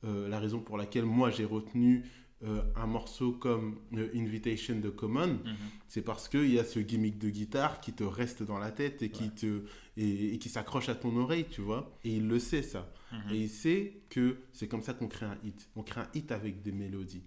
[0.04, 2.04] euh, la raison pour laquelle moi j'ai retenu
[2.44, 5.56] euh, un morceau comme euh, Invitation de Common, Mhm.
[5.88, 9.04] c'est parce qu'il y a ce gimmick de guitare qui te reste dans la tête
[9.04, 9.62] et qui, te,
[9.96, 11.96] et, et qui s'accroche à ton oreille, tu vois.
[12.04, 12.92] Et il le sait, ça.
[13.12, 13.20] Mhm.
[13.36, 15.70] Et il sait que c'est comme ça qu'on crée un hit.
[15.76, 17.22] On crée un hit avec des mélodies.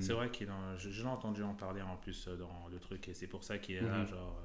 [0.00, 2.78] C'est vrai qu'il en- je, je l'ai entendu en parler en plus euh, dans le
[2.80, 4.06] truc et c'est pour ça qu'il est là Mhm.
[4.08, 4.40] genre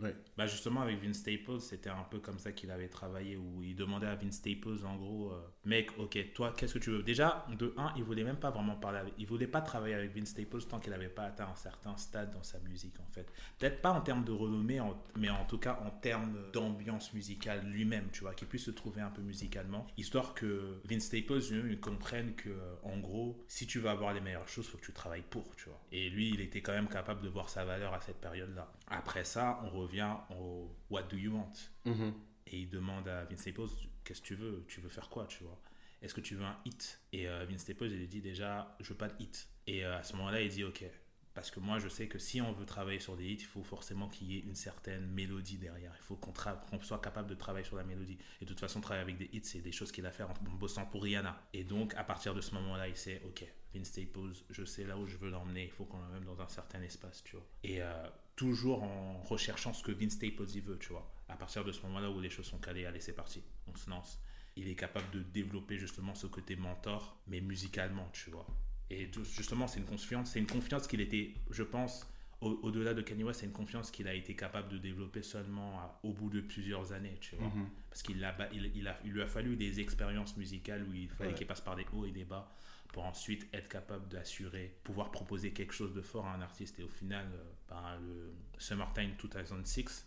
[0.00, 0.14] Ouais.
[0.36, 3.74] bah justement avec Vince Staples c'était un peu comme ça qu'il avait travaillé où il
[3.74, 7.02] demandait à Vince Staples en gros euh, mec ok toi qu'est-ce que tu veux?
[7.02, 10.14] Déjà de un il voulait même pas vraiment parler avec, il voulait pas travailler avec
[10.14, 13.26] Vince Staples tant qu'il n'avait pas atteint un certain stade dans sa musique en fait.
[13.58, 17.66] Peut-être pas en termes de renommée en- mais en tout cas en termes d'ambiance musicale
[17.66, 19.84] lui-même tu vois qu'il puisse se trouver un peu musicalement.
[19.96, 24.12] Histoire que Vince Staples lui-même il comprenne que euh, en gros si tu veux avoir
[24.14, 25.80] les meilleures choses faut que tu travailles pour tu vois.
[25.90, 28.72] Et lui il était quand même capable de voir sa valeur à cette période là
[28.86, 29.87] après ça on revient
[30.30, 31.52] au What do you want?
[31.84, 32.14] Mhm.
[32.46, 33.68] et il demande à Vince Staples
[34.04, 34.64] qu'est-ce que tu veux?
[34.68, 35.60] Tu veux faire quoi tu vois?
[36.00, 37.00] Est-ce que tu veux un hit?
[37.12, 39.48] Et euh, Vince Staples il lui dit déjà je veux pas de hit.
[39.66, 40.84] Et euh, à ce moment là il dit ok.
[41.34, 43.62] Parce que moi je sais que si on veut travailler sur des hits il faut
[43.62, 45.92] forcément qu'il y ait une certaine mélodie derrière.
[45.96, 48.18] Il faut qu'on qu'on soit capable de travailler sur la mélodie.
[48.40, 50.34] Et de toute façon travailler avec des hits c'est des choses qu'il a fait en,
[50.58, 51.48] bossant pour Rihanna.
[51.52, 54.84] Et donc à partir de ce moment là il sait ok Vince Staples je sais
[54.84, 55.64] là où je veux l'emmener.
[55.64, 57.46] Il faut qu'on l'emmène dans un certain espace tu vois.
[57.62, 58.08] Et euh,
[58.38, 61.12] toujours en recherchant ce que Vince Staples veut, tu vois.
[61.28, 63.90] À partir de ce moment-là où les choses sont calées, allez, c'est parti, on se
[63.90, 64.20] lance.
[64.56, 68.46] Il est capable de développer justement ce côté mentor, mais musicalement, tu vois.
[68.90, 72.06] Et justement, c'est une confiance, c'est une confiance qu'il était, je pense,
[72.40, 75.80] au- au-delà de Kanye West, c'est une confiance qu'il a été capable de développer seulement
[75.80, 77.48] à- au bout de plusieurs années, tu vois.
[77.48, 77.68] Mhm.
[77.90, 81.08] Parce qu'il a, il, il a, il lui a fallu des expériences musicales où il
[81.08, 81.34] fallait Ouais.
[81.36, 82.54] qu'il passe par des hauts et des bas
[82.92, 86.78] pour ensuite être capable d'assurer, pouvoir proposer quelque chose de fort à un artiste.
[86.78, 90.06] Et au final, euh, ben, le Summertime 2006,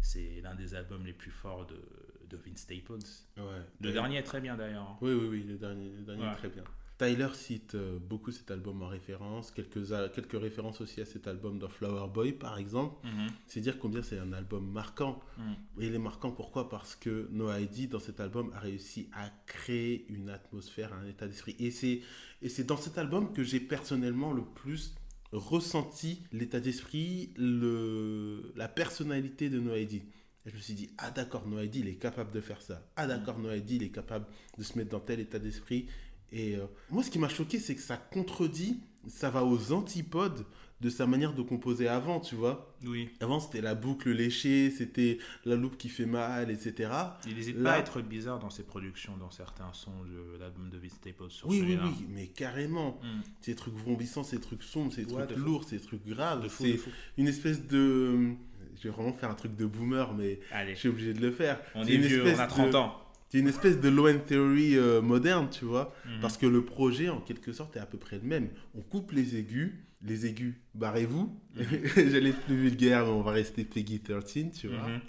[0.00, 1.80] c'est l'un des albums les plus forts de,
[2.28, 2.98] de Vince Staples.
[3.36, 3.62] Ouais.
[3.80, 4.82] Le dernier est très bien d'ailleurs.
[4.90, 4.96] hein.
[5.00, 6.32] Oui, oui, oui, le dernier, le dernier Ouais.
[6.32, 6.64] est très bien.
[7.00, 11.58] Tyler cite euh, beaucoup cet album en référence, quelques, quelques références aussi à cet album
[11.58, 12.94] dans Flower Boy par exemple.
[13.06, 13.28] Mhm.
[13.46, 15.18] C'est dire combien c'est un album marquant.
[15.38, 15.54] Mhm.
[15.80, 16.68] Et il est marquant pourquoi?
[16.68, 21.26] Parce que No ID, dans cet album, a réussi à créer une atmosphère, un état
[21.26, 21.56] d'esprit.
[21.58, 22.02] Et c'est,
[22.42, 24.94] et c'est dans cet album que j'ai personnellement le plus
[25.32, 30.02] ressenti l'état d'esprit, le, la personnalité de No ID.
[30.44, 32.86] Et je me suis dit, ah d'accord, No ID, il est capable de faire ça.
[32.96, 34.26] Ah d'accord, No ID, il est capable
[34.58, 35.86] de se mettre dans tel état d'esprit.
[36.32, 40.44] Et euh, moi, ce qui m'a choqué, c'est que ça contredit, ça va aux antipodes
[40.80, 42.74] de sa manière de composer avant, tu vois.
[42.86, 43.10] Oui.
[43.20, 46.90] Avant, c'était la boucle léchée, c'était la loupe qui fait mal, etc.
[47.26, 50.70] Il n'hésite Là- pas à être bizarre dans ses productions, dans certains sons de l'album
[50.70, 52.98] de Vince Staples sur Oui, oui, oui, mais carrément.
[53.02, 53.20] Mhm.
[53.42, 55.44] Ces trucs vrombissants, ces trucs sombres, ces Ouais, trucs fou.
[55.44, 56.48] lourds, ces trucs graves.
[56.48, 56.78] C'est
[57.18, 58.30] une espèce de...
[58.76, 61.60] Je vais vraiment faire un truc de boomer, mais je suis obligé de le faire.
[61.74, 62.94] on est une vieux, on espèce a 30 de- ans.
[63.30, 65.94] C'est une espèce de low end theory euh, moderne, tu vois.
[66.04, 66.20] Mhm.
[66.20, 68.48] Parce que le projet, en quelque sorte, est à peu près le même.
[68.74, 69.72] On coupe les aigus.
[70.02, 71.32] Les aigus, barrez-vous.
[71.54, 71.64] Mhm.
[72.10, 74.88] J'allais être plus vulgaire, mais on va rester Peggy 13, tu vois.
[74.88, 75.00] Mhm.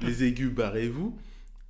[0.02, 1.16] les aigus, barrez-vous.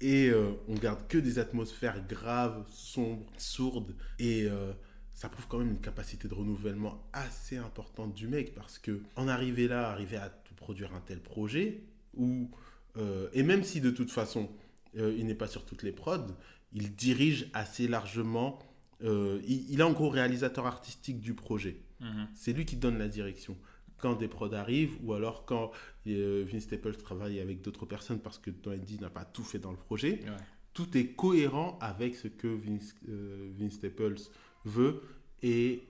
[0.00, 3.94] Et euh, on garde que des atmosphères graves, sombres, sourdes.
[4.18, 4.72] Et euh,
[5.14, 8.54] ça prouve quand même une capacité de renouvellement assez importante du mec.
[8.54, 11.82] Parce que en arriver là, arriver à produire un tel projet,
[12.14, 12.50] où,
[12.96, 14.48] euh, et même si de toute façon,
[14.96, 16.26] euh, il n'est pas sur toutes les prods,
[16.72, 18.58] il dirige assez largement.
[19.04, 21.76] euh, il, il est en gros réalisateur artistique du projet.
[22.00, 22.28] Mhm.
[22.34, 23.56] C'est lui qui donne la direction.
[23.98, 25.70] Quand des prods arrivent, ou alors quand
[26.08, 29.70] euh, Vince Staples travaille avec d'autres personnes parce que Eddie n'a pas tout fait dans
[29.70, 30.36] le projet, Ouais.
[30.72, 34.18] tout est cohérent avec ce que Vince, euh, Vince Staples
[34.64, 35.02] veut.
[35.44, 35.82] Et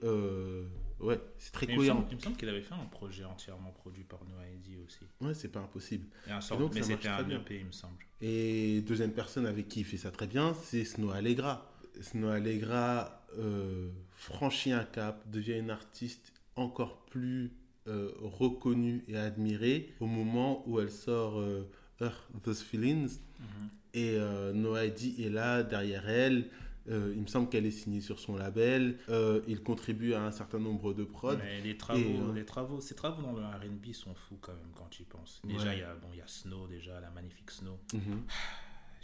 [1.03, 2.05] ouais, c'est très Mais cohérent.
[2.09, 4.99] il me semble qu'il avait fait un projet entièrement produit par Noah Eddy aussi.
[5.21, 6.07] Ouais, c'est pas impossible.
[6.27, 7.39] Et un Et sort, donc, mais c'était un bien.
[7.39, 7.95] EP, il me semble.
[8.21, 11.69] Et deuxième personne avec qui il fait ça très bien, c'est Snow Allegra.
[12.01, 17.51] Snow Allegra euh, franchit un cap, devient une artiste encore plus
[17.87, 21.69] euh, reconnue et admirée au moment où elle sort euh,
[22.01, 23.19] Earth Those Feelings.
[23.39, 23.69] Mhm.
[23.95, 26.49] Et euh, Noah Eddy est là, derrière elle,
[26.89, 28.97] Euh, il me semble qu'elle est signée sur son label.
[29.09, 31.37] Euh, il contribue à un certain nombre de prods.
[31.37, 34.87] Mais les travaux, les travaux, ces travaux dans le R&B sont fous quand même quand
[34.89, 35.41] tu y penses.
[35.45, 37.79] Déjà, il y a bon, il y a Snow déjà, la magnifique Snow.
[37.93, 38.23] Mhm.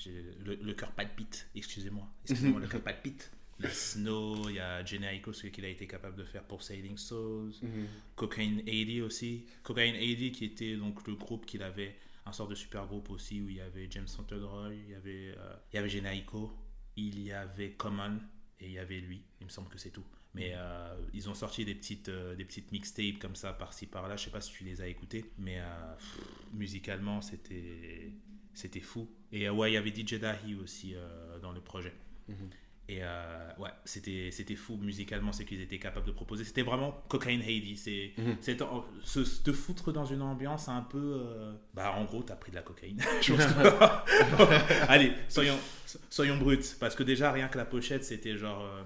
[0.45, 1.47] le, le cœur palpite.
[1.55, 3.31] Excusez-moi, excusez-moi, le cœur palpite.
[3.59, 4.81] Il y a Snow, il y a
[5.13, 7.53] Aiko, ce qu'il a été capable de faire pour Sailing Souls.
[7.61, 7.87] Mhm.
[8.15, 9.45] Cocaine 80 aussi.
[9.63, 13.41] Cocaine 80 qui était donc le groupe qu'il avait, un sort de super groupe aussi
[13.41, 16.53] où il y avait James Roy, il y avait, euh, il y avait Aiko,
[17.07, 18.19] il y avait Common
[18.59, 19.21] et il y avait lui.
[19.39, 20.05] Il me semble que c'est tout.
[20.35, 24.15] Mais euh, ils ont sorti des petites, euh, des petites mixtapes comme ça par-ci par-là.
[24.15, 25.59] Je sais pas si tu les as écoutés, mais
[26.53, 28.11] musicalement c'était
[28.53, 29.09] c'était fou.
[29.31, 30.93] Et ouais, il y avait DJ Dahi aussi
[31.41, 31.93] dans le projet.
[32.27, 32.49] Mhm.
[32.89, 36.43] Et euh, ouais, c'était, c'était fou musicalement ce qu'ils étaient capables de proposer.
[36.43, 37.77] C'était vraiment Cocaine Heidi.
[37.77, 38.37] C'est, mhm.
[38.41, 38.57] c'est
[39.03, 41.21] se, te foutre dans une ambiance un peu.
[41.21, 42.99] Euh, bah, en gros, t'as pris de la cocaïne.
[44.87, 45.59] Allez, soyons,
[46.09, 46.57] soyons bruts.
[46.79, 48.63] Parce que déjà, rien que la pochette, c'était genre.
[48.63, 48.83] Euh,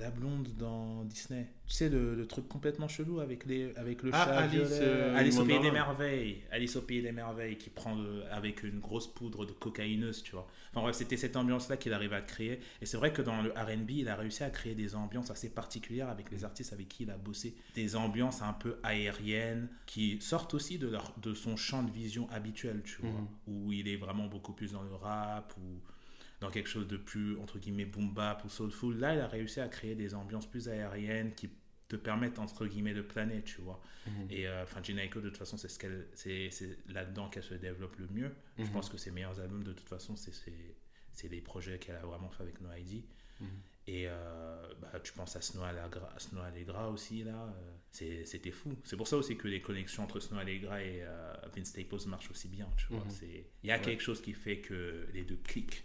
[0.00, 1.46] la blonde dans Disney.
[1.66, 5.38] Tu sais, le, truc complètement chelou avec, les, avec le ah, chat Alice, euh, Alice
[5.38, 6.42] au Pays des Merveilles.
[6.50, 7.96] Alice au Pays des Merveilles qui prend
[8.30, 10.48] avec une grosse poudre de cocaïneuse, tu vois.
[10.70, 12.60] Enfin bref, c'était cette ambiance-là qu'il arrivait à créer.
[12.80, 15.50] Et c'est vrai que dans le RB, il a réussi à créer des ambiances assez
[15.50, 17.54] particulières avec les artistes avec qui il a bossé.
[17.74, 22.28] Des ambiances un peu aériennes qui sortent aussi de, leur, de son champ de vision
[22.30, 23.10] habituel, tu vois.
[23.10, 23.28] Mhm.
[23.46, 25.80] Où il est vraiment beaucoup plus dans le rap, ou
[26.40, 28.96] dans quelque chose de plus, entre guillemets, boom bap ou soulful.
[28.98, 31.50] Là, il a réussi à créer des ambiances plus aériennes qui
[31.88, 33.82] te permettent, entre guillemets, de planer, tu vois.
[34.06, 34.26] Mhm.
[34.30, 36.50] Et euh, enfin, euh, de toute façon, c'est ce qu'elle, c'est,
[36.88, 38.32] là-dedans qu'elle se développe le mieux.
[38.56, 38.70] Je mhm.
[38.70, 40.32] pense que ses meilleurs albums, de toute façon, c'est,
[41.12, 43.04] c'est, des projets qu'elle a vraiment fait avec No ID.
[43.40, 43.48] Mhm.
[43.88, 47.52] Et euh, bah, tu penses à Snow Allegra, Snow Allegra aussi, là,
[48.02, 48.76] euh, c'était fou.
[48.84, 51.04] C'est pour ça aussi que les connexions entre Snow Allegra et
[51.54, 53.04] Vince Staples marchent aussi bien, tu vois.
[53.62, 55.84] Il y a quelque chose qui fait que les deux cliquent.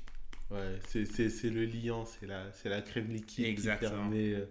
[0.52, 3.90] Ouais, c'est le liant, c'est la, la crème liquide Exactement.
[3.90, 4.46] qui permet euh,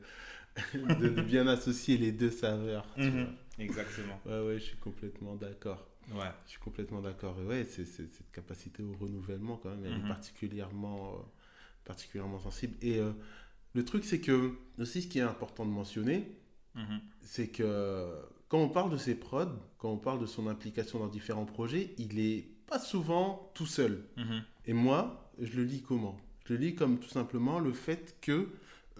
[1.01, 2.87] de bien associer les deux saveurs.
[2.97, 3.29] Mhm.
[3.59, 4.21] Exactement.
[4.27, 5.87] Ouais, ouais, je suis complètement d'accord.
[6.13, 6.31] Ouais.
[6.47, 7.37] Je suis complètement d'accord.
[7.47, 10.09] Ouais, c'est cette capacité au renouvellement, quand même, elle est mhm.
[10.09, 11.23] particulièrement, euh,
[11.85, 12.77] particulièrement sensible.
[12.83, 13.13] Et euh,
[13.75, 16.37] le truc, c'est que, aussi, ce qui est important de mentionner,
[16.75, 17.01] mhm.
[17.23, 18.11] c'est que
[18.49, 21.95] quand on parle de ses prods, quand on parle de son implication dans différents projets,
[21.99, 24.05] il est pas souvent tout seul.
[24.67, 26.17] Et moi, je le lis comment?
[26.47, 28.49] Je le lis comme tout simplement le fait que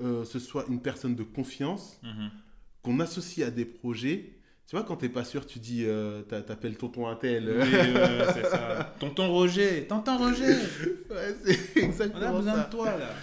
[0.01, 2.31] euh, ce soit une personne de confiance mhm.
[2.83, 4.33] qu'on associe à des projets.
[4.67, 7.55] Tu vois, quand t'es pas sûr, tu dis, euh, t'appelles tonton Intel.
[7.61, 7.71] Oui,
[8.33, 8.95] c'est ça.
[8.99, 10.55] Tonton Roger, tonton Roger.
[11.11, 12.33] ouais, c'est exactement ça.
[12.33, 13.15] On a besoin de toi là.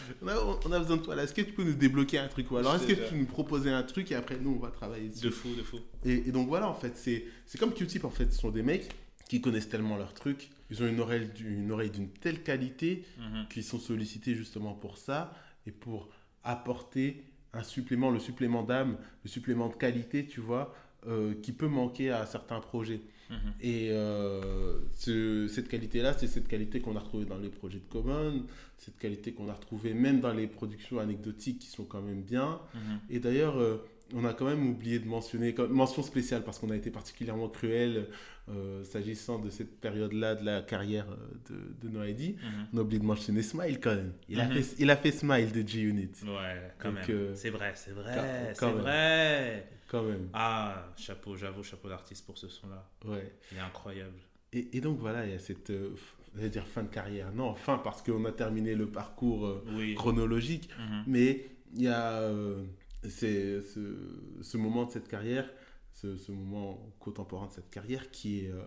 [0.64, 1.24] On a, besoin de toi là.
[1.24, 3.26] Est-ce que tu peux nous débloquer un truc ou alors est-ce que tu peux nous
[3.26, 5.26] proposer un truc et après nous on va travailler dessus.
[5.26, 5.80] De fou, de fou.
[6.06, 8.32] Et, donc voilà, en fait, c'est comme Q-Tip en fait.
[8.32, 8.92] Ce sont des mecs
[9.32, 13.48] qui connaissent tellement leur truc ils ont une oreille, une oreille d'une telle qualité mhm.
[13.50, 15.34] qu'ils sont sollicités justement pour ça
[15.66, 16.10] et pour
[16.44, 17.24] apporter
[17.54, 20.76] un supplément, le supplément d'âme, le supplément de qualité, tu vois,
[21.08, 23.00] euh, qui peut manquer à certains projets.
[23.30, 23.38] Mhm.
[23.62, 24.80] Et euh,
[25.48, 28.46] cette qualité-là, c'est cette qualité qu'on a retrouvée dans les projets de Common,
[28.78, 32.60] cette qualité qu'on a retrouvée même dans les productions anecdotiques qui sont quand même bien.
[32.74, 33.00] Mhm.
[33.10, 33.78] Et d'ailleurs, euh,
[34.14, 38.08] on a quand même oublié de mentionner, mention spéciale parce qu'on a été particulièrement cruel
[38.50, 42.34] euh, s'agissant de cette période-là de la carrière euh, de, de Noédi.
[42.34, 42.68] Mhm.
[42.74, 44.14] On a oublié de mentionner Smile quand même.
[44.30, 44.62] Il, a, mhm.
[44.62, 46.12] fait, il a fait Smile de G-Unit.
[46.24, 47.06] Ouais, quand même.
[47.10, 49.68] Euh, c'est vrai, c'est vrai, c'est vrai.
[49.88, 50.30] Quand même.
[50.34, 52.90] Ah, chapeau, j'avoue, chapeau d'artiste pour ce son-là.
[53.06, 53.34] Ouais.
[53.52, 54.18] Il est incroyable.
[54.54, 57.32] Et, et, donc voilà, il y a cette, je dire fin de carrière.
[57.34, 59.62] Non, fin parce qu'on a terminé le parcours
[59.96, 60.70] chronologique.
[60.80, 61.04] Mhm.
[61.08, 62.22] Mais il y a
[63.10, 65.50] ce, moment de cette carrière,
[66.02, 68.62] ce, ce, moment contemporain de cette carrière qui est euh,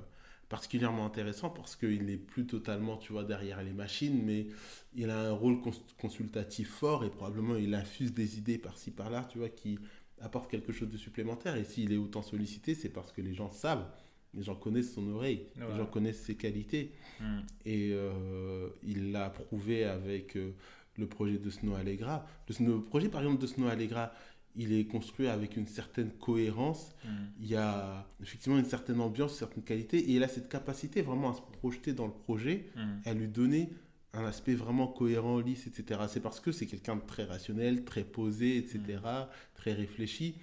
[0.48, 4.46] particulièrement intéressant parce qu'il n'est plus totalement, tu vois, derrière les machines, mais
[4.94, 5.58] il a un rôle
[5.98, 9.78] consultatif fort et probablement il infuse des idées par-ci par-là, tu vois, qui
[10.20, 11.56] apportent quelque chose de supplémentaire.
[11.56, 13.86] Et s'il est autant sollicité, c'est parce que les gens savent,
[14.32, 16.92] les gens connaissent son oreille, les gens connaissent ses qualités.
[17.20, 17.40] Hmm.
[17.64, 20.36] Et euh, il l'a prouvé avec...
[20.36, 20.54] Euh,
[20.96, 22.26] le projet de Snow Allegra.
[22.60, 24.12] Le, projet, par exemple, de Snow Allegra,
[24.56, 26.94] il est construit avec une certaine cohérence.
[27.04, 27.08] Mm.
[27.40, 29.98] Il y a effectivement une certaine ambiance, une certaine qualité.
[29.98, 32.80] Et il a cette capacité vraiment à se projeter dans le projet, mm.
[33.04, 33.70] à lui donner
[34.12, 36.02] un aspect vraiment cohérent, lisse, etc.
[36.08, 39.26] C'est parce que c'est quelqu'un de très rationnel, très posé, etc., mm.
[39.54, 40.36] très réfléchi.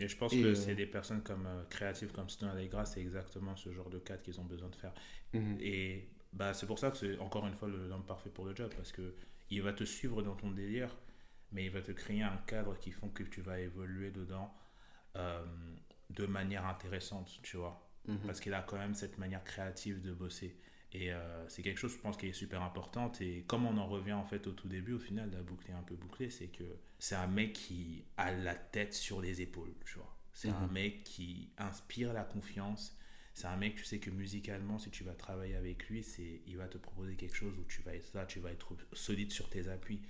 [0.00, 3.00] Et je pense que euh, c'est des personnes comme euh, créatives comme Snow Allegra, c'est
[3.00, 4.94] exactement ce genre de cadre qu'ils ont besoin de faire.
[5.34, 5.60] Mm-hmm.
[5.60, 8.72] Et bah, c'est pour ça que c'est encore une fois l'homme parfait pour le job,
[8.74, 9.14] parce que
[9.50, 10.94] il va te suivre dans ton délire,
[11.52, 14.52] mais il va te créer un cadre qui font que tu vas évoluer dedans
[15.16, 15.44] euh,
[16.10, 17.84] de manière intéressante, tu vois.
[18.06, 18.18] Mhm.
[18.26, 20.56] Parce qu'il a quand même cette manière créative de bosser.
[20.92, 23.20] Et euh, c'est quelque chose, je pense, qui est super importante.
[23.20, 25.74] Et comme on en revient en fait au tout début, au final, la boucle est
[25.74, 26.64] un peu bouclée, c'est que
[26.98, 30.14] c'est un mec qui a la tête sur les épaules, tu vois.
[30.32, 30.72] C'est un Mhm.
[30.72, 32.96] mec qui inspire la confiance.
[33.34, 36.56] C'est un mec, tu sais que musicalement, si tu vas travailler avec lui, c'est, il
[36.56, 39.48] va te proposer quelque chose où tu vas être là, tu vas être solide sur
[39.50, 40.00] tes appuis.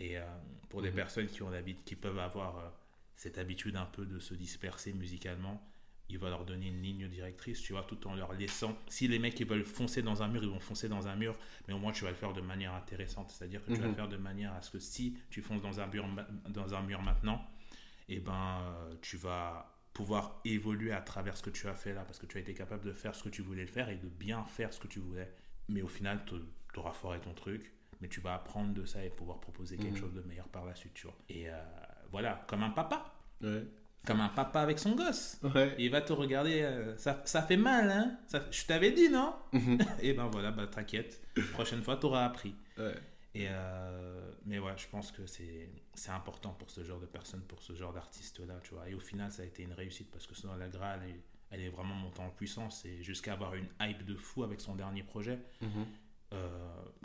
[0.00, 0.22] Et euh,
[0.68, 0.96] pour des Mhm.
[0.96, 1.50] personnes qui, ont
[1.84, 2.68] qui peuvent avoir euh,
[3.16, 5.60] cette habitude un peu de se disperser musicalement,
[6.10, 8.78] il va leur donner une ligne directrice, tu vois, tout en leur laissant.
[8.88, 11.36] Si les mecs ils veulent foncer dans un mur, ils vont foncer dans un mur,
[11.66, 13.30] mais au moins tu vas le faire de manière intéressante.
[13.30, 13.96] C'est-à-dire que tu vas le Mhm.
[13.96, 16.06] faire de manière à ce que si tu fonces dans un mur,
[16.48, 17.44] dans un mur maintenant,
[18.08, 22.04] eh ben, euh, tu vas pouvoir évoluer à travers ce que tu as fait là,
[22.04, 24.08] parce que tu as été capable de faire ce que tu voulais faire et de
[24.08, 25.30] bien faire ce que tu voulais.
[25.68, 26.36] Mais au final, tu
[26.78, 30.00] auras foiré ton truc, mais tu vas apprendre de ça et pouvoir proposer quelque Mhm.
[30.00, 31.16] chose de meilleur par la suite, tu vois.
[31.28, 31.60] Et euh,
[32.10, 33.12] voilà, comme un papa,
[33.42, 33.64] Ouais.
[34.06, 35.38] comme un papa avec son gosse.
[35.54, 35.74] Ouais.
[35.78, 39.34] Il va te regarder, euh, ça, ça fait mal, hein ça, Je t'avais dit, non
[39.52, 39.78] Mhm.
[40.02, 41.20] Et ben voilà, bah t'inquiète,
[41.52, 42.54] prochaine fois, t'auras appris.
[42.78, 42.94] Ouais.
[43.34, 45.68] Et euh, mais ouais, je pense que c'est
[46.10, 48.88] important pour ce genre de personnes, pour ce genre d'artistes-là, tu vois.
[48.88, 51.14] Et au final, ça a été une réussite parce que Snow Allegra, elle
[51.50, 54.74] elle est vraiment montée en puissance et jusqu'à avoir une hype de fou avec son
[54.74, 55.86] dernier projet, Mhm.
[56.32, 56.48] Euh,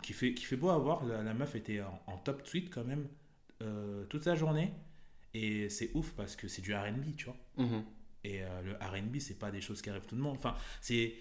[0.02, 1.04] qui, fait, qui fait beau à voir.
[1.04, 3.06] La, la meuf était en, en top tweet quand même
[3.62, 4.72] euh, toute sa journée.
[5.34, 7.36] Et c'est ouf parce que c'est du RB, tu vois.
[7.56, 7.84] Mhm.
[8.24, 10.36] Et euh, le RB, c'est pas des choses qui arrivent tout le monde.
[10.36, 11.14] Enfin, c'est.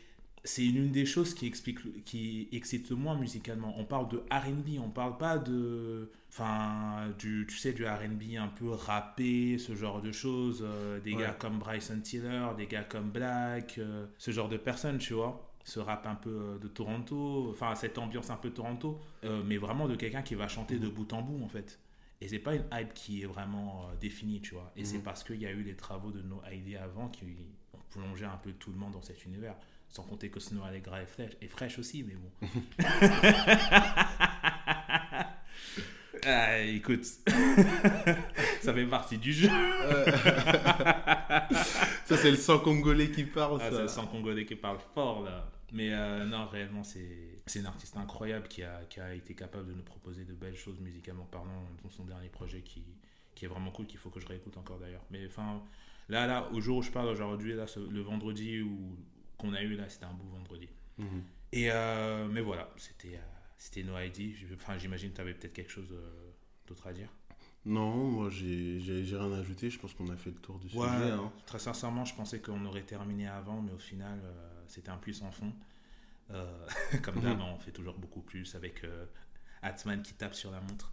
[0.46, 3.74] C'est une des choses qui explique, qui excite le moins musicalement.
[3.80, 8.50] On parle de R&B, on parle pas de, enfin, du, tu sais, du R&B un
[8.50, 10.62] peu rappé, ce genre de choses.
[10.68, 11.22] euh, des Ouais.
[11.22, 15.53] gars comme Bryson Tiller, des gars comme Black, euh, ce genre de personnes, tu vois.
[15.66, 19.58] Ce rap un peu euh, de Toronto, enfin cette ambiance un peu Toronto, euh, mais
[19.58, 21.80] vraiment de quelqu'un qui va chanter de bout en bout en fait.
[22.22, 24.72] Et c'est pas une hype qui est vraiment euh, définie, tu vois.
[24.76, 25.04] Et c'est Mhm.
[25.04, 27.26] parce qu'il y a eu les travaux de No ID avant qui
[27.74, 29.56] ont plongé un peu tout le monde dans cet univers.
[29.90, 32.32] Sans compter que Snow Allegra est fraîche, est fraîche aussi, mais bon.
[36.26, 37.04] ah, écoute,
[38.62, 39.50] ça fait partie du jeu.
[42.16, 43.76] Ça, c'est le sang congolais qui parle, Ah, ça.
[43.76, 45.50] c'est le sang congolais qui parle fort là.
[45.72, 49.68] Mais euh, non, réellement, c'est c'est une artiste incroyable qui a, qui a été capable
[49.68, 52.84] de nous proposer de belles choses musicalement parlant dans son dernier projet qui,
[53.36, 55.04] qui est vraiment cool, qu'il faut que je réécoute encore d'ailleurs.
[55.10, 55.62] Mais enfin,
[56.10, 58.98] là, là, au jour où je parle aujourd'hui, là, ce- le vendredi où-
[59.38, 60.70] qu'on a eu là, c'était un beau vendredi.
[61.00, 61.24] Mhm.
[61.52, 63.20] Et euh, mais voilà, c'était euh,
[63.58, 64.36] c'était No ID.
[64.54, 66.32] Enfin, j'imagine que tu avais peut-être quelque chose euh,
[66.68, 67.10] d'autre à dire.
[67.66, 68.80] Non, moi, j'ai
[69.18, 69.70] rien à ajouter.
[69.70, 71.12] Je pense qu'on a fait le tour du Ouais, sujet.
[71.12, 71.32] hein.
[71.46, 75.14] très sincèrement, je pensais qu'on aurait terminé avant, mais au final, euh, c'était un plus
[75.14, 75.52] sans fond.
[76.32, 76.46] Euh,
[77.04, 77.44] comme d'hab, Mhm.
[77.56, 79.06] on fait toujours beaucoup plus avec euh,
[79.62, 80.92] Atman qui tape sur la montre.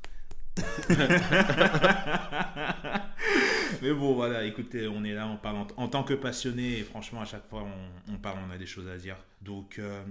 [3.83, 6.83] mais bon, voilà, écoutez, on est là, on parle en, en tant que passionné, et
[6.85, 9.17] franchement, à chaque fois, on, on parle, on a des choses à dire.
[9.43, 10.03] Donc, euh,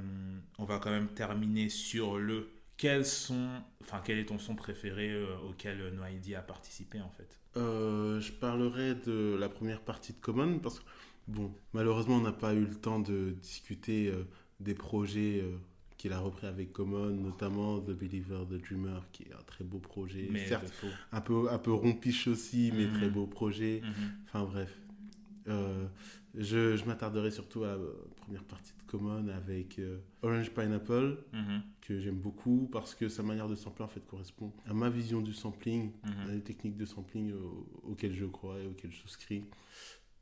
[0.58, 2.50] on va quand même terminer sur le.
[2.80, 3.50] Quels sont,
[3.82, 7.28] enfin, quel est ton son préféré euh, auquel Noaidi a participé en fait?
[7.58, 10.86] Euh, je parlerai de la première partie de Common parce que,
[11.28, 14.24] bon, malheureusement, on n'a pas eu le temps de discuter euh,
[14.62, 15.58] des projets euh,
[15.98, 19.80] qu'il a repris avec Common, notamment The Believer, The Dreamer, qui est un très beau
[19.80, 20.30] projet.
[20.32, 20.72] Mais Certes,
[21.12, 22.94] un peu, un peu rompiche aussi, mais Mhm.
[22.94, 23.82] très beau projet.
[23.84, 24.12] Mhm.
[24.26, 24.74] Enfin bref.
[25.50, 25.86] Euh,
[26.36, 27.78] je je m'attarderai surtout à la
[28.30, 31.64] première partie de Common avec euh, Orange Pineapple, Mhm.
[31.82, 35.20] que j'aime beaucoup parce que sa manière de sampler en fait correspond à ma vision
[35.22, 36.30] du sampling, Mhm.
[36.30, 39.46] à les techniques de sampling au- auxquelles je crois et auxquelles je souscris.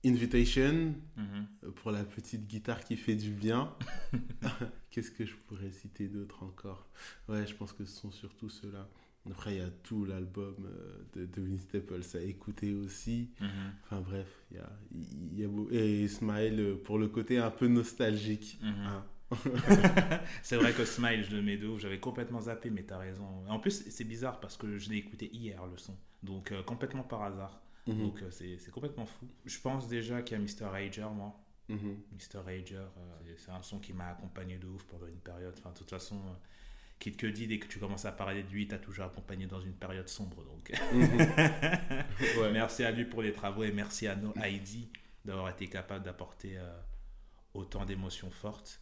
[0.06, 1.48] Invitation, Mhm.
[1.66, 3.76] euh, pour la petite guitare qui fait du bien.
[4.90, 6.88] Qu'est-ce que je pourrais citer d'autre encore?
[7.28, 8.88] Ouais, je pense que ce sont surtout ceux-là.
[9.32, 13.30] Après, il y a tout l'album euh, de, de Vince Staples à écouter aussi.
[13.42, 13.48] Mhm.
[13.86, 14.70] Enfin bref, il y a,
[15.34, 18.60] il y a beau- Et Smile euh, pour le côté un peu nostalgique.
[18.62, 18.70] Mhm.
[18.86, 19.06] hein.
[20.44, 21.82] C'est vrai que Smile, je le mets de ouf.
[21.82, 23.26] J'avais complètement zappé, mais t'as raison.
[23.50, 25.96] En plus, c'est bizarre parce que je l'ai écouté hier, le son.
[26.24, 27.60] Donc, euh, complètement par hasard.
[27.88, 29.28] Mhm, Donc, euh, c'est complètement fou.
[29.46, 30.66] Je pense déjà qu'il y a Mr.
[30.72, 31.36] Rager, moi.
[31.70, 31.98] mhm.
[32.14, 32.40] Mr.
[32.46, 35.54] Rager, euh, c'est- un son qui m'a accompagné de ouf pendant une période.
[35.58, 36.22] Enfin, de toute façon,
[37.00, 39.74] Kid Cudi, dès que tu commences à parler de lui, t'as toujours accompagné dans une
[39.74, 40.44] période sombre.
[40.44, 40.72] Donc,
[42.40, 42.52] Ouais.
[42.52, 44.90] merci à lui pour les travaux et merci à No ID
[45.26, 46.80] d'avoir été capable d'apporter euh,
[47.54, 48.82] autant d'émotions fortes.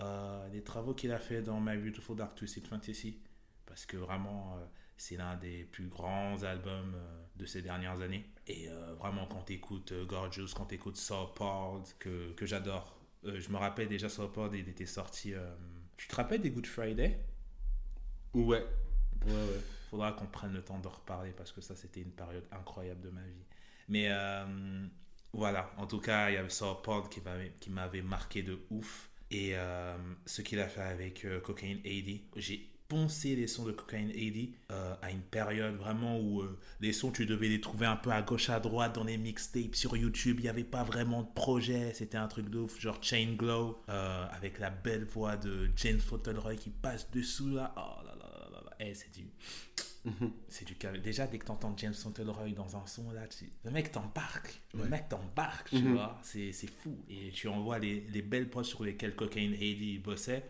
[0.00, 3.18] Euh, les travaux qu'il a fait dans My Beautiful Dark Twisted Fantasy,
[3.66, 4.64] parce que vraiment, euh,
[4.96, 6.96] c'est l'un des plus grands albums
[7.36, 8.24] de ces dernières années.
[8.46, 8.68] Et
[8.98, 12.98] vraiment, quand tu écoutes Gorgeous, quand tu écoutes Soulpod, que, que j'adore.
[13.22, 15.32] Je me rappelle déjà Soulpod, il était sorti.
[15.96, 17.18] tu te rappelles des Good Friday?
[18.34, 18.64] Ouais.
[19.26, 19.60] Ouais, ouais.
[19.90, 23.10] faudra qu'on prenne le temps de reparler parce que ça, c'était une période incroyable de
[23.10, 23.44] ma vie.
[23.88, 24.86] Mais euh,
[25.32, 29.10] voilà, en tout cas, il y avait Soulpod qui m'avait, qui m'avait marqué de ouf.
[29.30, 29.96] Et euh,
[30.26, 34.48] ce qu'il a fait avec euh, Cocaine AD, j'ai poncé les sons de Cocaine AD
[34.72, 36.42] euh, à une période vraiment où
[36.80, 39.76] les sons, tu devais les trouver un peu à gauche, à droite dans les mixtapes
[39.76, 40.38] sur YouTube.
[40.40, 41.92] Il n'y avait pas vraiment de projet.
[41.94, 46.56] C'était un truc de ouf, genre Chain Glow, avec la belle voix de James Fauntleroy
[46.56, 47.72] qui passe dessous là.
[47.76, 48.09] Oh
[48.80, 49.26] Eh, c'est du.
[50.48, 50.98] C'est du calme.
[51.02, 54.58] Déjà, dès que tu entends James Fauntleroy dans un son, là, tu- le mec t'embarque.
[54.72, 54.88] Le Ouais.
[54.88, 55.92] mec t'embarque, tu Mhm.
[55.94, 56.18] vois.
[56.22, 56.52] C'est
[56.82, 56.96] fou.
[57.10, 60.42] Et tu envoies les, les belles prods sur lesquelles Cocaine AD bossait.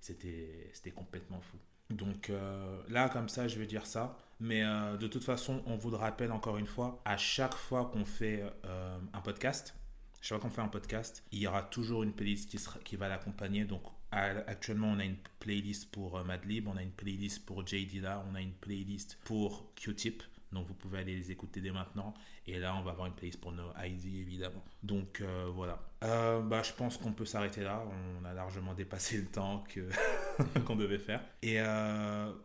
[0.00, 1.56] C'était c'était complètement fou.
[1.90, 4.16] Donc euh, là, comme ça, je vais dire ça.
[4.38, 7.86] Mais euh, de toute façon, on vous le rappelle encore une fois, à chaque fois
[7.92, 9.74] qu'on fait euh, un podcast,
[10.20, 12.94] chaque fois qu'on fait un podcast, il y aura toujours une playlist qui, sera, qui
[12.96, 13.64] va l'accompagner.
[13.64, 17.86] Donc actuellement, on a une playlist pour euh, Madlib, on a une playlist pour J.
[17.86, 20.22] Dilla, on a une playlist pour Q-Tip.
[20.52, 22.14] Donc vous pouvez aller les écouter dès maintenant.
[22.46, 24.64] Et là, on va avoir une playlist pour nos ID évidemment.
[24.82, 25.80] Donc euh, voilà.
[26.04, 27.84] Euh, bah, je pense qu'on peut s'arrêter là.
[28.20, 29.64] On a largement dépassé le temps
[30.64, 31.20] qu'on devait faire.
[31.42, 31.60] Et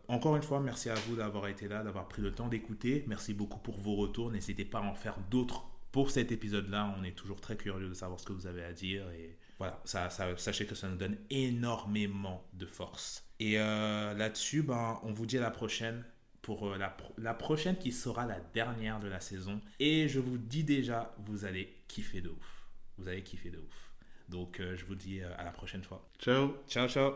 [0.08, 3.04] encore une fois, merci à vous d'avoir été là, d'avoir pris le temps d'écouter.
[3.06, 4.30] Merci beaucoup pour vos retours.
[4.30, 6.94] N'hésitez pas à en faire d'autres pour cet épisode-là.
[6.98, 9.04] On est toujours très curieux de savoir ce que vous avez à dire.
[9.62, 13.24] Voilà, ça, ça- sachez que ça nous donne énormément de force.
[13.38, 16.04] Et euh, là-dessus, ben, on vous dit à la prochaine
[16.40, 19.60] pour euh, la, pro- la prochaine qui sera la dernière de la saison.
[19.78, 22.66] Et je vous dis déjà, vous allez kiffer de ouf.
[22.98, 23.92] Vous allez kiffer de ouf.
[24.28, 26.08] Donc, euh, je vous dis à la prochaine fois.
[26.18, 26.54] Ciao.
[26.68, 27.12] Ciao, ciao.